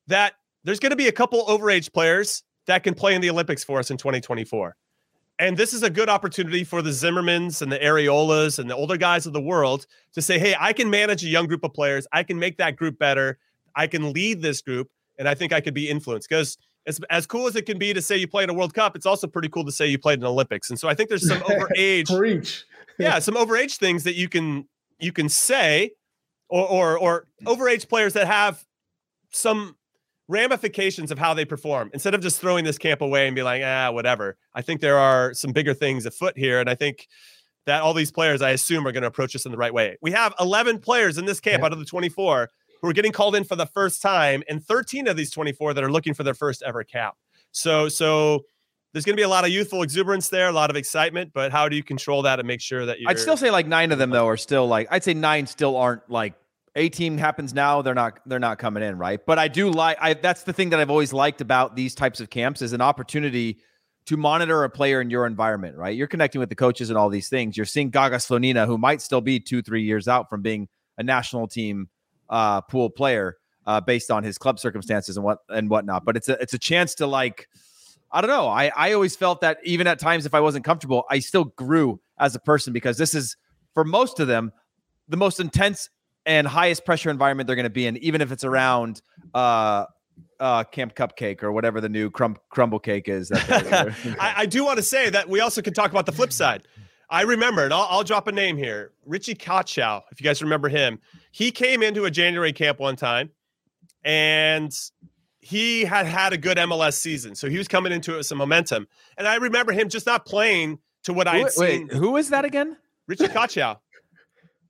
that 0.09 0.35
there's 0.65 0.81
going 0.81 0.91
to 0.91 0.97
be 0.97 1.09
a 1.09 1.13
couple 1.13 1.45
overage 1.47 1.93
players 1.93 2.43
that 2.67 2.83
can 2.83 2.95
play 2.95 3.15
in 3.15 3.21
the 3.21 3.31
Olympics 3.31 3.63
for 3.63 3.79
us 3.79 3.91
in 3.91 3.97
2024. 3.97 4.77
And 5.39 5.57
this 5.57 5.75
is 5.75 5.83
a 5.83 5.91
good 5.91 6.09
opportunity 6.09 6.65
for 6.65 6.81
the 6.83 6.91
Zimmermans 6.91 7.61
and 7.61 7.71
the 7.71 7.79
Arriolas 7.79 8.59
and 8.59 8.71
the 8.71 8.75
older 8.75 8.97
guys 8.97 9.27
of 9.27 9.33
the 9.33 9.41
world 9.41 9.87
to 10.15 10.23
say, 10.23 10.39
hey, 10.39 10.57
I 10.59 10.73
can 10.73 10.89
manage 10.89 11.23
a 11.25 11.29
young 11.29 11.47
group 11.47 11.63
of 11.63 11.75
players. 11.75 12.07
I 12.13 12.23
can 12.23 12.39
make 12.39 12.57
that 12.57 12.77
group 12.77 12.99
better. 12.99 13.39
I 13.75 13.87
can 13.87 14.13
lead 14.13 14.41
this 14.41 14.63
group. 14.63 14.91
And 15.19 15.29
I 15.29 15.35
think 15.35 15.53
I 15.53 15.61
could 15.61 15.75
be 15.75 15.89
influenced 15.89 16.29
because 16.29 16.59
as, 16.87 17.01
as 17.11 17.27
cool 17.27 17.47
as 17.47 17.57
it 17.57 17.67
can 17.67 17.79
be 17.79 17.93
to 17.93 18.01
say 18.01 18.17
you 18.17 18.29
played 18.29 18.45
in 18.45 18.51
a 18.51 18.55
World 18.55 18.75
Cup, 18.75 18.97
it's 18.97 19.07
also 19.07 19.27
pretty 19.27 19.49
cool 19.49 19.65
to 19.65 19.73
say 19.73 19.87
you 19.87 19.99
played 19.99 20.19
in 20.19 20.25
Olympics. 20.25 20.71
And 20.71 20.79
so 20.79 20.89
I 20.89 20.95
think 20.95 21.11
there's 21.11 21.27
some 21.27 21.39
overage. 21.43 22.11
Yeah, 22.99 23.19
some 23.19 23.35
overage 23.35 23.77
things 23.79 24.05
that 24.05 24.15
you 24.15 24.29
can 24.29 24.69
you 24.99 25.13
can 25.13 25.29
say, 25.29 25.93
or 26.49 26.67
or 26.69 26.99
or 26.99 27.27
overage 27.45 27.89
players 27.89 28.13
that 28.15 28.27
have 28.27 28.65
some 29.33 29.77
ramifications 30.29 31.11
of 31.13 31.19
how 31.19 31.35
they 31.35 31.45
perform 31.45 31.91
instead 31.95 32.15
of 32.15 32.21
just 32.21 32.41
throwing 32.41 32.65
this 32.65 32.79
camp 32.79 33.01
away 33.01 33.27
and 33.29 33.37
be 33.37 33.43
like, 33.43 33.63
ah, 33.65 33.91
whatever. 33.93 34.37
I 34.55 34.63
think 34.63 34.81
there 34.81 34.99
are 34.99 35.33
some 35.35 35.53
bigger 35.53 35.73
things 35.75 36.05
afoot 36.07 36.37
here, 36.37 36.59
and 36.61 36.69
I 36.69 36.75
think 36.75 37.07
that 37.67 37.83
all 37.83 37.95
these 37.95 38.11
players, 38.13 38.43
I 38.43 38.51
assume, 38.51 38.87
are 38.87 38.93
going 38.93 39.03
to 39.03 39.09
approach 39.09 39.33
this 39.33 39.45
in 39.45 39.53
the 39.53 39.59
right 39.59 39.75
way. 39.75 39.97
We 40.01 40.13
have 40.13 40.35
11 40.41 40.79
players 40.81 41.19
in 41.19 41.25
this 41.27 41.41
camp 41.41 41.61
Yeah. 41.61 41.67
out 41.67 41.73
of 41.73 41.79
the 41.79 41.85
24 41.85 42.49
who 42.81 42.89
are 42.89 42.93
getting 42.93 43.11
called 43.13 43.35
in 43.35 43.43
for 43.45 43.57
the 43.57 43.67
first 43.67 44.03
time, 44.03 44.43
and 44.49 44.65
13 44.65 45.09
of 45.09 45.17
these 45.17 45.31
24 45.31 45.75
that 45.75 45.83
are 45.83 45.91
looking 45.91 46.15
for 46.15 46.23
their 46.23 46.35
first 46.35 46.63
ever 46.63 46.85
cap. 46.85 47.15
So, 47.53 47.89
so 47.89 48.45
there's 48.97 49.05
going 49.05 49.15
to 49.15 49.21
be 49.21 49.25
a 49.25 49.29
lot 49.29 49.45
of 49.45 49.51
youthful 49.51 49.83
exuberance 49.83 50.31
there, 50.31 50.49
a 50.49 50.53
lot 50.53 50.71
of 50.71 50.77
excitement. 50.77 51.31
But 51.35 51.53
how 51.53 51.69
do 51.69 51.77
you 51.77 51.83
control 51.83 52.23
that 52.23 52.39
and 52.39 52.49
make 52.49 52.63
sure 52.63 52.87
that 52.87 52.99
you're? 52.99 53.11
I'd 53.11 53.19
still 53.19 53.37
say 53.37 53.51
like 53.51 53.67
nine 53.67 53.93
of 53.93 53.99
them 53.99 54.09
though 54.09 54.27
are 54.27 54.39
still 54.39 54.67
like 54.67 54.89
I'd 54.91 55.05
say 55.05 55.13
nine 55.13 55.47
still 55.47 55.77
aren't 55.77 56.09
like 56.09 56.33
a 56.75 56.89
team 56.89 57.19
happens 57.19 57.53
now 57.53 57.83
they're 57.83 57.95
not 57.95 58.21
they're 58.25 58.39
not 58.39 58.59
coming 58.59 58.83
in 58.83 58.97
right 58.97 59.21
but 59.27 59.39
I 59.39 59.49
do 59.49 59.71
like 59.71 59.99
I 60.01 60.15
that's 60.15 60.45
the 60.45 60.53
thing 60.55 60.71
that 60.71 60.81
I've 60.81 60.89
always 60.89 61.13
liked 61.13 61.43
about 61.43 61.77
these 61.77 61.95
types 61.95 62.21
of 62.21 62.31
camps 62.31 62.63
is 62.63 62.73
an 62.73 62.81
opportunity 62.81 63.59
to 64.07 64.17
monitor 64.17 64.65
a 64.65 64.71
player 64.71 65.03
in 65.03 65.11
your 65.11 65.27
environment 65.27 65.77
right 65.77 65.95
you're 65.95 66.07
connecting 66.07 66.39
with 66.39 66.49
the 66.49 66.55
coaches 66.55 66.89
and 66.89 66.99
all 66.99 67.11
these 67.11 67.29
things 67.29 67.55
you're 67.55 67.67
seeing 67.67 67.91
Gaga 67.91 68.17
Slonina 68.17 68.65
who 68.65 68.79
might 68.79 69.03
still 69.03 69.21
be 69.21 69.39
two 69.39 69.61
three 69.61 69.83
years 69.83 70.09
out 70.09 70.31
from 70.31 70.41
being 70.41 70.69
a 70.97 71.03
national 71.03 71.49
team 71.49 71.91
uh, 72.31 72.63
pool 72.63 72.89
player 72.89 73.37
uh, 73.67 73.79
based 73.79 74.11
on 74.11 74.25
his 74.25 74.39
club 74.39 74.59
circumstances 74.59 75.19
and 75.19 75.25
what 75.25 75.41
and 75.51 75.69
whatnot 75.69 76.07
but 76.07 76.17
it's 76.17 76.31
a 76.31 76.41
it's 76.41 76.55
a 76.55 76.59
chance 76.59 76.95
to 76.95 77.07
like 77.07 77.47
I 78.13 78.21
don't 78.21 78.31
know. 78.31 78.49
I, 78.49 78.71
I 78.77 78.93
always 78.93 79.17
felt 79.17 79.41
that 79.41 79.59
even 79.65 79.87
at 79.87 79.99
times 79.99 80.27
if 80.27 80.35
I 80.35 80.41
wasn't 80.41 80.65
comfortable, 80.65 81.05
I 81.11 81.19
still 81.19 81.45
grew 81.45 82.01
as 82.19 82.35
a 82.35 82.39
person 82.39 82.73
because 82.73 82.99
this 82.99 83.15
is 83.15 83.37
for 83.75 83.85
most 83.85 84.21
of 84.21 84.29
them 84.29 84.53
the 85.09 85.17
most 85.17 85.41
intense 85.41 85.91
and 86.25 86.47
highest 86.47 86.85
pressure 86.85 87.11
environment 87.11 87.47
they're 87.47 87.57
going 87.57 87.65
to 87.65 87.71
be 87.71 87.87
in, 87.87 87.97
even 87.99 88.21
if 88.21 88.33
it's 88.33 88.45
around 88.45 89.03
uh 89.35 89.85
uh 90.41 90.65
Camp 90.65 90.95
Cupcake 90.95 91.43
or 91.43 91.53
whatever 91.53 91.81
the 91.81 91.89
new 91.89 92.11
crum- 92.11 92.37
crumble 92.51 92.79
cake 92.79 93.09
is. 93.09 93.31
I, 93.35 93.95
I 94.19 94.47
do 94.47 94.65
want 94.65 94.79
to 94.79 94.83
say 94.83 95.11
that 95.11 95.29
we 95.29 95.41
also 95.41 95.63
could 95.63 95.75
talk 95.75 95.91
about 95.91 96.07
the 96.07 96.13
flip 96.13 96.33
side. 96.33 96.67
I 97.09 97.23
remember, 97.23 97.65
and 97.65 97.73
I'll, 97.73 97.87
I'll 97.89 98.05
drop 98.05 98.27
a 98.27 98.33
name 98.33 98.57
here 98.57 98.93
Richie 99.05 99.35
Kotschau, 99.35 100.03
if 100.11 100.21
you 100.21 100.25
guys 100.25 100.43
remember 100.43 100.69
him. 100.69 100.99
He 101.31 101.51
came 101.51 101.83
into 101.83 102.05
a 102.07 102.11
January 102.11 102.53
camp 102.53 102.81
one 102.81 102.97
time 102.97 103.31
and 104.05 104.75
he 105.47 105.85
had 105.85 106.07
had 106.07 106.33
a 106.33 106.37
good 106.37 106.59
MLS 106.59 106.95
season. 106.95 107.35
So 107.37 107.49
he 107.49 107.57
was 107.57 107.69
coming 107.69 107.93
into 107.93 108.15
it 108.15 108.17
with 108.17 108.27
some 108.27 108.39
momentum. 108.39 108.89
And 109.17 109.29
I 109.29 109.37
remember 109.37 109.73
him 109.73 109.89
just 109.89 110.05
not 110.07 110.27
playing 110.27 110.81
to 111.05 111.13
what 111.13 111.29
I 111.29 111.37
had 111.37 111.45
wait, 111.45 111.53
seen. 111.53 111.87
wait, 111.89 111.93
who 111.97 112.17
is 112.17 112.31
that 112.31 112.45
again? 112.45 112.77
Richie 113.07 113.29
Kotschau. 113.29 113.79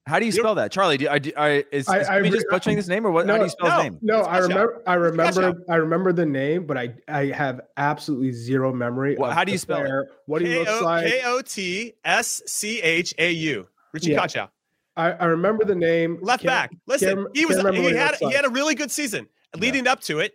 How 0.06 0.18
do 0.18 0.26
you 0.26 0.32
You- 0.32 0.38
spell 0.38 0.54
that, 0.56 0.70
Charlie? 0.70 0.98
Do, 0.98 1.08
I, 1.08 1.18
do, 1.18 1.32
I, 1.36 1.64
is, 1.72 1.88
I- 1.88 2.00
is 2.00 2.08
I 2.08 2.20
me 2.20 2.30
just 2.30 2.46
butchering 2.50 2.76
this 2.76 2.88
name, 2.88 3.06
or 3.06 3.10
what? 3.10 3.26
how 3.26 3.38
do 3.38 3.44
you 3.44 3.48
spell 3.48 3.68
no. 3.70 3.76
his 3.76 3.84
name? 3.84 3.98
No, 4.02 4.20
I 4.20 4.38
remember. 4.38 4.82
I 4.86 4.94
remember. 4.94 5.62
I 5.68 5.74
remember 5.76 6.12
the 6.12 6.26
name, 6.26 6.66
but 6.66 6.76
I 6.76 6.94
I 7.08 7.26
have 7.26 7.62
absolutely 7.78 8.32
zero 8.32 8.72
memory. 8.72 9.16
Well, 9.18 9.30
of 9.30 9.34
how 9.36 9.44
do 9.44 9.52
you 9.52 9.58
spell 9.58 9.78
it? 9.78 9.84
player, 9.84 10.06
What 10.26 10.42
he 10.42 10.58
looks 10.58 10.80
like? 10.82 11.06
K 11.06 11.22
O 11.24 11.40
T 11.40 11.94
S 12.04 12.42
C 12.46 12.80
H 12.82 13.14
A 13.18 13.30
U. 13.32 13.66
Richie 13.94 14.10
Yeah. 14.12 14.18
Kotschau. 14.26 14.48
I, 14.96 15.10
I 15.12 15.24
remember 15.24 15.64
the 15.64 15.74
name. 15.74 16.18
left 16.22 16.42
Can't- 16.42 16.50
back. 16.70 16.72
Listen, 16.86 17.16
can't- 17.16 17.28
he 17.36 17.46
was 17.46 17.56
he 17.56 17.62
what 17.64 17.74
he 17.74 17.84
had 17.94 18.14
he 18.16 18.30
had 18.32 18.44
a 18.44 18.50
really 18.50 18.74
good 18.76 18.90
season 18.92 19.26
leading 19.56 19.86
up 19.88 20.02
to 20.02 20.20
it, 20.20 20.34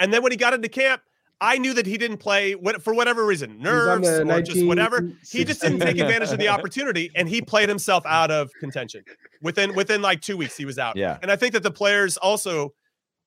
and 0.00 0.12
then 0.12 0.22
when 0.22 0.32
he 0.32 0.36
got 0.36 0.52
into 0.54 0.68
camp, 0.68 1.02
I 1.40 1.56
knew 1.56 1.72
that 1.74 1.86
he 1.86 1.96
didn't 1.96 2.18
play 2.18 2.54
for 2.80 2.92
whatever 2.92 3.24
reason, 3.24 3.50
He 3.50 3.56
was 3.56 3.86
on 3.86 4.02
nerves 4.02 4.08
the 4.08 4.34
or 4.34 4.42
just 4.42 4.66
whatever. 4.66 5.10
He 5.30 5.44
just 5.44 5.62
didn't 5.62 5.80
take 5.80 5.98
advantage 5.98 6.32
of 6.32 6.38
the 6.38 6.48
opportunity, 6.56 7.10
and 7.14 7.28
he 7.28 7.40
played 7.40 7.68
himself 7.68 8.04
out 8.06 8.30
of 8.30 8.50
contention. 8.60 9.04
Within 9.40 9.74
within 9.74 10.02
like 10.02 10.20
two 10.20 10.36
weeks, 10.36 10.56
he 10.56 10.64
was 10.64 10.78
out. 10.78 10.96
Yeah. 10.96 11.18
and 11.22 11.30
I 11.30 11.36
think 11.36 11.54
that 11.54 11.62
the 11.62 11.70
players 11.70 12.16
also 12.16 12.74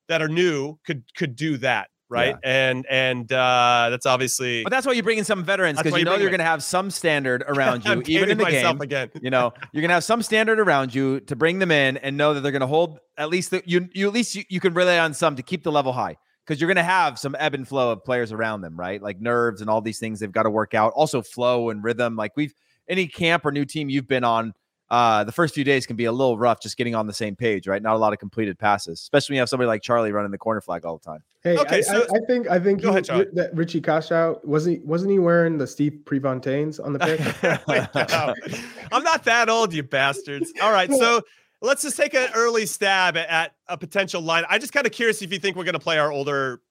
that 0.09 0.21
are 0.21 0.27
new 0.27 0.77
could 0.85 1.03
could 1.15 1.35
do 1.35 1.57
that. 1.57 1.87
Right. 2.09 2.35
Yeah. 2.43 2.67
And 2.67 2.85
and 2.87 3.31
uh 3.31 3.87
that's 3.89 4.05
obviously 4.05 4.61
But 4.63 4.69
that's 4.69 4.85
why 4.85 4.93
you 4.93 5.01
bring 5.01 5.17
in 5.17 5.25
some 5.25 5.43
veterans 5.43 5.79
because 5.79 5.93
you 5.93 5.99
you 5.99 6.05
know 6.05 6.11
you're 6.11 6.25
them 6.25 6.31
going 6.31 6.39
to 6.39 6.43
have 6.43 6.61
some 6.61 6.91
standard 6.91 7.43
around 7.47 7.83
you, 7.85 8.03
even 8.05 8.29
in 8.29 8.37
the 8.37 8.43
myself 8.43 8.75
game. 8.75 8.81
again. 8.81 9.09
you 9.19 9.31
know 9.31 9.51
you're 9.71 9.81
gonna 9.81 9.95
have 9.95 10.03
some 10.03 10.21
standard 10.21 10.59
around 10.59 10.93
you 10.93 11.21
to 11.21 11.35
bring 11.35 11.57
them 11.57 11.71
in 11.71 11.97
and 11.97 12.15
know 12.15 12.35
that 12.35 12.41
they're 12.41 12.51
gonna 12.51 12.67
hold 12.67 12.99
at 13.17 13.29
least 13.29 13.49
the, 13.49 13.63
you 13.65 13.89
you 13.93 14.07
at 14.07 14.13
least 14.13 14.35
you, 14.35 14.43
you 14.47 14.59
can 14.59 14.75
rely 14.75 14.99
on 14.99 15.15
some 15.15 15.35
to 15.37 15.41
keep 15.41 15.63
the 15.63 15.71
level 15.71 15.93
high 15.93 16.15
because 16.45 16.59
you're 16.61 16.67
gonna 16.67 16.83
have 16.83 17.17
some 17.19 17.35
ebb 17.39 17.53
and 17.53 17.67
flow 17.67 17.91
of 17.91 18.03
players 18.03 18.31
around 18.31 18.61
them 18.61 18.77
right 18.79 19.01
like 19.01 19.19
nerves 19.21 19.61
and 19.61 19.69
all 19.69 19.81
these 19.81 19.99
things 19.99 20.19
they've 20.19 20.31
got 20.31 20.43
to 20.43 20.49
work 20.49 20.73
out 20.73 20.91
also 20.93 21.21
flow 21.21 21.69
and 21.69 21.83
rhythm 21.83 22.15
like 22.15 22.31
we've 22.35 22.53
any 22.87 23.07
camp 23.07 23.45
or 23.45 23.51
new 23.51 23.65
team 23.65 23.89
you've 23.89 24.07
been 24.07 24.23
on 24.23 24.53
uh 24.89 25.23
the 25.23 25.31
first 25.31 25.53
few 25.55 25.63
days 25.63 25.85
can 25.85 25.95
be 25.95 26.05
a 26.05 26.11
little 26.11 26.37
rough 26.37 26.59
just 26.61 26.75
getting 26.75 26.93
on 26.95 27.07
the 27.07 27.13
same 27.13 27.35
page 27.35 27.67
right 27.67 27.81
not 27.81 27.95
a 27.95 27.97
lot 27.97 28.11
of 28.13 28.19
completed 28.19 28.59
passes 28.59 28.99
especially 28.99 29.33
when 29.33 29.37
you 29.37 29.41
have 29.41 29.47
somebody 29.49 29.67
like 29.67 29.81
charlie 29.81 30.11
running 30.11 30.31
the 30.31 30.37
corner 30.37 30.59
flag 30.61 30.85
all 30.85 30.97
the 30.97 31.03
time 31.05 31.23
Hey, 31.43 31.57
Okay, 31.57 31.77
I, 31.79 31.81
so- 31.81 32.03
I, 32.13 32.17
I 32.17 32.19
think 32.25 32.47
I 32.49 32.57
think 32.59 32.79
he- 32.81 32.87
ahead, 32.87 33.03
Charlie. 33.03 33.25
that 33.33 33.53
Richie 33.53 33.81
Kotschau 33.81 34.41
wasn't 34.45 34.77
he, 34.79 34.85
wasn't 34.85 35.11
he 35.11 35.19
wearing 35.19 35.57
the 35.57 35.67
Steve 35.67 35.99
Prefontaines 36.05 36.79
on 36.79 36.93
the 36.93 36.99
pic? 37.67 37.67
No. 37.67 38.33
I'm 38.93 39.03
not 39.03 39.25
that 39.25 39.49
old, 39.49 39.73
you 39.73 39.83
bastards. 39.83 40.53
All 40.61 40.71
right, 40.71 40.89
so 40.89 41.21
let's 41.63 41.81
just 41.81 41.97
take 41.97 42.13
an 42.13 42.29
early 42.35 42.65
stab 42.65 43.17
at, 43.17 43.29
at 43.29 43.55
a 43.67 43.77
potential 43.77 44.21
line. 44.21 44.43
I 44.49 44.59
just 44.59 44.73
kind 44.73 44.85
of 44.85 44.91
curious 44.91 45.21
if 45.21 45.31
you 45.31 45.39
think 45.39 45.55
we're 45.55 45.63
going 45.63 45.73
to 45.73 45.79
play 45.79 45.97
our 45.97 46.11
older, 46.11 46.61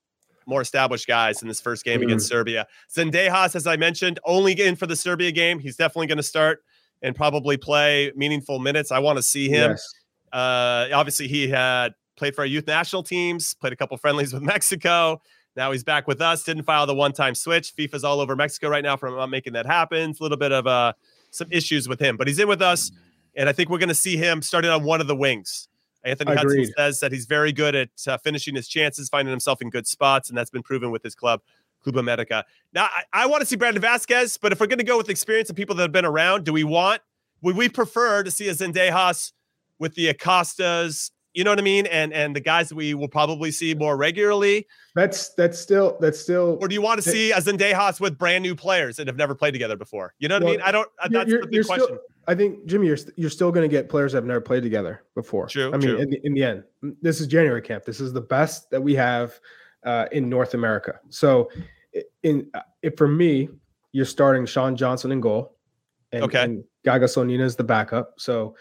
more 0.46 0.60
established 0.60 1.08
guys 1.08 1.42
in 1.42 1.48
this 1.48 1.60
first 1.60 1.84
game 1.84 2.02
against 2.02 2.28
Serbia. 2.28 2.66
Zendejas, 2.94 3.56
as 3.56 3.66
I 3.66 3.76
mentioned, 3.76 4.20
only 4.24 4.52
in 4.52 4.76
for 4.76 4.86
the 4.86 4.94
Serbia 4.94 5.32
game. 5.32 5.58
He's 5.58 5.76
definitely 5.76 6.08
going 6.08 6.18
to 6.18 6.22
start 6.22 6.62
and 7.00 7.16
probably 7.16 7.56
play 7.56 8.12
meaningful 8.14 8.58
minutes. 8.58 8.92
I 8.92 8.98
want 8.98 9.16
to 9.16 9.22
see 9.22 9.48
him. 9.48 9.72
Yes. 9.72 9.94
Uh, 10.32 10.88
obviously, 10.94 11.26
he 11.26 11.48
had 11.48 11.94
played 12.16 12.34
for 12.34 12.42
our 12.42 12.46
youth 12.46 12.66
national 12.66 13.02
teams, 13.02 13.54
played 13.54 13.72
a 13.72 13.76
couple 13.76 13.96
friendlies 13.96 14.32
with 14.32 14.42
Mexico. 14.54 15.20
Now 15.56 15.72
he's 15.72 15.84
back 15.84 16.06
with 16.06 16.20
us. 16.20 16.42
Didn't 16.44 16.62
file 16.62 16.86
the 16.86 16.94
one-time 16.94 17.34
switch. 17.34 17.74
FIFA's 17.76 18.04
all 18.04 18.20
over 18.20 18.36
Mexico 18.36 18.68
right 18.68 18.82
now 18.82 18.96
for 18.96 19.10
not 19.10 19.28
making 19.28 19.52
that 19.54 19.66
happen. 19.66 20.10
It's 20.10 20.20
a 20.20 20.22
little 20.22 20.38
bit 20.38 20.52
of 20.52 20.66
uh, 20.66 20.94
some 21.30 21.48
issues 21.50 21.88
with 21.88 22.00
him, 22.00 22.16
but 22.16 22.26
he's 22.26 22.38
in 22.38 22.48
with 22.48 22.62
us, 22.62 22.90
and 23.36 23.48
I 23.48 23.52
think 23.52 23.70
we're 23.70 23.78
going 23.78 23.88
to 23.88 23.94
see 23.94 24.16
him 24.16 24.42
starting 24.42 24.70
on 24.70 24.84
one 24.84 25.00
of 25.00 25.06
the 25.06 25.16
wings. 25.16 25.68
Anthony 26.04 26.34
Hudson 26.34 26.66
says 26.76 27.00
that 27.00 27.12
he's 27.12 27.26
very 27.26 27.52
good 27.52 27.74
at 27.74 27.90
uh, 28.06 28.18
finishing 28.18 28.56
his 28.56 28.66
chances, 28.66 29.08
finding 29.08 29.30
himself 29.30 29.62
in 29.62 29.70
good 29.70 29.86
spots, 29.86 30.28
and 30.28 30.36
that's 30.36 30.50
been 30.50 30.62
proven 30.62 30.90
with 30.90 31.02
his 31.02 31.14
club, 31.14 31.40
Club 31.82 31.96
America. 31.96 32.44
Now, 32.72 32.84
I, 32.84 33.04
I 33.12 33.26
want 33.26 33.40
to 33.40 33.46
see 33.46 33.56
Brandon 33.56 33.82
Vazquez, 33.82 34.38
but 34.40 34.52
if 34.52 34.60
we're 34.60 34.66
going 34.66 34.78
to 34.78 34.84
go 34.84 34.96
with 34.96 35.08
experience 35.08 35.48
and 35.48 35.56
people 35.56 35.76
that 35.76 35.82
have 35.82 35.92
been 35.92 36.04
around, 36.04 36.44
do 36.44 36.52
we 36.52 36.64
want? 36.64 37.02
Would 37.42 37.56
we 37.56 37.68
prefer 37.68 38.22
to 38.22 38.30
see 38.30 38.48
a 38.48 38.52
Zendejas 38.52 39.32
with 39.78 39.94
the 39.94 40.12
Acostas? 40.12 41.10
You 41.34 41.44
know 41.44 41.50
what 41.50 41.58
I 41.58 41.62
mean? 41.62 41.86
And 41.86 42.12
and 42.12 42.36
the 42.36 42.40
guys 42.40 42.68
that 42.68 42.74
we 42.74 42.94
will 42.94 43.08
probably 43.08 43.50
see 43.50 43.74
more 43.74 43.96
regularly, 43.96 44.66
That's 44.94 45.30
that's 45.34 45.58
still 45.58 45.96
that's 46.00 46.18
still. 46.20 46.58
or 46.60 46.68
do 46.68 46.74
you 46.74 46.82
want 46.82 47.02
to 47.02 47.08
see 47.08 47.32
a 47.32 47.36
Zendejas 47.38 48.00
with 48.00 48.18
brand 48.18 48.42
new 48.42 48.54
players 48.54 48.96
that 48.96 49.06
have 49.06 49.16
never 49.16 49.34
played 49.34 49.52
together 49.52 49.76
before? 49.76 50.14
You 50.18 50.28
know 50.28 50.36
what 50.36 50.42
I 50.42 50.46
mean? 50.46 50.60
I 50.62 50.70
don't. 50.72 50.88
That's 51.10 51.28
you're- 51.30 51.40
the 51.42 51.48
big 51.48 51.66
question. 51.66 51.84
still- 51.86 51.98
I 52.28 52.36
think 52.36 52.66
Jimmy, 52.66 52.86
you're 52.86 52.98
you're 53.16 53.30
still 53.30 53.50
going 53.50 53.68
to 53.68 53.74
get 53.76 53.88
players 53.88 54.12
that 54.12 54.18
have 54.18 54.26
never 54.26 54.40
played 54.40 54.62
together 54.62 55.02
before. 55.16 55.48
True, 55.48 55.68
I 55.74 55.76
mean, 55.76 55.80
true. 55.80 55.96
in 55.98 56.08
the, 56.10 56.20
in 56.24 56.34
the 56.34 56.44
end, 56.44 56.62
this 57.00 57.20
is 57.20 57.26
January 57.26 57.60
camp. 57.60 57.84
This 57.84 58.00
is 58.00 58.12
the 58.12 58.20
best 58.20 58.70
that 58.70 58.80
we 58.80 58.94
have 58.94 59.40
uh, 59.84 60.06
in 60.12 60.28
North 60.28 60.54
America. 60.54 61.00
So, 61.08 61.50
in 62.22 62.48
uh, 62.54 62.60
if 62.82 62.96
for 62.96 63.08
me, 63.08 63.48
you're 63.90 64.04
starting 64.04 64.46
Sean 64.46 64.76
Johnson 64.76 65.10
in 65.10 65.20
goal, 65.20 65.56
and, 66.12 66.22
Okay. 66.22 66.44
and 66.44 66.62
Gaga 66.84 67.06
Slonina 67.06 67.42
is 67.42 67.56
the 67.56 67.64
backup. 67.64 68.14
So, 68.18 68.54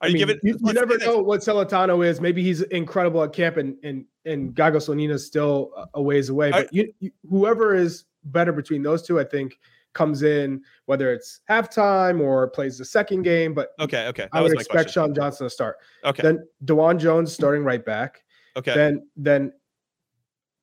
Are 0.00 0.06
I 0.06 0.08
you 0.08 0.14
mean, 0.14 0.26
giving? 0.26 0.40
you, 0.42 0.58
you 0.62 0.72
never 0.74 0.98
know 0.98 1.18
what 1.22 1.40
Celentano 1.40 2.06
is. 2.06 2.20
Maybe 2.20 2.42
he's 2.42 2.60
incredible 2.62 3.22
at 3.22 3.32
camp, 3.32 3.56
and 3.56 3.76
and 3.82 4.04
and 4.26 4.54
Gaga 4.54 4.78
Slonina 4.78 5.12
is 5.12 5.26
still 5.26 5.70
a- 5.94 6.02
ways 6.02 6.28
away. 6.28 6.48
I- 6.52 6.62
But 6.64 6.72
you, 6.74 6.92
you, 7.00 7.10
whoever 7.28 7.74
is 7.74 8.04
better 8.24 8.52
between 8.52 8.82
those 8.82 9.02
two, 9.02 9.18
I 9.18 9.24
think, 9.24 9.58
comes 9.94 10.22
in 10.22 10.62
whether 10.84 11.12
it's 11.14 11.40
halftime 11.48 12.20
or 12.20 12.48
plays 12.48 12.76
the 12.76 12.84
second 12.84 13.22
game. 13.22 13.54
But 13.54 13.70
Okay, 13.80 14.06
okay. 14.08 14.24
That 14.24 14.38
I 14.38 14.42
would 14.42 14.52
expect 14.52 14.70
question. 14.72 14.92
Sean 14.92 15.14
Johnson 15.14 15.46
to 15.46 15.50
start. 15.50 15.76
Okay, 16.04 16.22
Then 16.22 16.46
DeJuan 16.66 16.98
Jones 16.98 17.32
starting 17.32 17.64
right 17.64 17.82
back. 17.84 18.22
okay. 18.56 18.74
Then 18.74 19.08
then 19.16 19.52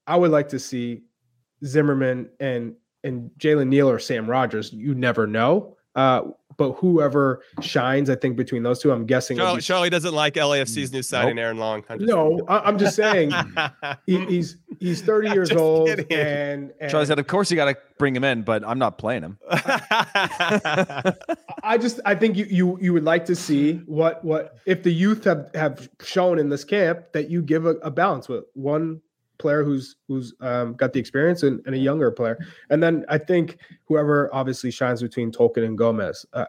I 0.05 0.15
would 0.17 0.29
like 0.31 0.49
to 0.49 0.59
see 0.59 1.03
Zimmerman 1.65 2.29
and 2.39 2.75
and 3.03 3.31
Jalen 3.39 3.67
Neal 3.69 3.89
or 3.89 3.97
Sam 3.99 4.29
Rogers. 4.29 4.71
You 4.71 4.93
never 4.93 5.25
know. 5.25 5.75
Uh, 5.95 6.23
but 6.57 6.73
whoever 6.73 7.41
shines, 7.61 8.09
I 8.09 8.15
think 8.15 8.35
between 8.37 8.63
those 8.63 8.79
two, 8.79 8.91
I'm 8.91 9.05
guessing. 9.05 9.37
Charlie, 9.37 9.57
be- 9.57 9.61
Charlie 9.61 9.89
doesn't 9.89 10.13
like 10.13 10.35
LAFC's 10.35 10.91
new 10.91 11.01
signing, 11.03 11.35
Nope. 11.35 11.43
Aaron 11.43 11.57
Long. 11.57 11.83
I'm 11.89 11.99
just- 11.99 12.09
no, 12.09 12.41
I, 12.47 12.59
I'm 12.59 12.77
just 12.77 12.95
saying 12.95 13.31
he, 14.05 14.25
he's 14.25 14.57
he's 14.79 15.01
30 15.01 15.29
years 15.29 15.51
old, 15.51 15.89
and, 15.89 16.71
and 16.79 16.91
Charlie 16.91 17.05
said, 17.05 17.19
"Of 17.19 17.27
course 17.27 17.49
you 17.51 17.55
got 17.57 17.65
to 17.65 17.77
bring 17.97 18.15
him 18.15 18.23
in, 18.23 18.43
but 18.43 18.63
I'm 18.67 18.79
not 18.79 18.97
playing 18.97 19.23
him." 19.23 19.37
I 21.63 21.77
just 21.79 21.99
I 22.05 22.15
think 22.15 22.37
you 22.37 22.45
you 22.45 22.77
you 22.81 22.93
would 22.93 23.03
like 23.03 23.25
to 23.25 23.35
see 23.35 23.75
what 23.85 24.23
what 24.23 24.57
if 24.65 24.83
the 24.83 24.91
youth 24.93 25.23
have 25.25 25.49
have 25.53 25.89
shown 26.01 26.39
in 26.39 26.49
this 26.49 26.63
camp 26.63 27.11
that 27.13 27.29
you 27.29 27.41
give 27.41 27.65
a, 27.65 27.71
a 27.75 27.91
balance 27.91 28.27
with 28.27 28.43
one 28.53 29.01
player 29.43 29.63
who's 29.63 29.97
who's 30.07 30.33
um, 30.39 30.73
got 30.73 30.93
the 30.93 30.99
experience 30.99 31.43
and, 31.43 31.61
and 31.67 31.75
a 31.75 31.77
younger 31.77 32.09
player, 32.09 32.37
and 32.71 32.81
then 32.81 33.05
I 33.09 33.19
think 33.19 33.57
whoever 33.85 34.29
obviously 34.33 34.71
shines 34.71 35.01
between 35.03 35.31
Tolkin 35.31 35.65
and 35.65 35.77
Gomez. 35.77 36.25
Uh, 36.33 36.45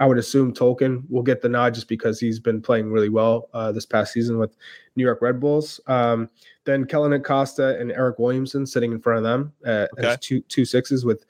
I 0.00 0.06
would 0.06 0.18
assume 0.18 0.52
Tolkin 0.52 1.04
will 1.08 1.22
get 1.22 1.40
the 1.42 1.48
nod 1.48 1.74
just 1.74 1.86
because 1.86 2.18
he's 2.18 2.40
been 2.40 2.60
playing 2.60 2.90
really 2.90 3.08
well 3.08 3.48
uh, 3.54 3.70
this 3.70 3.86
past 3.86 4.12
season 4.12 4.36
with 4.36 4.56
New 4.96 5.04
York 5.04 5.22
Red 5.22 5.38
Bulls. 5.38 5.80
Um, 5.86 6.28
then 6.64 6.84
Kellyn 6.84 7.12
Acosta 7.12 7.78
and 7.78 7.92
Eryk 7.92 8.18
Williamson 8.18 8.66
sitting 8.66 8.90
in 8.90 9.00
front 9.00 9.18
of 9.18 9.24
them 9.24 9.52
uh, 9.64 9.86
Okay. 9.96 10.08
as 10.08 10.18
two 10.18 10.40
two 10.48 10.64
sixes 10.64 11.04
with 11.04 11.24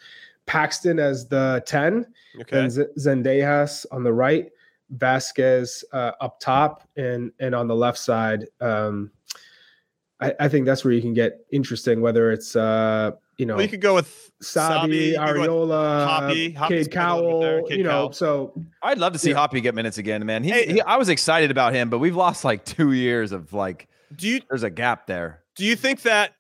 Paxten 0.46 0.98
as 0.98 1.28
the 1.28 1.62
ten 1.66 2.06
okay. 2.40 2.60
and 2.60 2.72
Z- 2.72 2.94
Zendejas 2.98 3.84
on 3.92 4.02
the 4.04 4.12
right, 4.12 4.50
Vazquez 4.96 5.84
uh, 5.92 6.12
up 6.20 6.40
top, 6.40 6.88
and 6.96 7.30
and 7.40 7.54
on 7.54 7.68
the 7.68 7.76
left 7.76 7.98
side. 7.98 8.46
Um, 8.60 9.10
I, 10.22 10.34
I 10.40 10.48
think 10.48 10.66
that's 10.66 10.84
where 10.84 10.92
you 10.92 11.02
can 11.02 11.14
get 11.14 11.40
interesting. 11.52 12.00
Whether 12.00 12.30
it's 12.32 12.54
uh, 12.56 13.12
you 13.38 13.46
know 13.46 13.54
Well, 13.56 13.62
you 13.64 13.68
could 13.68 13.80
go 13.80 13.94
with 13.94 14.30
Sabbi, 14.42 15.12
you 15.12 15.18
could 15.18 15.34
go 15.36 15.66
Arriola, 15.66 16.06
Hoppe. 16.08 16.56
Hoppe's 16.56 16.68
Cade 16.68 16.90
been 16.90 17.02
a 17.02 17.16
little 17.16 17.40
bit 17.40 17.46
there, 17.46 17.56
Cowell, 17.58 17.68
Cade 17.68 17.78
you 17.78 17.84
know. 17.84 17.90
Cowell. 17.90 18.12
So 18.12 18.64
I'd 18.82 18.98
love 18.98 19.12
to 19.14 19.18
see 19.18 19.30
Yeah. 19.30 19.36
Hoppe 19.46 19.62
get 19.62 19.74
minutes 19.74 19.98
again, 19.98 20.24
man. 20.26 20.44
He, 20.44 20.50
Hey- 20.50 20.72
he, 20.74 20.80
I 20.80 20.96
was 20.96 21.08
excited 21.08 21.50
about 21.50 21.74
him, 21.74 21.90
but 21.90 21.98
we've 21.98 22.16
lost 22.16 22.44
like 22.44 22.64
two 22.64 22.92
years 22.92 23.32
of 23.32 23.52
like. 23.52 23.88
do 24.14 24.28
you 24.28 24.40
There's 24.48 24.62
a 24.62 24.70
gap 24.70 25.06
there. 25.06 25.40
do 25.56 25.64
you 25.64 25.76
think 25.76 26.02
that 26.02 26.32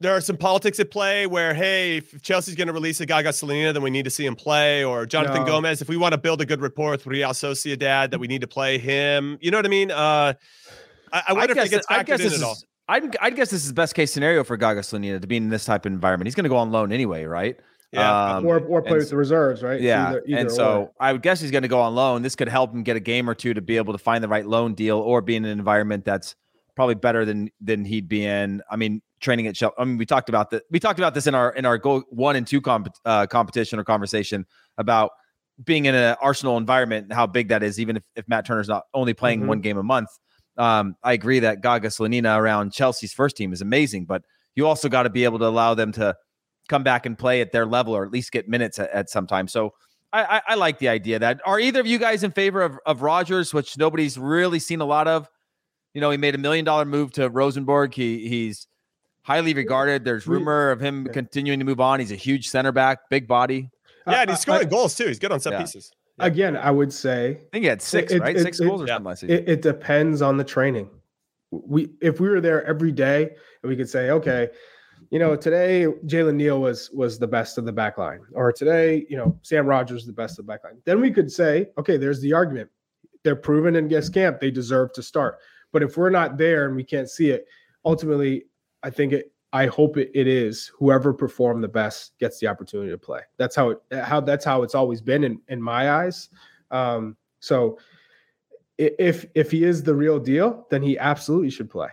there 0.00 0.12
are 0.16 0.20
some 0.20 0.36
politics 0.36 0.78
at 0.78 0.92
play 0.92 1.26
where 1.26 1.52
hey 1.54 1.96
if 1.96 2.22
chelsea's 2.22 2.54
going 2.54 2.68
to 2.68 2.72
release 2.72 3.00
a 3.00 3.06
guy 3.06 3.20
gaga 3.22 3.30
Slonina, 3.30 3.72
then 3.72 3.82
we 3.82 3.90
need 3.90 4.04
to 4.04 4.10
see 4.10 4.24
him 4.24 4.36
play 4.36 4.84
or 4.84 5.06
jonathan 5.06 5.40
No. 5.42 5.46
gomez 5.46 5.82
if 5.82 5.88
we 5.88 5.96
want 5.96 6.12
to 6.12 6.18
build 6.18 6.40
a 6.40 6.46
good 6.46 6.60
rapport 6.60 6.92
with 6.92 7.04
real 7.04 7.30
sociedad 7.30 8.10
that 8.12 8.20
we 8.20 8.28
need 8.28 8.42
to 8.42 8.46
play 8.46 8.78
him 8.78 9.38
you 9.40 9.50
know 9.50 9.58
what 9.58 9.66
i 9.66 9.68
mean 9.68 9.90
uh 9.90 10.34
i, 11.12 11.22
I 11.28 11.32
wonder 11.32 11.58
if 11.58 11.66
it 11.66 11.70
gets 11.70 11.86
I 11.90 12.04
factored 12.04 12.06
guess 12.18 12.20
in 12.26 12.32
at 12.34 12.42
all 12.44 12.56
I'd, 12.88 13.16
I'd 13.20 13.36
guess 13.36 13.50
this 13.50 13.62
is 13.62 13.68
the 13.68 13.74
best 13.74 13.94
case 13.94 14.12
scenario 14.12 14.44
for 14.44 14.56
Gaga 14.56 14.80
Slonina 14.80 15.20
to 15.20 15.26
be 15.26 15.36
in 15.36 15.48
this 15.50 15.64
type 15.64 15.84
of 15.86 15.92
environment. 15.92 16.26
He's 16.26 16.34
going 16.34 16.44
to 16.44 16.48
go 16.50 16.56
on 16.56 16.70
loan 16.72 16.90
anyway, 16.92 17.24
right? 17.24 17.58
yeah 17.92 18.36
Um, 18.36 18.46
or 18.46 18.58
or 18.60 18.82
play 18.82 18.90
and 18.92 18.98
with 18.98 19.10
the 19.10 19.16
reserves, 19.16 19.62
right? 19.62 19.80
Yeah, 19.80 20.08
either- 20.10 20.22
either 20.26 20.38
and 20.38 20.48
or. 20.48 20.52
so 20.54 20.92
I 21.00 21.12
would 21.12 21.22
guess 21.22 21.40
he's 21.40 21.50
going 21.50 21.62
to 21.62 21.68
go 21.68 21.80
on 21.80 21.94
loan. 21.94 22.22
This 22.22 22.36
could 22.36 22.48
help 22.48 22.72
him 22.74 22.82
get 22.82 22.96
a 22.96 23.00
game 23.00 23.28
or 23.30 23.34
two 23.34 23.54
to 23.54 23.60
be 23.62 23.76
able 23.78 23.92
to 23.92 23.98
find 23.98 24.22
the 24.22 24.28
right 24.28 24.46
loan 24.46 24.74
deal 24.74 24.98
or 24.98 25.20
be 25.22 25.36
in 25.36 25.44
an 25.44 25.50
environment 25.58 26.04
that's 26.04 26.34
probably 26.76 26.94
better 26.96 27.24
than 27.24 27.50
than 27.60 27.84
he'd 27.84 28.08
be 28.08 28.24
in. 28.26 28.62
I 28.70 28.76
mean, 28.76 29.00
training 29.20 29.46
at 29.46 29.54
Chelsea. 29.54 29.74
I 29.78 29.84
mean, 29.84 29.96
we 29.96 30.04
talked 30.06 30.28
about 30.28 30.50
that. 30.50 30.64
We 30.70 30.78
talked 30.80 30.98
about 30.98 31.14
this 31.14 31.26
in 31.26 31.34
our 31.34 31.50
in 31.52 31.64
our 31.64 31.78
goal 31.78 32.02
one 32.10 32.36
and 32.36 32.46
two 32.46 32.60
comp, 32.60 32.88
uh, 33.06 33.26
competition 33.26 33.78
or 33.78 33.84
conversation 33.84 34.44
about 34.76 35.10
being 35.64 35.86
in 35.86 35.94
an 35.94 36.14
Arsenal 36.20 36.56
environment 36.58 37.04
and 37.04 37.12
how 37.14 37.26
big 37.26 37.48
that 37.48 37.62
is. 37.62 37.80
Even 37.80 37.96
if, 37.96 38.02
if 38.16 38.28
Matt 38.28 38.44
Turner's 38.46 38.68
not 38.68 38.84
only 38.94 39.14
playing 39.14 39.42
Mhm. 39.42 39.46
one 39.46 39.60
game 39.60 39.78
a 39.78 39.82
month, 39.82 40.08
um, 40.58 40.96
I 41.02 41.12
agree 41.12 41.38
that 41.40 41.62
Gaga 41.62 41.88
Slonina 41.88 42.36
around 42.38 42.72
Chelsea's 42.72 43.12
first 43.12 43.36
team 43.36 43.52
is 43.52 43.60
amazing, 43.62 44.04
but 44.04 44.22
you 44.54 44.66
also 44.66 44.88
got 44.88 45.04
to 45.04 45.10
be 45.10 45.24
able 45.24 45.38
to 45.38 45.46
allow 45.46 45.74
them 45.74 45.92
to 45.92 46.14
come 46.68 46.82
back 46.82 47.06
and 47.06 47.16
play 47.16 47.40
at 47.40 47.52
their 47.52 47.64
level 47.64 47.94
or 47.96 48.04
at 48.04 48.10
least 48.10 48.32
get 48.32 48.48
minutes 48.48 48.78
at, 48.78 48.90
at 48.90 49.08
some 49.08 49.26
time. 49.26 49.48
So 49.48 49.72
I, 50.12 50.24
I, 50.38 50.42
I 50.48 50.54
like 50.56 50.78
the 50.78 50.88
idea 50.88 51.18
that 51.20 51.40
are 51.46 51.60
either 51.60 51.80
of 51.80 51.86
you 51.86 51.98
guys 51.98 52.24
in 52.24 52.32
favor 52.32 52.60
of, 52.62 52.78
of 52.84 53.02
Rogers, 53.02 53.54
which 53.54 53.78
nobody's 53.78 54.18
really 54.18 54.58
seen 54.58 54.80
a 54.80 54.84
lot 54.84 55.06
of. 55.08 55.28
You 55.94 56.00
know, 56.00 56.10
he 56.10 56.16
made 56.18 56.34
a 56.34 56.38
million 56.38 56.64
dollar 56.64 56.84
move 56.84 57.12
to 57.12 57.28
Rosenborg. 57.30 57.94
He 57.94 58.28
he's 58.28 58.66
highly 59.22 59.54
regarded. 59.54 60.04
There's 60.04 60.26
rumor 60.26 60.70
of 60.70 60.80
him 60.80 61.06
continuing 61.12 61.58
to 61.60 61.64
move 61.64 61.80
on. 61.80 62.00
He's 62.00 62.12
a 62.12 62.16
huge 62.16 62.48
center 62.48 62.72
back, 62.72 63.08
big 63.10 63.26
body. 63.28 63.70
yeah 64.06 64.22
and 64.22 64.30
he's 64.30 64.40
scoring 64.40 64.66
I- 64.66 64.70
goals 64.70 64.94
too 64.94 65.06
he's 65.06 65.18
good 65.18 65.32
on 65.32 65.40
set 65.40 65.52
Yeah. 65.52 65.60
pieces 65.60 65.90
again, 66.20 66.56
I 66.56 66.70
would 66.70 66.92
say 66.92 67.30
I 67.30 67.48
think 67.52 67.62
he 67.62 67.66
had 67.68 67.82
six, 67.82 68.12
it- 68.12 68.20
right? 68.20 68.36
it- 68.36 68.42
six 68.42 68.60
it- 68.60 68.66
goals 68.66 68.82
or 68.82 68.86
something 68.86 69.04
last 69.06 69.20
season. 69.20 69.36
it, 69.36 69.48
it 69.48 69.62
depends 69.62 70.22
on 70.22 70.36
the 70.36 70.44
training. 70.44 70.88
We 71.50 71.90
if 72.02 72.20
we 72.20 72.28
were 72.28 72.40
there 72.40 72.64
every 72.64 72.92
day 72.92 73.30
and 73.62 73.70
we 73.70 73.76
could 73.76 73.88
say, 73.88 74.10
okay, 74.10 74.50
you 75.10 75.18
know, 75.18 75.34
today 75.36 75.86
Jalen 76.06 76.34
Neal 76.34 76.60
was 76.60 76.90
was 76.90 77.18
the 77.18 77.26
best 77.26 77.56
of 77.56 77.64
the 77.64 77.72
back 77.72 77.96
line, 77.98 78.20
or 78.32 78.52
today, 78.52 79.06
you 79.08 79.16
know, 79.16 79.38
Sam 79.42 79.66
Rogers 79.66 80.04
the 80.04 80.12
best 80.12 80.38
of 80.38 80.44
the 80.46 80.52
back 80.52 80.64
line. 80.64 80.74
Then 80.84 81.00
we 81.00 81.10
could 81.10 81.32
say, 81.32 81.68
okay, 81.78 81.96
there's 81.96 82.20
the 82.20 82.32
argument. 82.34 82.68
They're 83.24 83.36
proven 83.36 83.76
in 83.76 83.88
guest 83.88 84.12
camp, 84.12 84.40
they 84.40 84.50
deserve 84.50 84.92
to 84.94 85.02
start. 85.02 85.38
But 85.72 85.82
if 85.82 85.96
we're 85.96 86.10
not 86.10 86.36
there 86.38 86.66
and 86.66 86.76
we 86.76 86.84
can't 86.84 87.08
see 87.10 87.30
it, 87.30 87.46
ultimately, 87.84 88.44
I 88.82 88.90
think 88.90 89.12
it 89.12 89.32
I 89.52 89.66
hope 89.66 89.96
it, 89.96 90.10
it 90.14 90.26
is 90.26 90.70
whoever 90.76 91.12
performed 91.12 91.64
the 91.64 91.68
best 91.68 92.12
gets 92.18 92.38
the 92.38 92.46
opportunity 92.46 92.90
to 92.90 92.98
play. 92.98 93.20
That's 93.38 93.56
how 93.56 93.70
it 93.70 93.78
how 93.92 94.20
that's 94.20 94.44
how 94.44 94.62
it's 94.62 94.74
always 94.74 95.00
been 95.00 95.24
in, 95.24 95.40
in 95.48 95.62
my 95.62 95.90
eyes. 95.90 96.28
Um, 96.70 97.16
so 97.40 97.78
if 98.76 99.26
if 99.34 99.50
he 99.50 99.64
is 99.64 99.82
the 99.82 99.94
real 99.94 100.18
deal, 100.18 100.66
then 100.70 100.82
he 100.82 100.98
absolutely 100.98 101.50
should 101.50 101.70
play. 101.70 101.88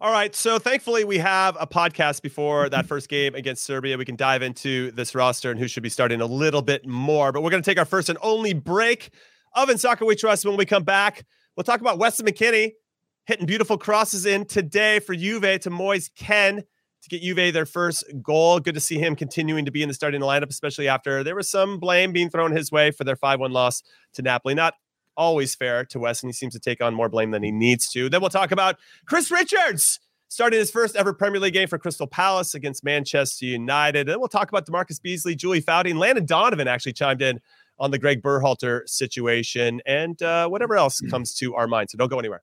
All 0.00 0.12
right. 0.12 0.34
So 0.34 0.58
thankfully, 0.58 1.04
we 1.04 1.18
have 1.18 1.56
a 1.58 1.66
podcast 1.66 2.22
before 2.22 2.68
that 2.68 2.86
first 2.88 3.08
game 3.08 3.34
against 3.34 3.64
Serbia. 3.64 3.96
We 3.96 4.04
can 4.04 4.16
dive 4.16 4.42
into 4.42 4.90
this 4.92 5.14
roster 5.14 5.50
and 5.50 5.58
who 5.58 5.68
should 5.68 5.82
be 5.82 5.88
starting 5.88 6.20
a 6.20 6.26
little 6.26 6.62
bit 6.62 6.86
more. 6.86 7.32
But 7.32 7.42
we're 7.42 7.50
going 7.50 7.62
to 7.62 7.68
take 7.68 7.78
our 7.78 7.84
first 7.84 8.08
and 8.08 8.18
only 8.20 8.52
break 8.52 9.10
of 9.54 9.70
In 9.70 9.78
Soccer 9.78 10.04
We 10.04 10.16
Trust. 10.16 10.44
When 10.44 10.56
we 10.56 10.66
come 10.66 10.84
back, 10.84 11.24
we'll 11.56 11.64
talk 11.64 11.80
about 11.80 11.98
Weston 11.98 12.26
McKennie 12.26 12.72
hitting 13.26 13.46
beautiful 13.46 13.78
crosses 13.78 14.26
in 14.26 14.44
today 14.44 14.98
for 15.00 15.14
Juve 15.14 15.60
to 15.60 15.70
Moise 15.70 16.10
Kean 16.14 16.62
to 17.02 17.08
get 17.08 17.22
Juve 17.22 17.52
their 17.52 17.66
first 17.66 18.04
goal. 18.22 18.60
Good 18.60 18.74
to 18.74 18.80
see 18.80 18.98
him 18.98 19.16
continuing 19.16 19.64
to 19.64 19.70
be 19.70 19.82
in 19.82 19.88
the 19.88 19.94
starting 19.94 20.20
lineup, 20.20 20.50
especially 20.50 20.88
after 20.88 21.24
there 21.24 21.34
was 21.34 21.48
some 21.48 21.78
blame 21.78 22.12
being 22.12 22.30
thrown 22.30 22.52
his 22.52 22.70
way 22.70 22.90
for 22.90 23.04
their 23.04 23.16
5 23.16 23.40
1 23.40 23.52
loss 23.52 23.82
to 24.14 24.22
Napoli. 24.22 24.54
Not 24.54 24.74
always 25.16 25.54
fair 25.54 25.84
to 25.86 25.98
Wes, 25.98 26.22
and 26.22 26.28
He 26.28 26.32
seems 26.32 26.54
to 26.54 26.60
take 26.60 26.82
on 26.82 26.94
more 26.94 27.08
blame 27.08 27.30
than 27.30 27.42
he 27.42 27.52
needs 27.52 27.88
to. 27.90 28.08
Then 28.08 28.20
we'll 28.20 28.30
talk 28.30 28.50
about 28.50 28.76
Chris 29.06 29.30
Richards 29.30 30.00
starting 30.28 30.58
his 30.58 30.70
first 30.70 30.96
ever 30.96 31.12
Premier 31.12 31.40
League 31.40 31.54
game 31.54 31.68
for 31.68 31.78
Crystal 31.78 32.08
Palace 32.08 32.54
against 32.54 32.82
Manchester 32.82 33.46
United. 33.46 34.08
Then 34.08 34.18
we'll 34.18 34.28
talk 34.28 34.48
about 34.48 34.66
DaMarcus 34.66 35.00
Beasley, 35.00 35.36
Julie 35.36 35.62
Foudy, 35.62 35.90
and 35.90 35.98
Landon 35.98 36.26
Donovan 36.26 36.66
actually 36.66 36.94
chimed 36.94 37.22
in 37.22 37.40
on 37.78 37.90
the 37.90 37.98
Greg 37.98 38.22
Berhalter 38.22 38.88
situation 38.88 39.80
and 39.86 40.20
uh, 40.22 40.48
whatever 40.48 40.76
else 40.76 41.00
comes 41.10 41.34
to 41.36 41.54
our 41.54 41.66
mind. 41.66 41.90
So 41.90 41.98
don't 41.98 42.08
go 42.08 42.18
anywhere. 42.18 42.42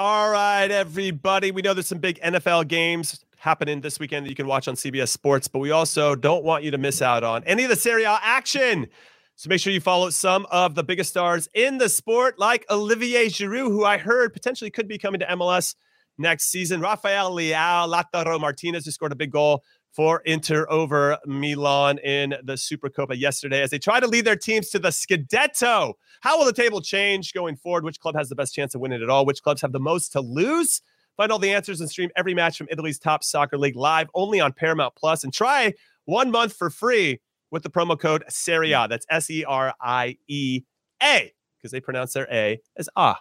All 0.00 0.30
right, 0.30 0.70
everybody. 0.70 1.50
We 1.50 1.60
know 1.60 1.74
there's 1.74 1.88
some 1.88 1.98
big 1.98 2.20
NFL 2.20 2.68
games 2.68 3.24
happening 3.36 3.80
this 3.80 3.98
weekend 3.98 4.24
that 4.24 4.30
you 4.30 4.36
can 4.36 4.46
watch 4.46 4.68
on 4.68 4.76
CBS 4.76 5.08
Sports, 5.08 5.48
but 5.48 5.58
we 5.58 5.72
also 5.72 6.14
don't 6.14 6.44
want 6.44 6.62
you 6.62 6.70
to 6.70 6.78
miss 6.78 7.02
out 7.02 7.24
on 7.24 7.42
any 7.42 7.64
of 7.64 7.68
the 7.68 7.74
Serie 7.74 8.04
A 8.04 8.16
action. 8.22 8.86
So 9.34 9.48
make 9.48 9.60
sure 9.60 9.72
you 9.72 9.80
follow 9.80 10.10
some 10.10 10.46
of 10.52 10.76
the 10.76 10.84
biggest 10.84 11.10
stars 11.10 11.48
in 11.52 11.78
the 11.78 11.88
sport, 11.88 12.38
like 12.38 12.64
Olivier 12.70 13.26
Giroud, 13.26 13.72
who 13.72 13.84
I 13.84 13.98
heard 13.98 14.32
potentially 14.32 14.70
could 14.70 14.86
be 14.86 14.98
coming 14.98 15.18
to 15.18 15.26
MLS 15.26 15.74
next 16.16 16.44
season. 16.44 16.80
Rafael 16.80 17.32
Leão, 17.32 17.92
Lautaro 17.92 18.40
Martinez, 18.40 18.84
who 18.84 18.92
scored 18.92 19.10
a 19.10 19.16
big 19.16 19.32
goal 19.32 19.64
for 19.98 20.20
Inter 20.26 20.64
over 20.70 21.18
Milan 21.26 21.98
in 21.98 22.32
the 22.44 22.52
Supercopa 22.52 23.18
yesterday 23.18 23.62
as 23.62 23.70
they 23.70 23.80
try 23.80 23.98
to 23.98 24.06
lead 24.06 24.24
their 24.24 24.36
teams 24.36 24.68
to 24.68 24.78
the 24.78 24.90
Scudetto. 24.90 25.94
How 26.20 26.38
will 26.38 26.44
the 26.44 26.52
table 26.52 26.80
change 26.80 27.32
going 27.32 27.56
forward? 27.56 27.82
Which 27.82 27.98
club 27.98 28.14
has 28.14 28.28
the 28.28 28.36
best 28.36 28.54
chance 28.54 28.76
of 28.76 28.80
winning 28.80 29.02
it 29.02 29.10
all? 29.10 29.26
Which 29.26 29.42
clubs 29.42 29.60
have 29.60 29.72
the 29.72 29.80
most 29.80 30.12
to 30.12 30.20
lose? 30.20 30.82
Find 31.16 31.32
all 31.32 31.40
the 31.40 31.50
answers 31.50 31.80
and 31.80 31.90
stream 31.90 32.10
every 32.14 32.32
match 32.32 32.56
from 32.56 32.68
Italy's 32.70 33.00
top 33.00 33.24
soccer 33.24 33.58
league 33.58 33.74
live 33.74 34.08
only 34.14 34.38
on 34.38 34.52
Paramount 34.52 34.94
Plus 34.94 35.24
and 35.24 35.34
try 35.34 35.74
one 36.04 36.30
month 36.30 36.52
for 36.52 36.70
free 36.70 37.20
with 37.50 37.64
the 37.64 37.70
promo 37.70 37.98
code 37.98 38.22
SERIA. 38.28 38.86
That's 38.88 39.04
S 39.10 39.28
E 39.30 39.44
R 39.44 39.74
I 39.80 40.16
E 40.28 40.62
A 41.02 41.32
because 41.56 41.72
they 41.72 41.80
pronounce 41.80 42.12
their 42.12 42.28
A 42.30 42.60
as 42.76 42.88
ah. 42.94 43.18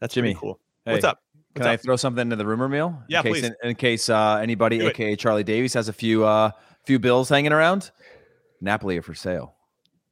That's 0.00 0.12
Jimmy. 0.12 0.34
cool. 0.34 0.60
Hey, 0.84 0.92
What's 0.92 1.04
up? 1.06 1.22
Can 1.54 1.66
I 1.66 1.76
throw 1.76 1.96
something 1.96 2.22
into 2.22 2.36
the 2.36 2.46
rumor 2.46 2.68
mill? 2.68 3.02
Yeah, 3.08 3.18
in 3.18 3.22
case, 3.24 3.32
please. 3.32 3.44
In, 3.44 3.54
in 3.70 3.74
case 3.74 4.08
uh, 4.08 4.38
anybody, 4.42 4.78
Do 4.78 4.86
it. 4.86 4.90
aka 4.90 5.16
Charlie 5.16 5.44
Davies, 5.44 5.74
has 5.74 5.88
a 5.88 5.92
few 5.92 6.24
uh, 6.24 6.52
few 6.84 6.98
bills 6.98 7.28
hanging 7.28 7.52
around. 7.52 7.90
Napoli 8.60 8.98
are 8.98 9.02
for 9.02 9.14
sale. 9.14 9.54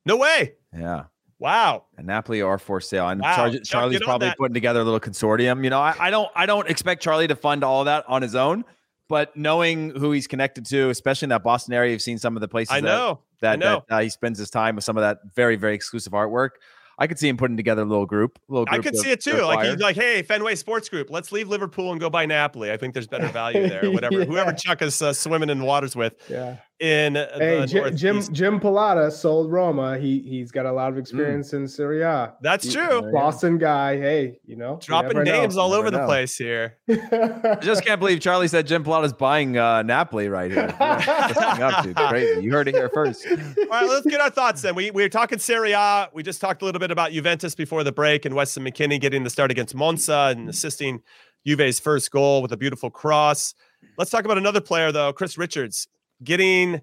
No 0.05 0.17
way. 0.17 0.55
Yeah, 0.77 1.05
Wow. 1.39 1.85
and 1.97 2.07
Napoli 2.07 2.43
are 2.43 2.59
for 2.59 2.81
sale. 2.81 3.09
And 3.09 3.21
Wow. 3.21 3.37
Char- 3.51 3.61
Charlie's 3.61 4.01
probably 4.01 4.33
putting 4.39 4.55
together 4.55 4.81
a 4.81 4.85
little 4.85 5.01
consortium. 5.01 5.63
You 5.65 5.71
know, 5.71 5.81
I, 5.81 5.95
I 5.99 6.11
don't 6.11 6.29
I 6.35 6.47
don't 6.47 6.69
expect 6.69 7.03
Charlie 7.03 7.29
to 7.29 7.37
fund 7.37 7.63
all 7.63 7.85
that 7.85 8.05
on 8.09 8.23
his 8.23 8.35
own, 8.35 8.65
but 9.09 9.37
knowing 9.37 9.91
who 9.91 10.11
he's 10.13 10.27
connected 10.27 10.67
to, 10.67 10.89
especially 10.91 11.27
in 11.27 11.31
that 11.31 11.43
Boston 11.45 11.75
area, 11.75 11.93
you've 11.93 12.03
seen 12.03 12.19
some 12.19 12.37
of 12.37 12.41
the 12.41 12.49
places 12.49 12.73
I 12.73 12.81
that- 12.81 12.87
know. 12.87 13.21
that, 13.41 13.59
know. 13.59 13.85
that 13.89 13.95
uh, 13.97 14.01
he 14.01 14.09
spends 14.09 14.39
his 14.39 14.51
time 14.51 14.75
with 14.75 14.85
some 14.85 14.97
of 14.97 15.03
that 15.03 15.19
very 15.35 15.57
very 15.57 15.75
exclusive 15.75 16.13
artwork. 16.13 16.51
I 16.99 17.07
could 17.07 17.19
see 17.19 17.29
him 17.29 17.37
putting 17.37 17.57
together 17.57 17.83
a 17.83 17.85
little 17.85 18.07
group. 18.07 18.39
A 18.49 18.53
little 18.53 18.67
I 18.71 18.79
could 18.79 18.97
see 18.97 19.11
it 19.11 19.21
too. 19.21 19.43
Like 19.43 19.69
he's 19.69 19.79
like, 19.79 19.95
hey, 19.97 20.23
Fenway 20.23 20.57
Sports 20.57 20.89
Group, 20.89 21.11
let's 21.11 21.31
leave 21.31 21.49
Liverpool 21.49 21.93
and 21.93 22.01
go 22.01 22.11
buy 22.11 22.27
Napoli. 22.27 22.73
I 22.73 22.77
think 22.77 22.93
there's 22.95 23.07
better 23.07 23.29
value 23.29 23.69
there. 23.69 23.91
Whatever, 23.91 24.19
Yeah. 24.21 24.25
whoever 24.25 24.53
Chuck 24.53 24.83
is 24.83 25.01
uh, 25.01 25.13
swimming 25.13 25.49
in 25.51 25.63
waters 25.63 25.95
with 25.95 26.15
Yeah. 26.29 26.57
In 26.81 27.17
Hey, 27.17 27.61
the 27.61 27.67
Jim, 27.67 27.97
Jim 27.97 28.15
Northeast. 28.17 28.33
Jim 28.33 28.61
Pallotta 28.61 29.11
sold 29.11 29.51
Roma. 29.51 29.99
He 29.99 30.21
he's 30.21 30.53
got 30.53 30.65
a 30.65 30.71
lot 30.71 30.93
of 30.93 30.97
experience 30.99 31.53
in 31.53 31.67
Serie 31.67 32.03
A. 32.03 32.35
That's 32.41 32.67
He- 32.67 32.73
true. 32.73 33.11
Boston 33.13 33.59
guy. 33.59 33.99
Hey, 33.99 34.39
you 34.45 34.55
know, 34.55 34.75
you 34.75 34.87
Dropping 34.87 35.17
know. 35.17 35.23
names 35.25 35.57
all 35.57 35.73
over 35.73 35.87
never 35.87 35.91
the 35.91 35.99
know. 36.03 36.07
place 36.07 36.37
here. 36.37 36.77
I 36.89 37.59
just 37.61 37.85
can't 37.85 37.99
believe 37.99 38.21
Charlie 38.21 38.47
said 38.47 38.69
Jim 38.69 38.85
Pallotta's 38.85 39.13
buying 39.13 39.59
uh, 39.59 39.83
Napoli 39.83 40.29
right 40.29 40.53
here. 40.53 40.73
Up 40.81 41.85
to? 41.85 41.95
Crazy. 41.95 42.43
You 42.43 42.53
heard 42.53 42.69
it 42.69 42.77
here 42.77 42.89
first. 42.91 43.27
All 43.29 43.35
right, 43.71 43.89
let's 43.89 44.07
get 44.07 44.21
our 44.21 44.31
thoughts 44.31 44.63
then. 44.63 44.77
We, 44.77 44.93
we 44.93 45.03
were 45.03 45.09
talking 45.09 45.41
Serie 45.41 45.73
A. 45.73 46.09
We 46.15 46.23
just 46.23 46.41
talked 46.41 46.63
a 46.63 46.65
little 46.65 46.79
bit 46.81 46.93
about 46.93 47.11
Juventus 47.11 47.57
before 47.57 47.83
the 47.83 47.91
break 47.93 48.25
and 48.25 48.37
Weston 48.37 48.63
McKennie 48.65 49.01
getting 49.01 49.25
the 49.25 49.31
start 49.31 49.51
against 49.51 49.75
Monza 49.75 50.33
and 50.37 50.49
assisting 50.49 51.03
Juve's 51.45 51.81
first 51.81 52.11
goal 52.13 52.41
with 52.41 52.53
a 52.53 52.57
beautiful 52.57 52.89
cross. 52.89 53.55
Let's 53.97 54.13
talk 54.13 54.25
about 54.25 54.39
another 54.39 54.61
player, 54.61 54.93
though, 54.93 55.13
Chris 55.13 55.37
Richards, 55.37 55.89
getting 56.23 56.81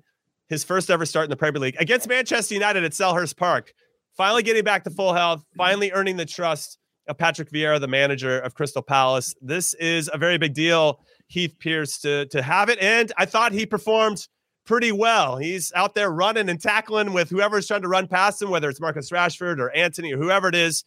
his 0.47 0.63
first 0.63 0.89
ever 0.89 1.05
start 1.05 1.25
in 1.25 1.29
the 1.29 1.37
Premier 1.37 1.59
League 1.59 1.75
against 1.79 2.07
Manchester 2.07 2.53
United 2.53 2.83
at 2.83 2.91
Selhurst 2.91 3.37
Park. 3.37 3.73
Finally 4.15 4.43
getting 4.43 4.63
back 4.63 4.83
to 4.83 4.89
full 4.89 5.13
health, 5.13 5.43
finally 5.57 5.91
earning 5.91 6.17
the 6.17 6.25
trust 6.25 6.77
of 7.07 7.17
Patrick 7.17 7.49
Vieira, 7.51 7.79
the 7.79 7.87
manager 7.87 8.39
of 8.39 8.53
Crystal 8.53 8.81
Palace. 8.81 9.35
This 9.41 9.73
is 9.75 10.09
a 10.13 10.17
very 10.17 10.37
big 10.37 10.53
deal, 10.53 11.01
Heath 11.27 11.55
Pearce, 11.59 11.99
to, 11.99 12.25
to 12.27 12.41
have 12.41 12.69
it. 12.69 12.79
And 12.79 13.11
I 13.17 13.25
thought 13.25 13.51
he 13.51 13.65
performed 13.65 14.27
pretty 14.65 14.91
well. 14.91 15.37
He's 15.37 15.71
out 15.75 15.93
there 15.93 16.09
running 16.09 16.49
and 16.49 16.59
tackling 16.59 17.13
with 17.13 17.29
whoever's 17.29 17.67
trying 17.67 17.83
to 17.83 17.87
run 17.87 18.07
past 18.07 18.41
him, 18.41 18.49
whether 18.49 18.69
it's 18.69 18.81
Marcus 18.81 19.11
Rashford 19.11 19.59
or 19.59 19.69
Antony 19.71 20.13
or 20.13 20.17
whoever 20.17 20.47
it 20.47 20.55
is. 20.55 20.83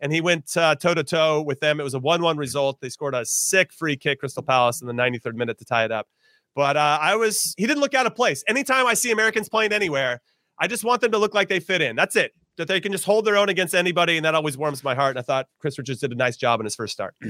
And 0.00 0.12
he 0.12 0.20
went 0.20 0.50
toe 0.50 0.74
to 0.74 1.04
toe 1.04 1.42
with 1.42 1.60
them. 1.60 1.80
It 1.80 1.84
was 1.84 1.94
a 1.94 1.98
1 1.98 2.22
1 2.22 2.36
result. 2.36 2.80
They 2.80 2.88
scored 2.88 3.14
a 3.14 3.24
sick 3.24 3.72
free 3.72 3.96
kick, 3.96 4.18
Crystal 4.18 4.42
Palace, 4.42 4.80
in 4.80 4.88
the 4.88 4.92
93rd 4.92 5.34
minute 5.34 5.58
to 5.58 5.64
tie 5.64 5.84
it 5.84 5.92
up. 5.92 6.08
But 6.54 6.76
uh, 6.76 6.98
I 7.00 7.16
was, 7.16 7.54
he 7.56 7.66
didn't 7.66 7.80
look 7.80 7.94
out 7.94 8.06
of 8.06 8.14
place. 8.14 8.44
Anytime 8.46 8.86
I 8.86 8.94
see 8.94 9.10
Americans 9.10 9.48
playing 9.48 9.72
anywhere, 9.72 10.20
I 10.58 10.66
just 10.66 10.84
want 10.84 11.00
them 11.00 11.10
to 11.12 11.18
look 11.18 11.34
like 11.34 11.48
they 11.48 11.60
fit 11.60 11.80
in. 11.82 11.96
That's 11.96 12.14
it. 12.16 12.32
That 12.58 12.68
they 12.68 12.80
can 12.80 12.92
just 12.92 13.04
hold 13.04 13.24
their 13.24 13.36
own 13.38 13.48
against 13.48 13.74
anybody. 13.74 14.16
And 14.16 14.24
that 14.26 14.34
always 14.34 14.58
warms 14.58 14.84
my 14.84 14.94
heart. 14.94 15.10
And 15.16 15.18
I 15.18 15.22
thought 15.22 15.46
Chris 15.58 15.78
Richards 15.78 16.00
did 16.00 16.12
a 16.12 16.14
nice 16.14 16.36
job 16.36 16.60
in 16.60 16.64
his 16.64 16.74
first 16.74 16.92
start. 16.92 17.14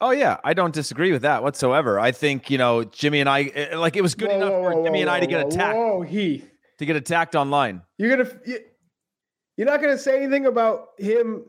Oh 0.00 0.10
yeah, 0.10 0.38
I 0.44 0.54
don't 0.54 0.74
disagree 0.74 1.12
with 1.12 1.22
that 1.22 1.42
whatsoever. 1.44 2.00
I 2.00 2.10
think 2.10 2.50
you 2.50 2.58
know 2.58 2.82
Jimmy 2.82 3.20
and 3.20 3.28
I 3.28 3.44
eh, 3.44 3.76
like 3.76 3.96
it 3.96 4.02
was 4.02 4.14
good 4.16 4.28
Whoa, 4.28 4.36
enough 4.36 4.50
whoa, 4.50 4.62
for 4.62 4.74
whoa, 4.74 4.84
Jimmy 4.84 5.00
and 5.02 5.08
I 5.08 5.20
to 5.20 5.26
get 5.26 5.46
attacked 5.46 5.76
Whoa, 5.78 6.02
Heath, 6.02 6.50
to 6.78 6.84
get 6.84 6.96
attacked 6.96 7.36
online. 7.36 7.80
you're 7.96 8.14
gonna 8.14 8.28
you, 8.44 8.58
you're 9.56 9.66
not 9.68 9.80
gonna 9.80 9.96
say 9.96 10.16
anything 10.18 10.46
about 10.46 10.88
him. 10.98 11.44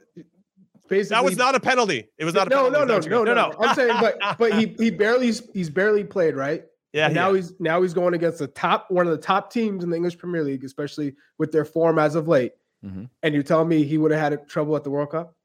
Basically, 0.87 1.15
That 1.15 1.25
was 1.25 1.35
not 1.35 1.55
a 1.55 1.59
penalty. 1.59 2.07
It 2.19 2.23
was 2.23 2.35
not 2.35 2.47
a 2.47 2.49
no, 2.51 2.69
penalty. 2.69 2.85
no, 2.85 2.97
Is 2.97 3.05
that 3.05 3.11
no, 3.11 3.23
no, 3.23 3.33
no, 3.33 3.53
I'm 3.59 3.75
saying, 3.75 3.97
but 3.99 4.19
but 4.37 4.53
he 4.53 4.67
he 4.77 4.91
barely 4.91 5.33
he's 5.53 5.69
barely 5.71 6.03
played, 6.03 6.35
right? 6.35 6.63
Yeah, 6.95 7.07
And 7.07 7.15
now 7.15 7.29
yeah. 7.31 7.35
he's 7.35 7.53
now 7.59 7.81
he's 7.81 7.93
going 7.93 8.13
against 8.13 8.39
the 8.39 8.47
top 8.47 8.89
one 8.89 9.05
of 9.05 9.11
the 9.11 9.21
top 9.21 9.51
teams 9.51 9.83
in 9.83 9.89
the 9.89 9.95
English 9.97 10.17
Premier 10.17 10.43
League, 10.43 10.63
especially 10.63 11.13
with 11.37 11.51
their 11.51 11.65
form 11.65 11.99
as 11.99 12.15
of 12.15 12.27
late. 12.29 12.53
Mhm. 12.85 13.09
And 13.21 13.33
you're 13.33 13.43
telling 13.43 13.67
me 13.67 13.83
he 13.83 13.97
would 13.97 14.11
have 14.11 14.19
had 14.19 14.47
trouble 14.47 14.75
at 14.77 14.83
the 14.85 14.89
World 14.89 15.11
Cup? 15.11 15.35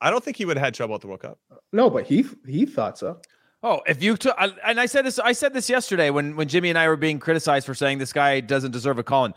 I 0.00 0.10
don't 0.10 0.24
think 0.24 0.36
he 0.38 0.44
would 0.46 0.56
have 0.56 0.64
had 0.64 0.74
trouble 0.74 0.94
at 0.94 1.02
the 1.02 1.06
World 1.06 1.20
Cup. 1.20 1.38
No, 1.72 1.90
but 1.90 2.06
he 2.06 2.24
he 2.46 2.64
thought 2.64 2.98
so. 2.98 3.20
Oh, 3.62 3.80
if 3.86 4.02
you 4.02 4.16
took, 4.16 4.36
and 4.38 4.78
I 4.78 4.86
said 4.86 5.06
this, 5.06 5.18
I 5.18 5.32
said 5.32 5.52
this 5.54 5.68
yesterday 5.68 6.10
when 6.10 6.34
when 6.36 6.48
Jimmy 6.48 6.70
and 6.70 6.78
I 6.78 6.88
were 6.88 6.96
being 6.96 7.18
criticized 7.18 7.66
for 7.66 7.74
saying 7.74 7.98
this 7.98 8.12
guy 8.12 8.40
doesn't 8.40 8.70
deserve 8.70 8.98
a 8.98 9.02
call 9.02 9.26
in. 9.26 9.34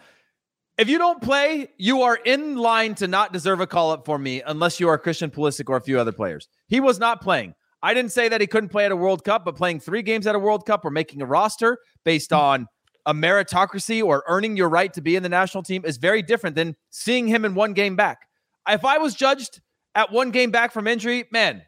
If 0.77 0.89
you 0.89 0.97
don't 0.97 1.21
play, 1.21 1.69
you 1.77 2.03
are 2.03 2.15
in 2.15 2.55
line 2.55 2.93
to 2.95 3.07
not 3.07 3.33
deserve 3.33 3.59
a 3.61 3.67
call 3.67 3.91
up 3.91 4.05
for 4.05 4.19
me 4.19 4.41
unless 4.45 4.79
you 4.79 4.87
are 4.89 4.97
Christian 4.97 5.29
Pulisic 5.31 5.67
or 5.69 5.75
a 5.77 5.81
few 5.81 5.99
other 5.99 6.11
players. 6.11 6.47
He 6.67 6.79
was 6.79 6.99
not 6.99 7.19
playing. 7.21 7.55
I 7.81 7.93
didn't 7.93 8.11
say 8.11 8.29
that 8.29 8.41
he 8.41 8.47
couldn't 8.47 8.69
play 8.69 8.85
at 8.85 8.91
a 8.91 8.95
World 8.95 9.23
Cup, 9.23 9.45
but 9.45 9.55
playing 9.55 9.79
three 9.79 10.01
games 10.01 10.25
at 10.27 10.35
a 10.35 10.39
World 10.39 10.65
Cup 10.65 10.83
or 10.83 10.89
making 10.89 11.21
a 11.21 11.25
roster 11.25 11.77
based 12.03 12.31
hmm. 12.31 12.37
on 12.37 12.67
a 13.05 13.13
meritocracy 13.13 14.03
or 14.03 14.23
earning 14.27 14.57
your 14.57 14.69
right 14.69 14.93
to 14.93 15.01
be 15.01 15.15
in 15.15 15.23
the 15.23 15.29
national 15.29 15.63
team 15.63 15.85
is 15.85 15.97
very 15.97 16.21
different 16.21 16.55
than 16.55 16.75
seeing 16.89 17.27
him 17.27 17.45
in 17.45 17.55
one 17.55 17.73
game 17.73 17.95
back. 17.95 18.27
If 18.67 18.83
I 18.83 18.97
was 18.97 19.15
judged 19.15 19.61
at 19.95 20.11
one 20.11 20.31
game 20.31 20.51
back 20.51 20.73
from 20.73 20.87
injury, 20.87 21.25
man, 21.31 21.63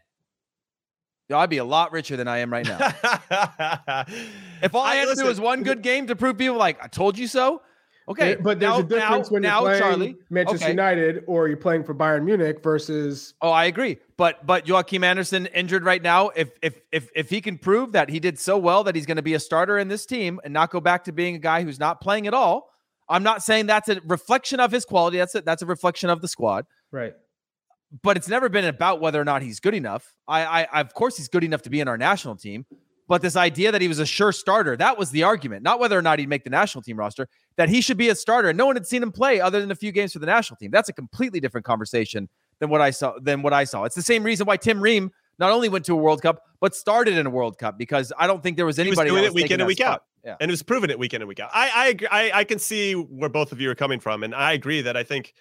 I'd 1.32 1.50
be 1.50 1.58
a 1.58 1.64
lot 1.64 1.92
richer 1.92 2.18
than 2.18 2.28
I 2.28 2.40
am 2.40 2.52
right 2.52 2.66
now. 2.66 4.06
If 4.62 4.76
all 4.76 4.84
I, 4.84 4.96
had 4.96 5.08
to 5.08 5.16
do 5.16 5.26
was 5.26 5.40
one 5.40 5.64
good 5.64 5.82
game 5.82 6.08
to 6.08 6.18
prove 6.18 6.38
people 6.38 6.58
like 6.58 6.84
I 6.84 6.88
told 6.88 7.18
you 7.18 7.28
so, 7.28 7.62
okay. 8.10 8.36
but 8.36 8.60
there's 8.60 8.74
now, 8.74 8.80
a 8.80 8.84
difference 8.84 9.28
now, 9.28 9.34
when 9.34 9.44
you're 9.44 9.52
now, 9.52 9.60
playing 9.62 9.82
Charlie. 9.82 10.18
Manchester 10.30 10.66
okay. 10.66 10.72
United 10.72 11.24
or 11.28 11.48
you're 11.48 11.58
playing 11.58 11.84
for 11.84 11.94
Bayern 11.94 12.24
Munich 12.24 12.62
versus 12.64 13.34
Oh, 13.42 13.52
I 13.52 13.66
agree. 13.66 13.98
But 14.18 14.46
but 14.46 14.68
Joachim 14.68 15.04
Andersen 15.04 15.46
injured 15.48 15.84
right 15.84 16.02
now. 16.02 16.30
If 16.30 16.52
if 16.62 16.82
if 16.92 17.10
if 17.16 17.30
he 17.30 17.42
can 17.42 17.58
prove 17.58 17.92
that 17.94 18.10
he 18.10 18.20
did 18.20 18.40
so 18.40 18.58
well 18.58 18.84
that 18.84 18.96
he's 18.96 19.06
going 19.06 19.18
to 19.18 19.24
be 19.24 19.34
a 19.34 19.40
starter 19.40 19.78
in 19.78 19.88
this 19.88 20.06
team 20.06 20.40
and 20.44 20.54
not 20.54 20.72
go 20.72 20.80
back 20.80 21.06
to 21.06 21.12
being 21.12 21.36
a 21.36 21.40
guy 21.40 21.64
who's 21.64 21.80
not 21.80 22.02
playing 22.02 22.28
at 22.28 22.34
all, 22.34 22.70
I'm 23.08 23.24
not 23.24 23.44
saying 23.44 23.68
that's 23.68 23.90
a 23.90 24.02
reflection 24.06 24.60
of 24.60 24.72
his 24.72 24.86
quality. 24.86 25.18
That's 25.18 25.36
a, 25.36 25.42
that's 25.42 25.62
a 25.62 25.66
reflection 25.66 26.10
of 26.10 26.22
the 26.22 26.28
squad. 26.28 26.66
right. 26.92 27.14
But 28.04 28.18
it's 28.18 28.28
never 28.28 28.50
been 28.50 28.66
about 28.66 29.02
whether 29.02 29.20
or 29.20 29.26
not 29.26 29.42
he's 29.42 29.60
good 29.60 29.74
enough. 29.74 30.14
I, 30.28 30.68
I 30.72 30.82
of 30.82 30.94
course 30.94 31.18
he's 31.18 31.28
good 31.28 31.44
enough 31.44 31.64
to 31.64 31.72
be 31.72 31.80
in 31.80 31.88
our 31.88 31.98
national 31.98 32.36
team. 32.36 32.68
But 33.10 33.24
this 33.24 33.36
idea 33.36 33.72
that 33.72 33.82
he 33.82 33.88
was 33.88 33.98
a 33.98 34.06
sure 34.06 34.32
starter, 34.32 34.78
that 34.78 34.98
was 34.98 35.10
the 35.10 35.24
argument, 35.24 35.64
not 35.64 35.80
whether 35.80 35.98
or 35.98 36.02
not 36.02 36.20
he'd 36.20 36.30
make 36.30 36.44
the 36.44 36.52
national 36.52 36.84
team 36.84 36.96
roster, 36.96 37.28
that 37.58 37.68
he 37.68 37.82
should 37.82 37.98
be 37.98 38.10
a 38.10 38.16
starter. 38.16 38.50
And 38.50 38.58
no 38.58 38.68
one 38.68 38.76
had 38.76 38.86
seen 38.86 39.02
him 39.02 39.12
play 39.12 39.42
other 39.42 39.60
than 39.60 39.72
a 39.72 39.76
few 39.76 39.92
games 39.92 40.14
for 40.14 40.20
the 40.20 40.28
national 40.28 40.58
team. 40.58 40.70
That's 40.70 40.90
a 40.90 40.94
completely 40.94 41.40
different 41.40 41.66
conversation 41.66 42.30
than 42.60 42.70
what 42.70 42.82
I 42.82 42.92
saw 42.92 43.18
than 43.20 43.42
what 43.42 43.52
I 43.52 43.64
saw. 43.64 43.84
It's 43.86 43.96
the 43.96 44.04
same 44.04 44.24
reason 44.24 44.46
why 44.46 44.58
Tim 44.58 44.80
Ream 44.80 45.12
not 45.40 45.52
only 45.52 45.70
went 45.70 45.86
to 45.86 45.94
a 45.94 45.96
World 45.98 46.22
Cup, 46.22 46.44
but 46.62 46.76
started 46.76 47.18
in 47.18 47.26
a 47.26 47.30
World 47.32 47.58
Cup 47.58 47.80
because 47.80 48.14
I 48.18 48.28
don't 48.28 48.44
think 48.44 48.58
there 48.58 48.66
was 48.68 48.78
He 48.78 48.82
was 48.84 49.00
anybody 49.00 49.10
doing 49.10 49.24
else 49.24 49.32
it 49.32 49.36
week 49.36 49.52
in 49.52 49.60
and 49.60 49.68
week 49.68 49.80
spot. 49.80 49.92
out. 49.94 50.04
Yeah. 50.24 50.36
and 50.40 50.52
it 50.52 50.54
was 50.54 50.62
proven 50.62 50.90
it 50.92 51.00
week 51.00 51.14
in 51.16 51.22
and 51.24 51.28
week 51.30 51.40
out. 51.40 51.50
I 51.52 51.72
I, 51.74 51.88
agree, 51.88 52.08
I 52.12 52.40
I 52.40 52.44
can 52.44 52.60
see 52.60 52.94
where 52.94 53.30
both 53.30 53.52
of 53.52 53.60
you 53.60 53.72
are 53.72 53.76
coming 53.76 54.00
from, 54.00 54.22
and 54.24 54.36
I 54.36 54.54
agree 54.54 54.82
that 54.82 54.96
I 54.96 55.04
think 55.04 55.34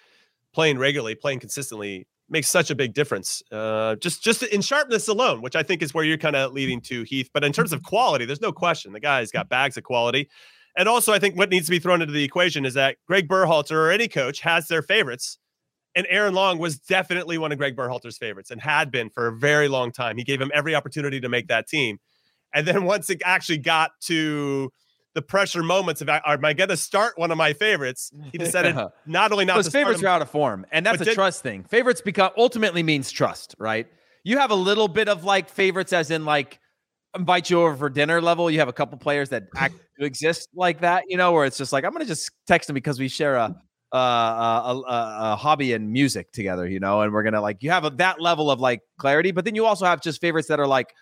playing 0.53 0.79
regularly, 0.79 1.13
playing 1.15 1.39
consistently 1.39 2.07
makes 2.29 2.49
such 2.49 2.69
a 2.69 2.75
big 2.75 2.93
difference. 2.93 3.41
Uh, 3.51 3.95
just 3.95 4.23
just 4.23 4.43
in 4.43 4.61
sharpness 4.61 5.07
alone, 5.07 5.41
which 5.41 5.55
I 5.55 5.63
think 5.63 5.81
is 5.81 5.93
where 5.93 6.03
you're 6.03 6.17
kind 6.17 6.35
of 6.35 6.53
leading 6.53 6.81
to, 6.81 7.03
Heath. 7.03 7.29
But 7.33 7.43
in 7.43 7.51
terms 7.51 7.73
of 7.73 7.83
quality, 7.83 8.25
there's 8.25 8.41
no 8.41 8.51
question 8.51 8.93
the 8.93 8.99
guy's 8.99 9.31
got 9.31 9.49
bags 9.49 9.77
of 9.77 9.83
quality. 9.83 10.29
And 10.77 10.87
also, 10.87 11.11
I 11.11 11.19
think 11.19 11.35
what 11.35 11.49
needs 11.49 11.65
to 11.65 11.71
be 11.71 11.79
thrown 11.79 12.01
into 12.01 12.13
the 12.13 12.23
equation 12.23 12.65
is 12.65 12.75
that 12.75 12.97
Greg 13.07 13.27
Berhalter 13.27 13.71
or 13.71 13.91
any 13.91 14.07
coach 14.07 14.39
has 14.41 14.67
their 14.67 14.81
favorites. 14.81 15.37
And 15.95 16.05
Aaron 16.09 16.35
Long 16.35 16.59
was 16.59 16.77
definitely 16.77 17.37
one 17.37 17.51
of 17.51 17.57
Greg 17.57 17.75
Berhalter's 17.75 18.17
favorites 18.17 18.51
and 18.51 18.61
had 18.61 18.91
been 18.91 19.09
for 19.09 19.27
a 19.27 19.35
very 19.35 19.67
long 19.67 19.91
time. 19.91 20.17
He 20.17 20.23
gave 20.23 20.39
him 20.39 20.51
every 20.53 20.75
opportunity 20.75 21.19
to 21.19 21.27
make 21.27 21.47
that 21.47 21.67
team. 21.67 21.97
And 22.53 22.67
then 22.67 22.85
once 22.85 23.09
it 23.09 23.21
actually 23.25 23.57
got 23.57 23.91
to 24.03 24.71
the 25.15 25.21
pressure 25.21 25.63
moments 25.63 26.01
of 26.01 26.09
am 26.09 26.45
I 26.45 26.53
going 26.53 26.69
to 26.69 26.77
start 26.77 27.17
one 27.17 27.31
of 27.31 27.37
my 27.37 27.53
favorites, 27.53 28.11
he 28.31 28.37
decided 28.37 28.75
Yeah. 28.75 28.87
not 29.05 29.31
only 29.31 29.45
not 29.45 29.55
Those 29.55 29.65
to 29.65 29.71
favorites 29.71 30.01
him, 30.01 30.07
are 30.07 30.09
out 30.09 30.21
of 30.21 30.29
form, 30.29 30.65
and 30.71 30.85
that's 30.85 31.01
a 31.01 31.05
did- 31.05 31.15
trust 31.15 31.41
thing. 31.41 31.63
Favorites 31.63 32.01
become 32.01 32.31
ultimately 32.37 32.83
means 32.83 33.11
trust, 33.11 33.55
right? 33.57 33.87
You 34.23 34.37
have 34.37 34.51
a 34.51 34.55
little 34.55 34.87
bit 34.87 35.09
of 35.09 35.23
like 35.23 35.49
favorites, 35.49 35.93
as 35.93 36.11
in 36.11 36.25
like 36.25 36.59
invite 37.17 37.49
you 37.49 37.61
over 37.61 37.75
for 37.75 37.89
dinner 37.89 38.21
level. 38.21 38.51
You 38.51 38.59
have 38.59 38.67
a 38.67 38.73
couple 38.73 38.97
players 38.97 39.29
that 39.29 39.43
act 39.55 39.75
to 39.99 40.05
exist 40.05 40.49
like 40.53 40.81
that, 40.81 41.05
you 41.07 41.17
know, 41.17 41.31
where 41.31 41.45
it's 41.45 41.57
just 41.57 41.73
like 41.73 41.83
I'm 41.83 41.91
gonna 41.91 42.05
just 42.05 42.29
text 42.45 42.67
them 42.67 42.75
because 42.75 42.99
we 42.99 43.07
share 43.07 43.35
a 43.35 43.55
uh, 43.91 43.97
a, 43.97 44.75
a, 44.75 45.31
a, 45.31 45.35
hobby 45.35 45.73
and 45.73 45.91
music 45.91 46.31
together, 46.31 46.67
you 46.67 46.79
know, 46.79 47.01
and 47.01 47.11
we're 47.11 47.23
gonna 47.23 47.41
like 47.41 47.63
you 47.63 47.71
have 47.71 47.85
a, 47.85 47.89
that 47.89 48.21
level 48.21 48.51
of 48.51 48.59
like 48.59 48.81
clarity, 48.99 49.31
but 49.31 49.45
then 49.45 49.55
you 49.55 49.65
also 49.65 49.85
have 49.85 49.99
just 49.99 50.21
favorites 50.21 50.47
that 50.47 50.59
are 50.59 50.67
like, 50.67 50.93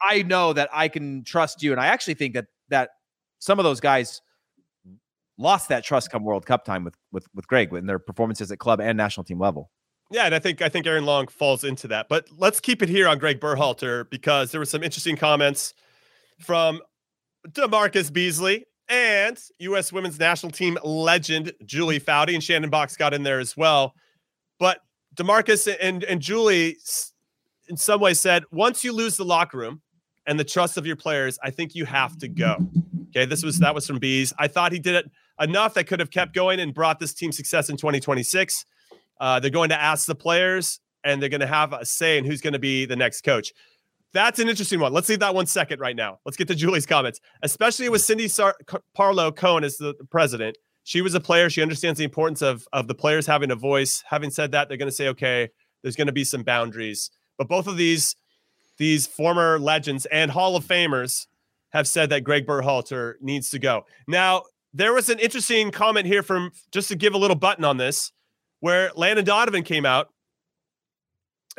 I 0.00 0.22
know 0.22 0.52
that 0.52 0.68
I 0.72 0.86
can 0.86 1.24
trust 1.24 1.64
you, 1.64 1.72
and 1.72 1.80
I 1.80 1.86
actually 1.86 2.14
think 2.14 2.34
that 2.34 2.46
that 2.68 2.90
some 3.42 3.58
of 3.58 3.64
those 3.64 3.80
guys 3.80 4.22
lost 5.36 5.68
that 5.68 5.82
trust 5.82 6.08
mm-hmm. 6.08 6.18
come 6.18 6.24
World 6.24 6.46
Cup 6.46 6.64
time 6.64 6.84
with 6.84 6.94
with 7.10 7.26
with 7.34 7.46
Greg 7.48 7.72
in 7.72 7.86
their 7.86 7.98
performances 7.98 8.52
at 8.52 8.58
club 8.58 8.80
and 8.80 8.96
national 8.96 9.24
team 9.24 9.40
level. 9.40 9.70
Yeah, 10.12 10.26
and 10.26 10.34
I 10.34 10.38
think 10.38 10.62
I 10.62 10.68
think 10.68 10.86
Aaron 10.86 11.04
Long 11.04 11.26
falls 11.26 11.64
into 11.64 11.88
that. 11.88 12.08
But 12.08 12.26
let's 12.36 12.60
keep 12.60 12.82
it 12.82 12.88
here 12.88 13.08
on 13.08 13.18
Greg 13.18 13.40
Berhalter 13.40 14.08
because 14.10 14.52
there 14.52 14.60
were 14.60 14.64
some 14.66 14.84
interesting 14.84 15.16
comments 15.16 15.74
from 16.38 16.80
DaMarcus 17.48 18.12
Beasley 18.12 18.64
and 18.88 19.36
U.S. 19.58 19.92
Women's 19.92 20.20
National 20.20 20.52
Team 20.52 20.78
legend 20.84 21.52
Julie 21.64 21.98
Foudy 21.98 22.34
and 22.34 22.44
Shannon 22.44 22.70
Boxx 22.70 22.96
got 22.96 23.12
in 23.12 23.24
there 23.24 23.40
as 23.40 23.56
well. 23.56 23.94
But 24.60 24.78
DaMarcus 25.16 25.74
and 25.80 26.04
and 26.04 26.22
Julie, 26.22 26.76
in 27.68 27.76
some 27.76 28.00
way 28.00 28.14
said 28.14 28.44
once 28.52 28.84
you 28.84 28.92
lose 28.92 29.16
the 29.16 29.24
locker 29.24 29.58
room 29.58 29.82
and 30.26 30.38
the 30.38 30.44
trust 30.44 30.76
of 30.76 30.86
your 30.86 30.96
players, 30.96 31.40
I 31.42 31.50
think 31.50 31.74
you 31.74 31.86
have 31.86 32.16
to 32.18 32.28
go. 32.28 32.68
Okay, 33.14 33.26
this 33.26 33.42
was 33.42 33.58
that 33.58 33.74
was 33.74 33.86
from 33.86 33.98
Bees. 33.98 34.32
I 34.38 34.48
thought 34.48 34.72
he 34.72 34.78
did 34.78 34.94
it 34.94 35.10
enough 35.40 35.74
that 35.74 35.86
could 35.86 36.00
have 36.00 36.10
kept 36.10 36.34
going 36.34 36.60
and 36.60 36.72
brought 36.72 36.98
this 36.98 37.12
team 37.12 37.30
success 37.30 37.68
in 37.68 37.76
2026. 37.76 38.64
Uh, 39.20 39.38
they're 39.38 39.50
going 39.50 39.68
to 39.68 39.80
ask 39.80 40.06
the 40.06 40.14
players, 40.14 40.80
and 41.04 41.20
they're 41.20 41.28
going 41.28 41.40
to 41.40 41.46
have 41.46 41.72
a 41.72 41.84
say 41.84 42.16
in 42.16 42.24
who's 42.24 42.40
going 42.40 42.54
to 42.54 42.58
be 42.58 42.86
the 42.86 42.96
next 42.96 43.22
coach. 43.22 43.52
That's 44.14 44.38
an 44.38 44.48
interesting 44.48 44.80
one. 44.80 44.92
Let's 44.92 45.08
leave 45.08 45.20
that 45.20 45.34
one 45.34 45.46
second 45.46 45.80
right 45.80 45.96
now. 45.96 46.18
Let's 46.24 46.36
get 46.36 46.48
to 46.48 46.54
Julie's 46.56 46.86
comments, 46.86 47.20
especially 47.42 47.88
with 47.88 48.02
Cindy 48.02 48.28
Sar- 48.28 48.56
Parlow 48.96 49.34
Cone 49.34 49.64
as 49.64 49.76
the, 49.76 49.94
president. 50.10 50.56
She 50.84 51.00
was 51.00 51.14
a 51.14 51.20
player. 51.20 51.48
She 51.48 51.62
understands 51.62 51.98
the 51.98 52.04
importance 52.04 52.42
of 52.42 52.66
of 52.72 52.88
the 52.88 52.94
players 52.94 53.26
having 53.26 53.50
a 53.50 53.56
voice. 53.56 54.02
Having 54.08 54.30
said 54.30 54.52
that, 54.52 54.68
they're 54.68 54.78
going 54.78 54.90
to 54.90 54.94
say, 54.94 55.08
okay, 55.08 55.48
there's 55.82 55.96
going 55.96 56.08
to 56.08 56.12
be 56.12 56.24
some 56.24 56.42
boundaries. 56.42 57.10
But 57.38 57.48
both 57.48 57.66
of 57.66 57.76
these 57.76 58.16
these 58.78 59.06
former 59.06 59.58
legends 59.58 60.06
and 60.06 60.30
Hall 60.30 60.56
of 60.56 60.64
Famers 60.64 61.26
have 61.72 61.88
said 61.88 62.10
that 62.10 62.22
Greg 62.22 62.46
Berhalter 62.46 63.14
needs 63.20 63.50
to 63.50 63.58
go. 63.58 63.84
Now, 64.06 64.42
there 64.74 64.92
was 64.92 65.08
an 65.08 65.18
interesting 65.18 65.70
comment 65.70 66.06
here 66.06 66.22
from 66.22 66.50
just 66.70 66.88
to 66.88 66.96
give 66.96 67.14
a 67.14 67.18
little 67.18 67.36
button 67.36 67.64
on 67.64 67.76
this 67.76 68.12
where 68.60 68.90
Landon 68.94 69.24
Donovan 69.24 69.62
came 69.62 69.84
out 69.84 70.08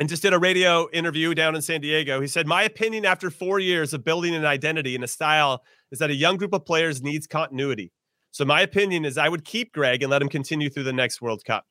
and 0.00 0.08
just 0.08 0.22
did 0.22 0.32
a 0.32 0.38
radio 0.38 0.88
interview 0.90 1.34
down 1.34 1.54
in 1.54 1.62
San 1.62 1.80
Diego. 1.80 2.20
He 2.20 2.26
said, 2.26 2.46
My 2.46 2.62
opinion 2.62 3.04
after 3.04 3.30
four 3.30 3.60
years 3.60 3.92
of 3.92 4.04
building 4.04 4.34
an 4.34 4.44
identity 4.44 4.94
and 4.94 5.04
a 5.04 5.08
style 5.08 5.62
is 5.92 5.98
that 5.98 6.10
a 6.10 6.14
young 6.14 6.36
group 6.36 6.52
of 6.52 6.64
players 6.64 7.02
needs 7.02 7.26
continuity. 7.26 7.92
So, 8.30 8.44
my 8.44 8.62
opinion 8.62 9.04
is 9.04 9.16
I 9.16 9.28
would 9.28 9.44
keep 9.44 9.72
Greg 9.72 10.02
and 10.02 10.10
let 10.10 10.20
him 10.20 10.28
continue 10.28 10.70
through 10.70 10.84
the 10.84 10.92
next 10.92 11.22
World 11.22 11.44
Cup 11.44 11.66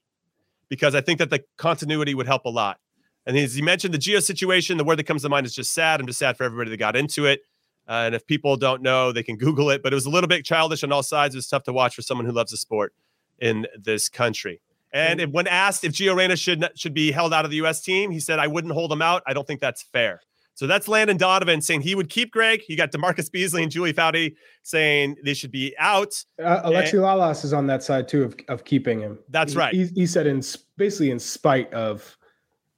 because 0.69 0.95
I 0.95 1.01
think 1.01 1.19
that 1.19 1.29
the 1.29 1.43
continuity 1.57 2.15
would 2.15 2.27
help 2.27 2.45
a 2.45 2.49
lot. 2.49 2.79
And 3.25 3.37
as 3.37 3.55
he 3.55 3.61
mentioned, 3.61 3.93
the 3.93 3.99
Gio 3.99 4.21
situation, 4.21 4.77
the 4.77 4.83
word 4.83 4.99
that 4.99 5.05
comes 5.05 5.23
to 5.23 5.29
mind 5.29 5.45
is 5.45 5.55
just 5.55 5.73
sad. 5.73 5.99
I'm 5.99 6.07
just 6.07 6.19
sad 6.19 6.37
for 6.37 6.43
everybody 6.43 6.69
that 6.71 6.77
got 6.77 6.95
into 6.95 7.25
it. 7.25 7.41
Uh, 7.87 8.03
and 8.05 8.15
if 8.15 8.25
people 8.25 8.55
don't 8.55 8.81
know, 8.81 9.11
they 9.11 9.23
can 9.23 9.37
Google 9.45 9.69
it. 9.69 9.83
But 9.83 9.93
it 9.93 9.95
was 9.95 10.05
a 10.05 10.09
little 10.09 10.27
bit 10.27 10.45
childish 10.45 10.83
on 10.83 10.91
all 10.91 11.03
sides. 11.03 11.35
It 11.35 11.39
was 11.39 11.47
tough 11.47 11.63
to 11.63 11.73
watch 11.73 11.95
for 11.95 12.01
someone 12.01 12.25
who 12.25 12.31
loves 12.31 12.51
the 12.51 12.57
sport 12.57 12.93
in 13.39 13.67
this 13.77 14.09
country. 14.09 14.61
And 14.91 15.19
mm-hmm. 15.19 15.31
when 15.31 15.47
asked 15.47 15.83
if 15.83 15.93
Gio 15.93 16.15
Reyna 16.15 16.35
should 16.35 16.69
should 16.75 16.93
be 16.93 17.11
held 17.11 17.33
out 17.33 17.45
of 17.45 17.51
the 17.51 17.57
U.S. 17.57 17.81
team, 17.81 18.11
he 18.11 18.19
said, 18.19 18.39
"I 18.39 18.47
wouldn't 18.47 18.73
hold 18.73 18.91
him 18.91 19.01
out. 19.01 19.23
I 19.25 19.33
don't 19.33 19.47
think 19.47 19.59
that's 19.59 19.81
fair." 19.81 20.21
So 20.55 20.67
that's 20.67 20.87
Landon 20.87 21.17
Donovan 21.17 21.61
saying 21.61 21.81
he 21.81 21.95
would 21.95 22.09
keep 22.09 22.31
Greg. 22.31 22.61
You 22.67 22.77
got 22.77 22.91
DaMarcus 22.91 23.31
Beasley 23.31 23.63
and 23.63 23.71
Julie 23.71 23.93
Foudy 23.93 24.35
saying 24.61 25.17
they 25.23 25.33
should 25.33 25.51
be 25.51 25.75
out. 25.79 26.23
Uh, 26.41 26.69
Alexi 26.69 26.93
Lalas 26.93 27.43
is 27.43 27.53
on 27.53 27.65
that 27.67 27.81
side 27.81 28.07
too 28.07 28.23
of, 28.23 28.35
of 28.49 28.63
keeping 28.63 28.99
him. 28.99 29.17
That's 29.29 29.53
he, 29.53 29.59
right. 29.59 29.73
He, 29.73 29.85
he, 29.87 30.05
said 30.05 30.27
in 30.27 30.43
basically 30.77 31.09
in 31.09 31.19
spite 31.19 31.73
of 31.73 32.15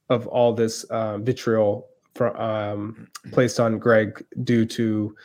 of 0.09 0.25
all 0.27 0.53
this 0.53 0.85
uh, 0.85 1.17
vitriol 1.17 1.89
um, 2.21 3.07
placed 3.31 3.59
on 3.59 3.77
Greg 3.77 4.23
due 4.43 4.65
to 4.65 5.15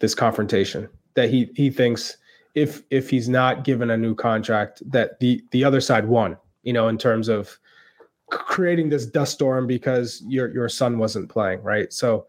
this 0.00 0.14
confrontation 0.14 0.88
that 1.14 1.30
he 1.30 1.50
he 1.54 1.70
thinks 1.70 2.16
if 2.54 2.82
if 2.90 3.10
he's 3.10 3.28
not 3.28 3.64
given 3.64 3.90
a 3.90 3.96
new 3.96 4.14
contract 4.14 4.82
that 4.90 5.18
the 5.20 5.42
the 5.50 5.64
other 5.64 5.80
side 5.80 6.06
won 6.06 6.36
you 6.62 6.72
know 6.72 6.88
in 6.88 6.98
terms 6.98 7.28
of 7.28 7.58
creating 8.30 8.88
this 8.88 9.06
dust 9.06 9.32
storm 9.32 9.66
because 9.66 10.22
your 10.26 10.52
your 10.52 10.68
son 10.68 10.98
wasn't 10.98 11.28
playing 11.28 11.62
right? 11.62 11.92
So 11.92 12.26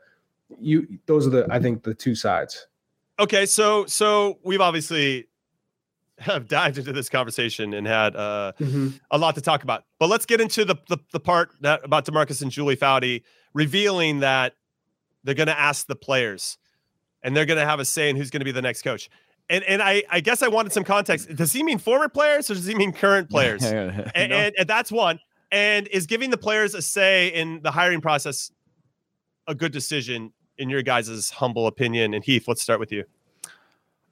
you 0.60 1.00
those 1.08 1.26
are 1.26 1.32
the 1.32 1.48
i 1.50 1.60
think 1.60 1.84
the 1.84 1.94
two 1.94 2.16
sides. 2.16 2.68
Okay 3.20 3.46
so 3.46 3.86
so 3.86 4.40
we've 4.44 4.62
obviously 4.62 5.28
have 6.18 6.48
dived 6.48 6.78
into 6.78 6.94
this 6.94 7.10
conversation 7.10 7.74
and 7.74 7.86
had 7.86 8.16
uh, 8.16 8.54
mm-hmm. 8.60 8.90
a 9.12 9.18
lot 9.18 9.36
to 9.36 9.42
talk 9.42 9.64
about 9.64 9.84
but 10.00 10.08
let's 10.08 10.26
get 10.26 10.40
into 10.40 10.64
the 10.64 10.76
the, 10.88 10.98
the 11.12 11.20
part 11.20 11.52
that 11.60 11.84
about 11.84 12.06
damarcus 12.06 12.42
and 12.42 12.52
julie 12.52 12.78
foudy 12.78 13.22
revealing 13.56 14.20
that 14.20 14.54
they're 15.24 15.34
going 15.34 15.48
to 15.48 15.60
ask 15.60 15.88
the 15.88 15.96
players 15.96 16.60
and 17.24 17.36
they're 17.36 17.48
going 17.48 17.60
to 17.60 17.66
have 17.66 17.80
a 17.80 17.86
say 17.86 18.12
in 18.12 18.16
who's 18.16 18.30
going 18.30 18.42
to 18.42 18.46
be 18.46 18.52
the 18.52 18.62
next 18.62 18.84
coach 18.84 19.10
and 19.50 19.64
and 19.64 19.82
I, 19.82 20.04
I 20.10 20.20
guess 20.22 20.42
I 20.42 20.48
wanted 20.48 20.72
some 20.72 20.84
context. 20.84 21.34
Does 21.36 21.54
he 21.54 21.64
mean 21.64 21.78
former 21.78 22.10
players 22.10 22.50
or 22.50 22.56
does 22.56 22.66
he 22.66 22.76
mean 22.76 22.92
current 22.92 23.30
players? 23.30 23.64
and, 23.64 24.12
and, 24.16 24.56
and, 24.58 24.68
that's 24.68 24.92
one. 24.92 25.20
And 25.52 25.88
is 25.90 26.06
giving 26.06 26.32
the 26.32 26.38
players 26.38 26.74
a 26.74 26.82
say 26.82 27.28
in 27.28 27.62
the 27.62 27.72
hiring 27.72 28.02
process 28.02 28.52
a 29.48 29.54
good 29.54 29.72
decision 29.72 30.34
in 30.58 30.70
your 30.70 30.82
guys' 30.82 31.30
humble 31.30 31.68
opinion? 31.68 32.14
And 32.14 32.24
Heath, 32.24 32.48
let's 32.48 32.62
start 32.62 32.80
with 32.80 32.92
you. 32.92 33.04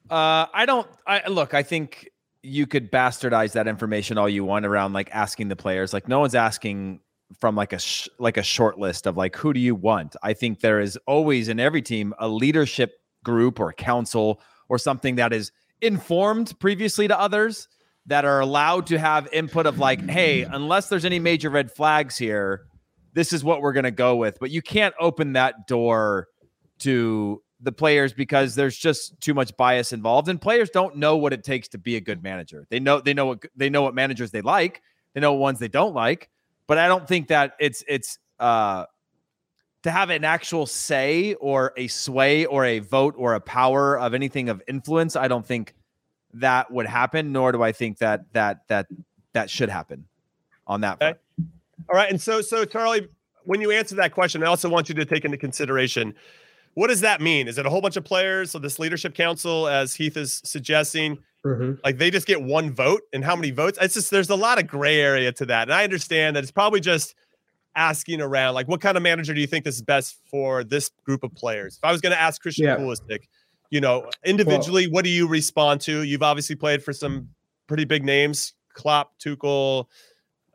Uh, 0.10 0.46
I 0.54 0.66
don't. 0.66 0.88
I 1.08 1.28
look. 1.28 1.54
I 1.54 1.64
think 1.64 2.10
you 2.44 2.68
could 2.68 2.92
bastardize 2.92 3.54
that 3.54 3.68
information 3.68 4.18
all 4.18 4.30
you 4.30 4.44
want 4.44 4.66
around 4.66 4.94
like 4.94 5.10
asking 5.12 5.48
the 5.48 5.56
players. 5.56 5.94
Like 5.94 6.08
no 6.08 6.20
one's 6.20 6.36
asking 6.36 7.00
from 7.40 7.56
like 7.56 7.74
a 7.74 7.80
sh- 7.80 8.10
like 8.20 8.38
a 8.38 8.44
short 8.44 8.78
list 8.78 9.08
of 9.08 9.18
like 9.18 9.36
who 9.36 9.54
do 9.54 9.60
you 9.60 9.76
want. 9.76 10.16
I 10.24 10.34
think 10.34 10.60
there 10.60 10.80
is 10.80 10.98
always 11.08 11.50
in 11.50 11.60
every 11.60 11.82
team 11.82 12.14
a 12.20 12.28
leadership 12.28 12.94
group 13.24 13.60
or 13.60 13.74
council 13.74 14.42
or 14.70 14.78
something 14.78 15.16
that 15.16 15.34
is 15.34 15.52
informed 15.82 16.58
previously 16.60 17.08
to 17.08 17.20
others 17.20 17.68
that 18.06 18.26
are 18.26 18.40
allowed 18.40 18.86
to 18.88 19.00
have 19.00 19.28
input 19.32 19.66
of 19.66 19.80
like, 19.80 20.10
hey, 20.10 20.44
unless 20.44 20.90
there's 20.90 21.06
any 21.06 21.20
major 21.20 21.50
red 21.50 21.72
flags 21.72 22.18
here, 22.18 22.66
this 23.14 23.32
is 23.32 23.44
what 23.44 23.62
we're 23.62 23.74
going 23.74 23.84
to 23.86 23.92
go 23.92 24.16
with. 24.16 24.38
But 24.40 24.52
you 24.52 24.62
can't 24.62 24.94
open 25.00 25.34
that 25.34 25.68
door 25.68 26.28
to 26.80 27.42
the 27.62 27.72
players 27.72 28.12
because 28.12 28.56
there's 28.56 28.78
just 28.78 29.20
too 29.22 29.34
much 29.34 29.56
bias 29.56 29.94
involved 29.94 30.28
and 30.28 30.42
players 30.42 30.70
don't 30.70 30.98
know 30.98 31.16
what 31.16 31.32
it 31.32 31.44
takes 31.46 31.70
to 31.70 31.78
be 31.78 31.96
a 31.96 32.02
good 32.02 32.22
manager. 32.22 32.68
They 32.70 32.80
know 32.80 33.00
they 33.00 33.14
know 33.14 33.28
what 33.28 33.46
they 33.56 33.70
know 33.70 33.82
what 33.82 33.96
managers 33.96 34.32
they 34.32 34.42
like, 34.42 34.82
they 35.14 35.22
know 35.22 35.34
ones 35.34 35.60
they 35.60 35.70
don't 35.70 35.94
like, 35.94 36.30
but 36.68 36.78
I 36.78 36.88
don't 36.88 37.08
think 37.08 37.28
that 37.28 37.54
it's 37.60 37.84
it's 37.88 38.20
uh 38.40 38.86
to 39.84 39.92
have 39.92 40.10
an 40.10 40.24
actual 40.24 40.66
say 40.66 41.34
or 41.36 41.74
a 41.76 41.88
sway 41.88 42.46
or 42.46 42.64
a 42.66 42.80
vote 42.80 43.16
or 43.18 43.34
a 43.34 43.40
power 43.42 44.00
of 44.00 44.14
anything 44.14 44.48
of 44.48 44.62
influence, 44.68 45.18
I 45.18 45.28
don't 45.28 45.46
think 45.46 45.76
that 46.36 46.72
would 46.72 46.86
happen. 46.86 47.32
Nor 47.32 47.52
do 47.52 47.62
I 47.62 47.72
think 47.72 47.98
that 48.00 48.32
that 48.34 48.68
that 48.68 48.88
that 49.34 49.50
should 49.50 49.70
happen 49.70 50.06
on 50.68 50.82
that. 50.82 51.02
Okay. 51.02 51.20
All 51.90 51.96
right, 51.96 52.10
and 52.10 52.22
so 52.22 52.42
so 52.42 52.66
Charlie, 52.66 53.08
when 53.44 53.62
you 53.62 53.72
answer 53.72 53.96
that 53.96 54.14
question, 54.14 54.44
I 54.44 54.48
also 54.48 54.70
want 54.70 54.90
you 54.90 54.96
to 54.96 55.06
take 55.06 55.26
into 55.26 55.38
consideration 55.38 56.16
what 56.76 56.88
does 56.88 57.02
that 57.02 57.22
mean? 57.22 57.48
Is 57.48 57.58
it 57.58 57.66
a 57.66 57.70
whole 57.70 57.82
bunch 57.82 57.98
of 57.98 58.04
players? 58.04 58.52
So 58.52 58.60
this 58.60 58.80
leadership 58.80 59.14
council, 59.14 59.68
as 59.68 59.94
Heath 59.94 60.18
is 60.18 60.42
suggesting, 60.44 61.20
mm-hmm. 61.44 61.74
like 61.84 61.98
they 61.98 62.12
just 62.12 62.28
get 62.28 62.42
one 62.42 62.72
vote, 62.72 63.02
and 63.14 63.24
how 63.24 63.36
many 63.36 63.52
votes? 63.52 63.78
It's 63.82 63.94
just 63.94 64.12
there's 64.12 64.30
a 64.30 64.36
lot 64.36 64.60
of 64.60 64.68
gray 64.68 65.00
area 65.00 65.32
to 65.34 65.46
that, 65.48 65.64
and 65.64 65.74
I 65.74 65.84
understand 65.84 66.36
that 66.36 66.44
it's 66.44 66.52
probably 66.52 66.80
just 66.80 67.16
asking 67.76 68.22
around 68.22 68.54
like 68.54 68.68
what 68.68 68.82
kind 68.82 68.98
of 68.98 69.04
manager 69.04 69.34
do 69.34 69.42
you 69.42 69.48
think 69.48 69.66
this 69.66 69.76
is 69.76 69.82
best 69.82 70.20
for 70.30 70.64
this 70.64 70.90
group 71.04 71.24
of 71.24 71.34
players 71.34 71.78
if 71.78 71.84
i 71.84 71.92
was 71.92 72.02
going 72.02 72.12
to 72.12 72.20
ask 72.20 72.42
christian 72.42 72.66
yeah. 72.66 72.78
Pulisic, 72.78 73.28
you 73.72 73.82
know 73.82 74.10
individually 74.24 74.88
well, 74.88 74.94
what 74.94 75.04
do 75.04 75.10
you 75.10 75.28
respond 75.28 75.82
to 75.82 76.04
you've 76.04 76.24
obviously 76.24 76.56
played 76.56 76.84
for 76.84 76.94
some 76.94 77.30
pretty 77.68 77.86
big 77.86 78.04
names 78.04 78.54
klopp 78.74 79.18
tuchel 79.18 79.88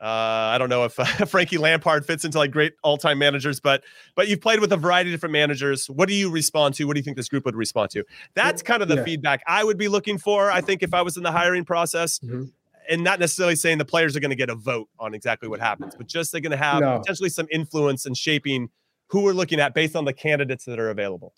uh, 0.00 0.04
I 0.04 0.58
don't 0.58 0.68
know 0.68 0.84
if 0.84 0.98
uh, 0.98 1.04
Frankie 1.26 1.58
Lampard 1.58 2.06
fits 2.06 2.24
into 2.24 2.38
like 2.38 2.50
great 2.50 2.74
all-time 2.82 3.18
managers, 3.18 3.60
but 3.60 3.82
but 4.14 4.28
you've 4.28 4.40
played 4.40 4.60
with 4.60 4.72
a 4.72 4.76
variety 4.76 5.10
of 5.10 5.14
different 5.14 5.32
managers. 5.32 5.90
What 5.90 6.08
do 6.08 6.14
you 6.14 6.30
respond 6.30 6.74
to? 6.76 6.84
What 6.84 6.94
do 6.94 7.00
you 7.00 7.04
think 7.04 7.16
this 7.16 7.28
group 7.28 7.44
would 7.44 7.56
respond 7.56 7.90
to? 7.90 8.04
That's 8.34 8.62
kind 8.62 8.82
of 8.82 8.88
the 8.88 8.96
yeah. 8.96 9.04
feedback 9.04 9.42
I 9.46 9.64
would 9.64 9.78
be 9.78 9.88
looking 9.88 10.18
for. 10.18 10.50
I 10.50 10.60
think 10.60 10.82
if 10.82 10.94
I 10.94 11.02
was 11.02 11.16
in 11.16 11.22
the 11.22 11.32
hiring 11.32 11.64
process, 11.64 12.18
mm-hmm 12.18 12.44
and 12.88 13.04
not 13.04 13.20
necessarily 13.20 13.54
saying 13.54 13.78
the 13.78 13.84
players 13.84 14.16
are 14.16 14.20
going 14.20 14.30
to 14.30 14.36
get 14.36 14.48
a 14.48 14.54
vote 14.54 14.88
on 14.98 15.14
exactly 15.14 15.48
what 15.48 15.60
happens, 15.60 15.94
but 15.94 16.06
just 16.06 16.32
they're 16.32 16.40
going 16.40 16.52
to 16.52 16.56
have 16.56 16.80
no. 16.80 16.98
potentially 16.98 17.28
some 17.28 17.46
influence 17.50 18.06
in 18.06 18.14
shaping 18.14 18.70
who 19.08 19.22
we're 19.22 19.32
looking 19.32 19.60
at 19.60 19.74
based 19.74 19.94
on 19.94 20.04
the 20.04 20.12
candidates 20.12 20.64
that 20.64 20.78
are 20.78 20.90
available. 20.90 21.34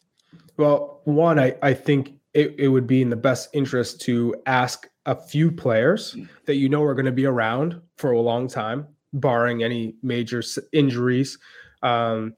Well, 0.57 1.01
one, 1.05 1.39
I, 1.39 1.57
I 1.61 1.75
think 1.75 2.15
it, 2.35 2.55
it 2.59 2.69
would 2.69 2.87
be 2.87 3.03
in 3.03 3.11
the 3.11 3.17
best 3.17 3.49
interest 3.53 4.01
to 4.03 4.35
ask 4.47 4.89
a 5.07 5.15
few 5.15 5.51
players 5.51 6.17
that 6.47 6.57
you 6.57 6.69
know 6.69 6.83
are 6.83 6.95
going 6.95 7.07
to 7.07 7.13
be 7.13 7.27
around 7.27 7.81
for 7.97 8.13
a 8.13 8.21
long 8.21 8.47
time, 8.49 8.87
barring 9.13 9.63
any 9.63 9.97
major 10.03 10.43
injuries 10.73 11.39
um, 11.83 12.35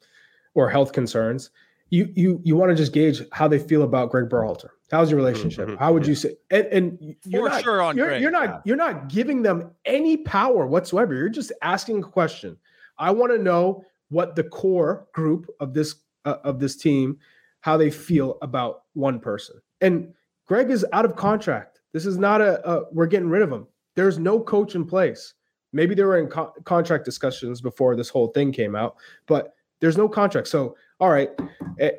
or 0.55 0.71
health 0.71 0.93
concerns. 0.93 1.51
you 1.91 2.11
you 2.15 2.41
you 2.45 2.57
want 2.57 2.71
to 2.71 2.77
just 2.77 2.93
gauge 2.93 3.23
how 3.33 3.47
they 3.49 3.59
feel 3.59 3.83
about 3.83 4.11
Greg 4.11 4.29
Berhalter. 4.29 4.69
How's 4.91 5.11
your 5.11 5.19
relationship? 5.19 5.69
Mhm. 5.69 5.79
How 5.79 5.93
would 5.93 6.07
you 6.07 6.15
say? 6.15 6.37
And, 6.51 6.67
and 6.67 7.17
you're 7.25 7.45
For 7.45 7.49
not, 7.51 7.63
sure 7.63 7.83
on 7.83 7.97
you're, 7.97 8.09
Greg, 8.09 8.23
you're 8.23 8.31
not 8.31 8.45
yeah. 8.45 8.61
you're 8.65 8.77
not 8.77 9.09
giving 9.09 9.43
them 9.43 9.71
any 9.85 10.17
power 10.19 10.67
whatsoever. 10.67 11.15
You're 11.15 11.29
just 11.29 11.53
asking 11.63 11.99
a 12.05 12.07
question. 12.07 12.57
I 12.99 13.11
want 13.11 13.33
to 13.33 13.39
know 13.39 13.85
what 14.11 14.37
the 14.37 14.45
core 14.45 15.07
group 15.13 15.49
of 15.61 15.75
this 15.75 15.97
uh, 16.25 16.37
of 16.45 16.61
this 16.61 16.77
team 16.77 17.19
how 17.61 17.77
they 17.77 17.91
feel 17.91 18.39
about 18.43 18.83
one 18.95 19.21
person. 19.21 19.61
And 19.83 20.15
Greg 20.47 20.71
is 20.71 20.87
out 20.93 21.05
of 21.05 21.17
contract. 21.17 21.81
This 21.93 22.07
is 22.07 22.17
not 22.17 22.41
a, 22.41 22.67
a 22.69 22.85
we're 22.93 23.07
getting 23.07 23.29
rid 23.29 23.43
of 23.43 23.53
him. 23.53 23.67
There's 23.95 24.19
no 24.19 24.41
coach 24.41 24.75
in 24.75 24.87
place. 24.87 25.35
Maybe 25.75 25.95
they 25.95 26.05
were 26.05 26.19
in 26.19 26.29
co- 26.29 26.55
contract 26.65 27.05
discussions 27.05 27.61
before 27.61 27.97
this 27.97 28.09
whole 28.09 28.29
thing 28.29 28.53
came 28.53 28.75
out, 28.75 28.97
but 29.27 29.55
there's 29.81 29.97
no 29.99 30.09
contract. 30.09 30.49
So, 30.49 30.77
all 31.01 31.11
right, 31.11 31.31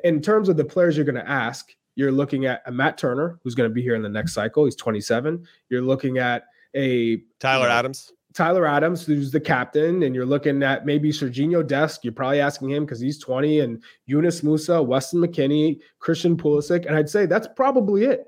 in 0.04 0.22
terms 0.22 0.48
of 0.48 0.56
the 0.56 0.64
players 0.64 0.96
you're 0.96 1.04
going 1.04 1.14
to 1.16 1.28
ask, 1.28 1.74
you're 1.96 2.12
looking 2.12 2.46
at 2.46 2.62
a 2.66 2.72
Matt 2.72 2.98
Turner, 2.98 3.38
who's 3.42 3.54
going 3.54 3.68
to 3.68 3.74
be 3.74 3.82
here 3.82 3.94
in 3.94 4.02
the 4.02 4.08
next 4.08 4.32
cycle. 4.32 4.64
He's 4.64 4.74
27. 4.76 5.46
You're 5.68 5.82
looking 5.82 6.18
at 6.18 6.44
a 6.74 7.18
Tyler 7.38 7.66
Yeah. 7.68 7.78
Adams. 7.78 8.12
Tyler 8.34 8.66
Adams, 8.66 9.06
who's 9.06 9.30
the 9.30 9.40
captain, 9.40 10.02
and 10.02 10.14
you're 10.14 10.26
looking 10.26 10.62
at 10.64 10.84
maybe 10.84 11.10
Sergiño 11.10 11.64
Dest. 11.64 12.04
You're 12.04 12.12
probably 12.12 12.40
asking 12.40 12.70
him 12.70 12.84
because 12.84 12.98
he's 13.00 13.18
20, 13.18 13.60
and 13.60 13.82
Yunus 14.06 14.40
Musah, 14.42 14.84
Weston 14.84 15.20
McKennie, 15.20 15.78
Christian 16.00 16.36
Pulisic, 16.36 16.84
and 16.86 16.96
I'd 16.96 17.08
say 17.08 17.26
that's 17.26 17.46
probably 17.54 18.04
it. 18.04 18.26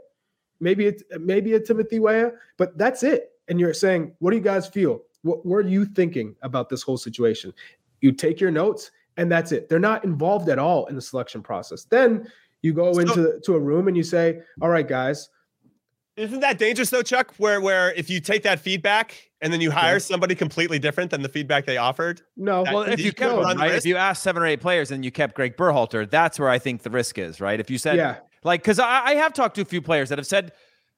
Maybe 0.61 0.86
it's 0.86 1.02
maybe 1.18 1.54
a 1.54 1.61
Timothy 1.61 1.98
Weah, 1.98 2.30
but 2.57 2.78
that's 2.78 3.02
it. 3.02 3.32
And 3.48 3.59
you're 3.61 3.74
saying, 3.74 4.14
what 4.20 4.30
do 4.30 4.36
you 4.36 4.42
guys 4.42 4.66
feel? 4.66 5.02
What, 5.22 5.44
were 5.44 5.61
you 5.61 5.84
thinking 5.84 6.36
about 6.42 6.68
this 6.68 6.82
whole 6.82 6.96
situation? 6.96 7.52
You 8.00 8.12
take 8.12 8.40
your 8.40 8.52
notes, 8.52 8.92
and 9.16 9.30
that's 9.30 9.50
it. 9.50 9.68
They're 9.68 9.78
not 9.80 10.04
involved 10.04 10.48
at 10.48 10.59
all 10.61 10.86
in 10.86 10.94
the 10.94 11.02
selection 11.02 11.42
process. 11.42 11.84
Then 11.84 12.30
you 12.62 12.72
go 12.72 12.92
So- 12.92 13.00
into 13.00 13.40
to 13.44 13.54
a 13.54 13.59
room 13.61 13.88
and 13.88 13.96
you 13.96 14.04
say, 14.04 14.40
all 14.62 14.68
right, 14.68 14.86
guys, 14.86 15.28
Isn't 16.16 16.40
that 16.40 16.59
dangerous 16.59 16.90
though, 16.90 17.02
Chuck? 17.02 17.34
Where 17.38 17.61
where 17.61 17.92
if 17.92 18.09
you 18.09 18.20
take 18.20 18.44
that 18.44 18.59
feedback 18.61 19.26
and 19.43 19.53
then 19.53 19.61
you 19.61 19.70
hire 19.70 20.01
somebody 20.01 20.34
completely 20.34 20.78
different 20.78 21.11
than 21.11 21.22
the 21.22 21.28
feedback 21.28 21.66
they 21.66 21.76
offered? 21.76 22.22
no. 22.37 22.64
That- 22.64 22.74
Well, 22.74 22.82
if 22.84 22.99
you 22.99 23.07
you 23.07 23.12
kept 23.12 23.32
run 23.32 23.43
one, 23.43 23.57
the 23.57 23.62
right? 23.64 23.74
If 23.74 23.84
you 23.87 23.97
asked 23.97 24.22
seven 24.22 24.43
or 24.43 24.47
eight 24.47 24.61
players 24.61 24.91
and 24.91 25.05
you 25.05 25.11
kept 25.11 25.34
Greg 25.34 25.57
Berhalter, 25.57 26.09
that's 26.09 26.39
where 26.39 26.49
I 26.49 26.59
think 26.59 26.82
the 26.82 26.91
risk 26.91 27.18
is, 27.18 27.41
right? 27.41 27.59
If 27.61 27.70
you 27.70 27.78
said, 27.78 27.97
yeah, 27.97 28.16
like, 28.45 28.62
because 28.62 28.78
I, 28.78 29.05
I 29.07 29.14
have 29.16 29.32
talked 29.32 29.57
to 29.57 29.62
a 29.62 29.64
few 29.66 29.82
players 29.82 30.09
that 30.09 30.18
have 30.18 30.26
said 30.26 30.53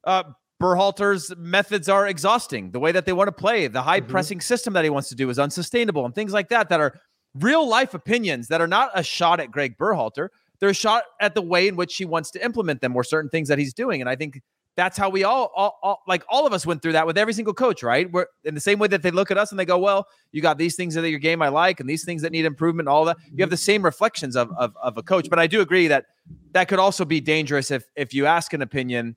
uh, 0.04 0.22
Berhalter's 0.62 1.32
methods 1.36 1.88
are 1.88 2.06
exhausting. 2.06 2.70
The 2.72 2.80
way 2.80 2.92
that 2.92 3.06
they 3.06 3.12
want 3.12 3.28
to 3.28 3.32
play, 3.32 3.66
the 3.68 3.82
high 3.82 4.00
Mhm. 4.00 4.08
pressing 4.08 4.40
system 4.40 4.72
that 4.74 4.84
he 4.84 4.90
wants 4.90 5.08
to 5.08 5.14
do 5.14 5.28
is 5.30 5.38
unsustainable, 5.38 6.04
and 6.04 6.14
things 6.14 6.32
like 6.32 6.48
that 6.48 6.68
that 6.68 6.80
are 6.80 7.00
real 7.34 7.66
life 7.68 7.94
opinions 7.94 8.48
that 8.48 8.60
are 8.60 8.66
not 8.66 8.90
a 8.94 9.02
shot 9.02 9.38
at 9.40 9.50
Greg 9.50 9.76
Berhalter. 9.78 10.28
They're 10.60 10.70
a 10.70 10.74
shot 10.74 11.04
at 11.20 11.34
the 11.34 11.42
way 11.42 11.68
in 11.68 11.76
which 11.76 11.96
he 11.96 12.04
wants 12.04 12.30
to 12.32 12.44
implement 12.44 12.80
them 12.80 12.96
or 12.96 13.04
certain 13.04 13.30
things 13.30 13.48
that 13.48 13.58
he's 13.58 13.72
doing. 13.72 14.00
And 14.00 14.10
I 14.10 14.16
think 14.16 14.40
that's 14.78 14.96
how 14.96 15.10
we 15.10 15.24
all, 15.24 15.50
all, 15.56 15.76
all 15.82 16.02
like 16.06 16.22
all 16.28 16.46
of 16.46 16.52
us 16.52 16.64
went 16.64 16.82
through 16.82 16.92
that 16.92 17.04
with 17.04 17.18
every 17.18 17.32
single 17.32 17.52
coach, 17.52 17.82
right? 17.82 18.08
We're 18.12 18.26
in 18.44 18.54
the 18.54 18.60
same 18.60 18.78
way 18.78 18.86
that 18.86 19.02
they 19.02 19.10
look 19.10 19.32
at 19.32 19.36
us 19.36 19.50
and 19.50 19.58
they 19.58 19.64
go, 19.64 19.76
well, 19.76 20.06
you 20.30 20.40
got 20.40 20.56
these 20.56 20.76
things 20.76 20.94
in 20.94 21.04
your 21.04 21.18
game 21.18 21.42
I 21.42 21.48
like 21.48 21.80
and 21.80 21.90
these 21.90 22.04
things 22.04 22.22
that 22.22 22.30
need 22.30 22.44
improvement, 22.44 22.88
all 22.88 23.04
that. 23.06 23.16
You 23.24 23.42
have 23.42 23.48
mm-hmm. 23.48 23.50
the 23.50 23.56
same 23.56 23.82
reflections 23.82 24.36
of, 24.36 24.52
of, 24.56 24.76
of 24.80 24.96
a 24.96 25.02
coach. 25.02 25.28
But 25.28 25.40
I 25.40 25.48
do 25.48 25.62
agree 25.62 25.88
that 25.88 26.06
that 26.52 26.68
could 26.68 26.78
also 26.78 27.04
be 27.04 27.20
dangerous 27.20 27.72
if 27.72 27.90
if 27.96 28.14
you 28.14 28.26
ask 28.26 28.52
an 28.52 28.62
opinion 28.62 29.16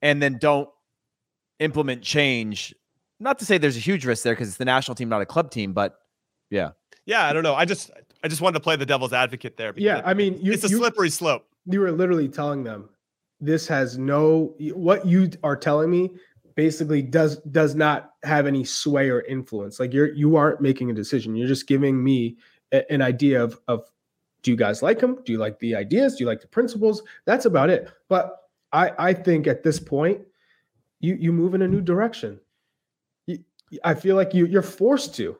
and 0.00 0.22
then 0.22 0.38
don't 0.38 0.70
implement 1.58 2.00
change. 2.00 2.74
Not 3.20 3.38
to 3.40 3.44
say 3.44 3.58
there's 3.58 3.76
a 3.76 3.80
huge 3.80 4.06
risk 4.06 4.24
there 4.24 4.32
because 4.32 4.48
it's 4.48 4.56
the 4.56 4.64
national 4.64 4.94
team, 4.94 5.10
not 5.10 5.20
a 5.20 5.26
club 5.26 5.50
team, 5.50 5.74
but 5.74 5.98
Yeah, 6.48 6.70
Yeah, 7.04 7.26
I 7.26 7.34
don't 7.34 7.42
know. 7.42 7.54
I 7.54 7.66
just 7.66 7.90
I 8.24 8.28
just 8.28 8.40
wanted 8.40 8.54
to 8.54 8.62
play 8.62 8.76
the 8.76 8.86
devil's 8.86 9.12
advocate 9.12 9.58
there. 9.58 9.74
because 9.74 9.84
yeah. 9.84 10.00
I 10.02 10.14
mean, 10.14 10.38
you, 10.40 10.50
it's 10.50 10.64
a 10.64 10.68
you, 10.68 10.78
slippery 10.78 11.10
slope. 11.10 11.44
you 11.66 11.78
were 11.78 11.92
literally 11.92 12.28
telling 12.28 12.64
them 12.64 12.88
this 13.42 13.66
has 13.66 13.98
no 13.98 14.54
what 14.72 15.04
you 15.04 15.28
are 15.42 15.56
telling 15.56 15.90
me 15.90 16.10
basically 16.54 17.02
does 17.02 17.38
does 17.50 17.74
not 17.74 18.12
have 18.22 18.46
any 18.46 18.64
sway 18.64 19.10
or 19.10 19.22
influence. 19.22 19.80
Like 19.80 19.92
you're 19.92 20.12
you 20.14 20.36
aren't 20.36 20.60
making 20.60 20.90
a 20.90 20.94
decision. 20.94 21.34
You're 21.34 21.48
just 21.48 21.66
giving 21.66 22.02
me 22.02 22.36
a- 22.72 22.90
an 22.90 23.02
idea 23.02 23.42
of 23.42 23.58
of 23.68 23.90
do 24.42 24.50
you 24.50 24.56
guys 24.56 24.82
like 24.82 25.00
him? 25.00 25.18
Do 25.24 25.32
you 25.32 25.38
like 25.38 25.58
the 25.58 25.74
ideas? 25.74 26.16
Do 26.16 26.24
you 26.24 26.28
like 26.28 26.40
the 26.40 26.48
principles? 26.48 27.02
That's 27.26 27.44
about 27.46 27.68
it. 27.68 27.90
But 28.08 28.38
i 28.72 28.90
i 28.98 29.12
think 29.12 29.46
at 29.46 29.62
this 29.62 29.78
point 29.78 30.20
you 31.00 31.14
you 31.16 31.32
move 31.32 31.54
in 31.54 31.62
a 31.62 31.68
new 31.68 31.80
direction. 31.82 32.38
You, 33.26 33.38
i 33.84 33.92
feel 33.94 34.16
like 34.16 34.32
you 34.34 34.46
you're 34.46 34.62
forced 34.62 35.14
to 35.16 35.36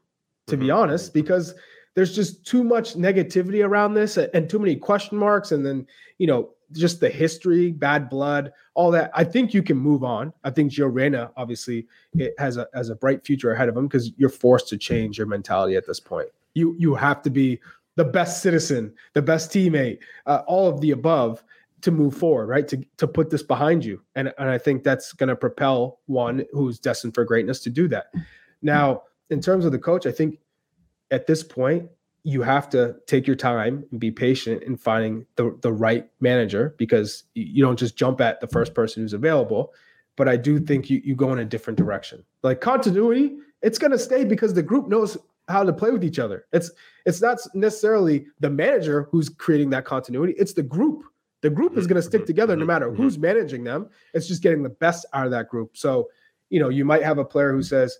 to 0.49 0.57
be 0.57 0.67
Mhm. 0.67 0.77
honest 0.77 1.15
because 1.15 1.55
there's 1.95 2.15
just 2.15 2.45
too 2.47 2.65
much 2.65 2.95
negativity 2.95 3.63
around 3.65 3.93
this 3.95 4.17
and 4.17 4.49
too 4.49 4.59
many 4.59 4.75
question 4.77 5.19
marks. 5.19 5.53
And 5.53 5.65
then 5.65 5.87
you 6.19 6.27
know 6.27 6.51
just 6.73 7.01
the 7.01 7.09
history 7.09 7.71
bad 7.71 8.09
blood 8.09 8.53
all 8.75 8.91
that 8.91 9.11
i 9.15 9.25
think 9.25 9.53
you 9.53 9.63
can 9.63 9.77
move 9.77 10.05
on. 10.05 10.33
I 10.45 10.51
think 10.51 10.73
Gio 10.73 10.93
Reyna 10.93 11.31
obviously 11.37 11.87
it 12.15 12.35
has 12.39 12.57
a 12.57 12.67
has 12.75 12.89
a 12.89 12.95
bright 12.95 13.25
future 13.25 13.53
ahead 13.53 13.69
of 13.69 13.77
him 13.77 13.87
because 13.87 14.13
you're 14.17 14.29
forced 14.29 14.69
to 14.69 14.79
change 14.79 15.19
your 15.19 15.27
mentality 15.27 15.77
at 15.77 15.87
this 15.87 16.01
point. 16.01 16.29
You 16.55 16.75
you 16.79 16.95
have 16.95 17.23
to 17.23 17.31
be 17.31 17.61
the 17.97 18.05
best 18.05 18.43
citizen 18.43 18.95
the 19.13 19.23
best 19.23 19.51
teammate 19.51 19.99
uh, 20.27 20.43
all 20.47 20.69
of 20.69 20.81
the 20.81 20.93
above 20.93 21.45
to 21.83 21.91
move 21.91 22.15
forward 22.17 22.47
right? 22.47 22.69
To 22.69 22.83
to 22.97 23.07
put 23.07 23.31
this 23.31 23.43
behind 23.43 23.85
you. 23.85 24.03
And 24.15 24.33
and 24.39 24.49
i 24.49 24.59
think 24.59 24.85
that's 24.85 25.13
going 25.13 25.29
to 25.29 25.37
propel 25.37 26.01
one 26.07 26.45
who's 26.53 26.79
destined 26.79 27.15
for 27.15 27.25
greatness 27.25 27.61
to 27.61 27.71
do 27.71 27.89
that. 27.89 28.07
Now 28.63 29.03
in 29.31 29.41
terms 29.41 29.65
of 29.65 29.73
the 29.73 29.79
coach 29.79 30.07
i 30.07 30.13
think 30.13 30.39
at 31.11 31.27
this 31.27 31.43
point 31.43 31.89
you 32.25 32.43
have 32.43 32.69
to 32.71 32.95
take 33.07 33.27
your 33.27 33.37
time 33.37 33.85
and 33.91 33.99
be 33.99 34.11
patient 34.11 34.63
in 34.63 34.77
finding 34.77 35.27
the, 35.37 35.57
the 35.63 35.73
right 35.73 36.09
manager 36.21 36.75
because 36.79 37.25
you 37.35 37.65
don't 37.65 37.79
just 37.79 37.97
jump 37.97 38.21
at 38.21 38.41
the 38.41 38.47
first 38.47 38.75
person 38.75 39.03
who's 39.03 39.13
available. 39.13 39.73
But 40.17 40.29
i 40.29 40.37
do 40.37 40.61
think 40.61 40.91
you, 40.91 41.01
you 41.05 41.17
go 41.17 41.33
in 41.33 41.39
a 41.39 41.45
different 41.45 41.79
direction. 41.79 42.25
Like 42.43 42.61
continuity 42.61 43.37
it's 43.63 43.79
going 43.79 43.93
to 43.93 43.99
stay 43.99 44.25
because 44.25 44.55
the 44.55 44.63
group 44.63 44.89
knows 44.89 45.17
how 45.49 45.63
to 45.65 45.73
play 45.73 45.91
with 45.91 46.05
each 46.05 46.19
other. 46.19 46.47
It's 46.53 46.71
it's 47.07 47.21
not 47.23 47.39
necessarily 47.55 48.27
the 48.41 48.51
manager 48.51 49.09
who's 49.11 49.29
creating 49.29 49.71
that 49.71 49.85
continuity. 49.85 50.35
It's 50.37 50.53
the 50.53 50.63
group. 50.63 51.05
The 51.43 51.51
group 51.51 51.77
is 51.77 51.87
going 51.87 51.97
to 51.97 52.03
stick 52.03 52.23
Mhm, 52.23 52.27
together 52.27 52.57
no 52.57 52.65
mhm, 52.65 52.69
matter 52.69 52.93
who's 52.95 53.19
managing 53.19 53.65
them. 53.65 53.89
It's 54.15 54.29
just 54.29 54.43
getting 54.43 54.63
the 54.63 54.69
best 54.69 55.07
out 55.13 55.25
of 55.27 55.33
that 55.33 55.49
group. 55.49 55.77
So 55.77 56.09
you 56.51 56.61
know 56.61 56.69
you 56.69 56.85
might 56.85 57.03
have 57.03 57.19
a 57.19 57.25
player 57.25 57.53
who 57.53 57.63
says 57.63 57.99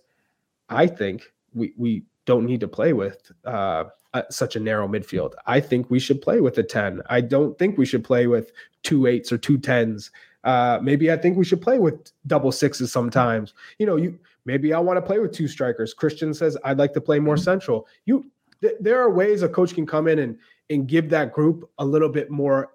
i 0.69 0.85
think 0.87 1.23
we 1.53 1.73
we 1.77 2.03
don't 2.25 2.45
need 2.45 2.59
to 2.61 2.67
play 2.67 2.93
with 2.93 3.31
uh, 3.45 3.85
uh, 4.13 4.23
such 4.29 4.55
a 4.55 4.59
narrow 4.59 4.87
midfield. 4.87 5.33
I 5.45 5.59
think 5.59 5.89
we 5.89 5.99
should 5.99 6.21
play 6.21 6.39
with 6.39 6.57
a 6.57 6.63
10. 6.63 7.01
I 7.09 7.21
don't 7.21 7.57
think 7.57 7.77
we 7.77 7.85
should 7.85 8.03
play 8.03 8.27
with 8.27 8.51
two 8.83 9.07
eights 9.07 9.31
or 9.31 9.37
two 9.37 9.57
tens. 9.57 10.11
Uh, 10.43 10.79
maybe 10.81 11.11
I 11.11 11.17
think 11.17 11.37
we 11.37 11.45
should 11.45 11.61
play 11.61 11.79
with 11.79 12.11
double 12.27 12.51
sixes 12.51 12.91
sometimes. 12.91 13.53
You 13.79 13.85
know, 13.85 13.95
you 13.95 14.19
maybe 14.45 14.73
I 14.73 14.79
want 14.79 14.97
to 14.97 15.01
play 15.01 15.19
with 15.19 15.31
two 15.31 15.47
strikers. 15.47 15.93
Christian 15.93 16.33
says 16.33 16.57
I'd 16.63 16.77
like 16.77 16.93
to 16.93 17.01
play 17.01 17.19
more 17.19 17.37
central. 17.37 17.87
You 18.05 18.29
th- 18.61 18.75
there 18.79 18.99
are 18.99 19.09
ways 19.09 19.41
a 19.41 19.49
coach 19.49 19.73
can 19.73 19.85
come 19.85 20.07
in 20.07 20.19
and 20.19 20.37
and 20.69 20.87
give 20.87 21.09
that 21.09 21.31
group 21.31 21.69
a 21.77 21.85
little 21.85 22.09
bit 22.09 22.29
more 22.29 22.71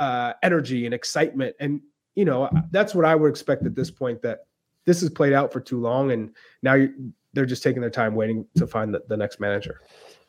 uh, 0.00 0.32
energy 0.42 0.84
and 0.84 0.94
excitement. 0.94 1.54
And 1.60 1.80
you 2.16 2.24
know, 2.24 2.50
that's 2.70 2.94
what 2.94 3.04
I 3.04 3.14
would 3.14 3.30
expect 3.30 3.64
at 3.66 3.74
this 3.76 3.90
point. 3.90 4.20
That 4.22 4.46
this 4.84 5.00
has 5.00 5.10
played 5.10 5.32
out 5.32 5.52
for 5.52 5.60
too 5.60 5.80
long, 5.80 6.10
and 6.10 6.34
now 6.62 6.86
they're 7.32 7.46
just 7.46 7.62
taking 7.62 7.80
their 7.80 7.90
time 7.90 8.14
waiting 8.14 8.46
to 8.56 8.66
find 8.66 8.92
the, 8.92 9.02
the 9.08 9.16
next 9.16 9.40
manager. 9.40 9.80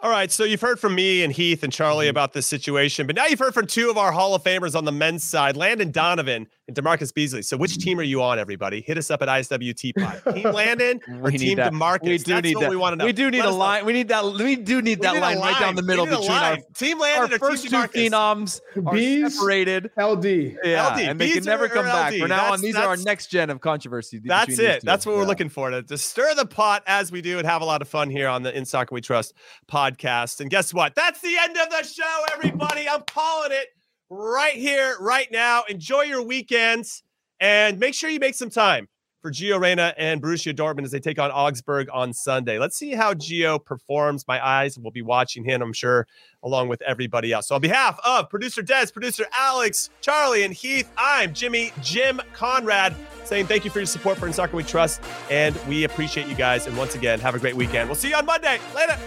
All 0.03 0.09
right, 0.09 0.29
so 0.29 0.43
you've 0.43 0.59
heard 0.59 0.81
from 0.81 0.95
me 0.95 1.23
and 1.23 1.31
Heath 1.31 1.63
and 1.63 1.71
Charlie 1.71 2.07
mm-hmm. 2.07 2.09
about 2.09 2.33
this 2.33 2.45
situation, 2.45 3.07
but 3.07 3.15
now 3.15 3.25
you've 3.25 3.39
heard 3.39 3.53
from 3.53 3.67
two 3.67 3.89
of 3.89 3.97
our 3.97 4.11
Hall 4.11 4.35
of 4.35 4.43
Famers 4.43 4.75
on 4.75 4.83
the 4.83 4.91
men's 4.91 5.23
side, 5.23 5.55
Landon 5.55 5.91
Donovan 5.91 6.47
DaMarcus 6.73 7.13
Beasley. 7.13 7.41
So 7.41 7.57
which 7.57 7.77
team 7.77 7.99
are 7.99 8.03
you 8.03 8.21
on, 8.21 8.39
everybody? 8.39 8.81
Hit 8.81 8.97
us 8.97 9.09
up 9.11 9.21
at 9.21 9.27
ISWT 9.27 9.93
Pod. 9.95 10.21
Team 10.35 10.51
Landon 10.51 10.99
or 11.21 11.31
Team 11.31 11.57
that. 11.57 11.73
DaMarcus? 11.73 12.03
we 12.03 12.17
do 12.17 12.33
That's 12.33 12.43
need 12.43 12.55
what 12.55 12.61
that. 12.61 12.69
we 12.69 12.75
want 12.75 12.93
to 12.93 12.97
know. 12.97 13.05
We 13.05 13.13
do 13.13 13.29
need 13.31 13.39
Let 13.39 13.45
a 13.45 13.49
us 13.49 13.53
know. 13.53 13.59
line. 13.59 13.85
We 13.85 13.93
need 13.93 14.07
that. 14.09 14.23
We 14.25 14.55
do 14.55 14.81
need 14.81 14.99
We 14.99 15.03
that 15.03 15.13
need 15.13 15.19
a 15.19 15.21
line, 15.21 15.39
right 15.39 15.59
down 15.59 15.75
the 15.75 15.81
middle 15.81 16.05
need 16.05 16.13
a 16.13 16.17
between 16.17 16.31
our, 16.37 16.51
line. 16.53 16.63
Team 16.75 17.01
our 17.01 17.19
Landon 17.19 17.33
or 17.33 17.39
first 17.39 17.63
Team 17.63 17.71
two 17.71 17.77
DaMarcus? 17.87 18.09
phenoms 18.09 18.61
are 18.85 18.93
Bees? 18.93 19.35
separated. 19.35 19.91
LD. 19.97 20.25
Yeah, 20.63 20.93
LD, 20.93 20.99
and 21.01 21.19
they 21.19 21.31
can 21.31 21.43
never 21.43 21.67
come 21.69 21.85
or 21.85 21.89
back. 21.89 22.13
We're 22.13 22.27
now 22.27 22.53
on, 22.53 22.61
these 22.61 22.75
are 22.75 22.87
our 22.87 22.97
next 22.97 23.27
gen 23.27 23.49
of 23.49 23.61
controversy. 23.61 24.21
That's 24.23 24.59
it. 24.59 24.83
That's 24.83 25.05
what 25.05 25.15
we're 25.15 25.25
looking 25.25 25.49
for 25.49 25.69
to, 25.69 25.83
to 25.83 25.97
stir 25.97 26.35
the 26.35 26.45
pot 26.45 26.83
as 26.87 27.11
we 27.11 27.21
do 27.21 27.37
and 27.37 27.47
have 27.47 27.61
a 27.61 27.65
lot 27.65 27.81
of 27.81 27.87
fun 27.87 28.09
here 28.09 28.27
on 28.27 28.43
the 28.43 28.55
In 28.55 28.65
Soccer 28.65 28.93
We 28.95 29.01
Trust 29.01 29.33
podcast. 29.67 30.39
And 30.41 30.49
guess 30.49 30.73
what? 30.73 30.95
That's 30.95 31.21
the 31.21 31.35
end 31.39 31.57
of 31.57 31.69
the 31.69 31.83
show, 31.83 32.23
everybody. 32.33 32.87
I'm 32.87 33.01
calling 33.07 33.51
it 33.51 33.67
right 34.13 34.55
here, 34.55 34.95
right 34.99 35.27
now. 35.31 35.63
Enjoy 35.67 36.01
your 36.01 36.21
weekends 36.21 37.03
and 37.39 37.79
make 37.79 37.93
sure 37.93 38.09
you 38.09 38.19
make 38.19 38.35
some 38.35 38.49
time 38.49 38.87
for 39.21 39.31
Gio 39.31 39.59
Reyna 39.59 39.93
and 39.97 40.21
Borussia 40.21 40.53
Dortmund 40.53 40.83
as 40.83 40.91
they 40.91 40.99
take 40.99 41.17
on 41.17 41.31
Augsburg 41.31 41.87
on 41.93 42.13
Sunday. 42.13 42.59
Let's 42.59 42.75
see 42.75 42.91
how 42.91 43.13
Gio 43.13 43.63
performs. 43.63 44.25
My 44.27 44.45
eyes 44.45 44.77
will 44.77 44.91
be 44.91 45.01
watching 45.01 45.45
him, 45.45 45.61
I'm 45.61 45.73
sure, 45.73 46.05
along 46.43 46.67
with 46.67 46.81
everybody 46.81 47.31
else. 47.31 47.47
So, 47.47 47.55
on 47.55 47.61
behalf 47.61 47.97
of 48.05 48.29
producer 48.29 48.61
Des, 48.61 48.87
producer 48.91 49.25
Alex, 49.35 49.89
Charlie, 50.01 50.43
and 50.43 50.53
Heath, 50.53 50.91
I'm 50.97 51.33
Jimmy 51.33 51.71
Jim 51.81 52.21
Conrad 52.33 52.95
saying 53.23 53.47
thank 53.47 53.63
you 53.63 53.71
for 53.71 53.79
your 53.79 53.85
support 53.85 54.17
for 54.17 54.27
In 54.27 54.33
Soccer 54.33 54.57
We 54.57 54.63
Trust, 54.63 55.01
and 55.31 55.55
we 55.67 55.85
appreciate 55.85 56.27
you 56.27 56.35
guys. 56.35 56.67
And 56.67 56.77
once 56.77 56.93
again, 56.95 57.21
have 57.21 57.33
a 57.33 57.39
great 57.39 57.55
weekend. 57.55 57.87
We'll 57.87 57.95
see 57.95 58.09
you 58.09 58.15
on 58.15 58.25
Monday. 58.25 58.59
Later. 58.75 58.99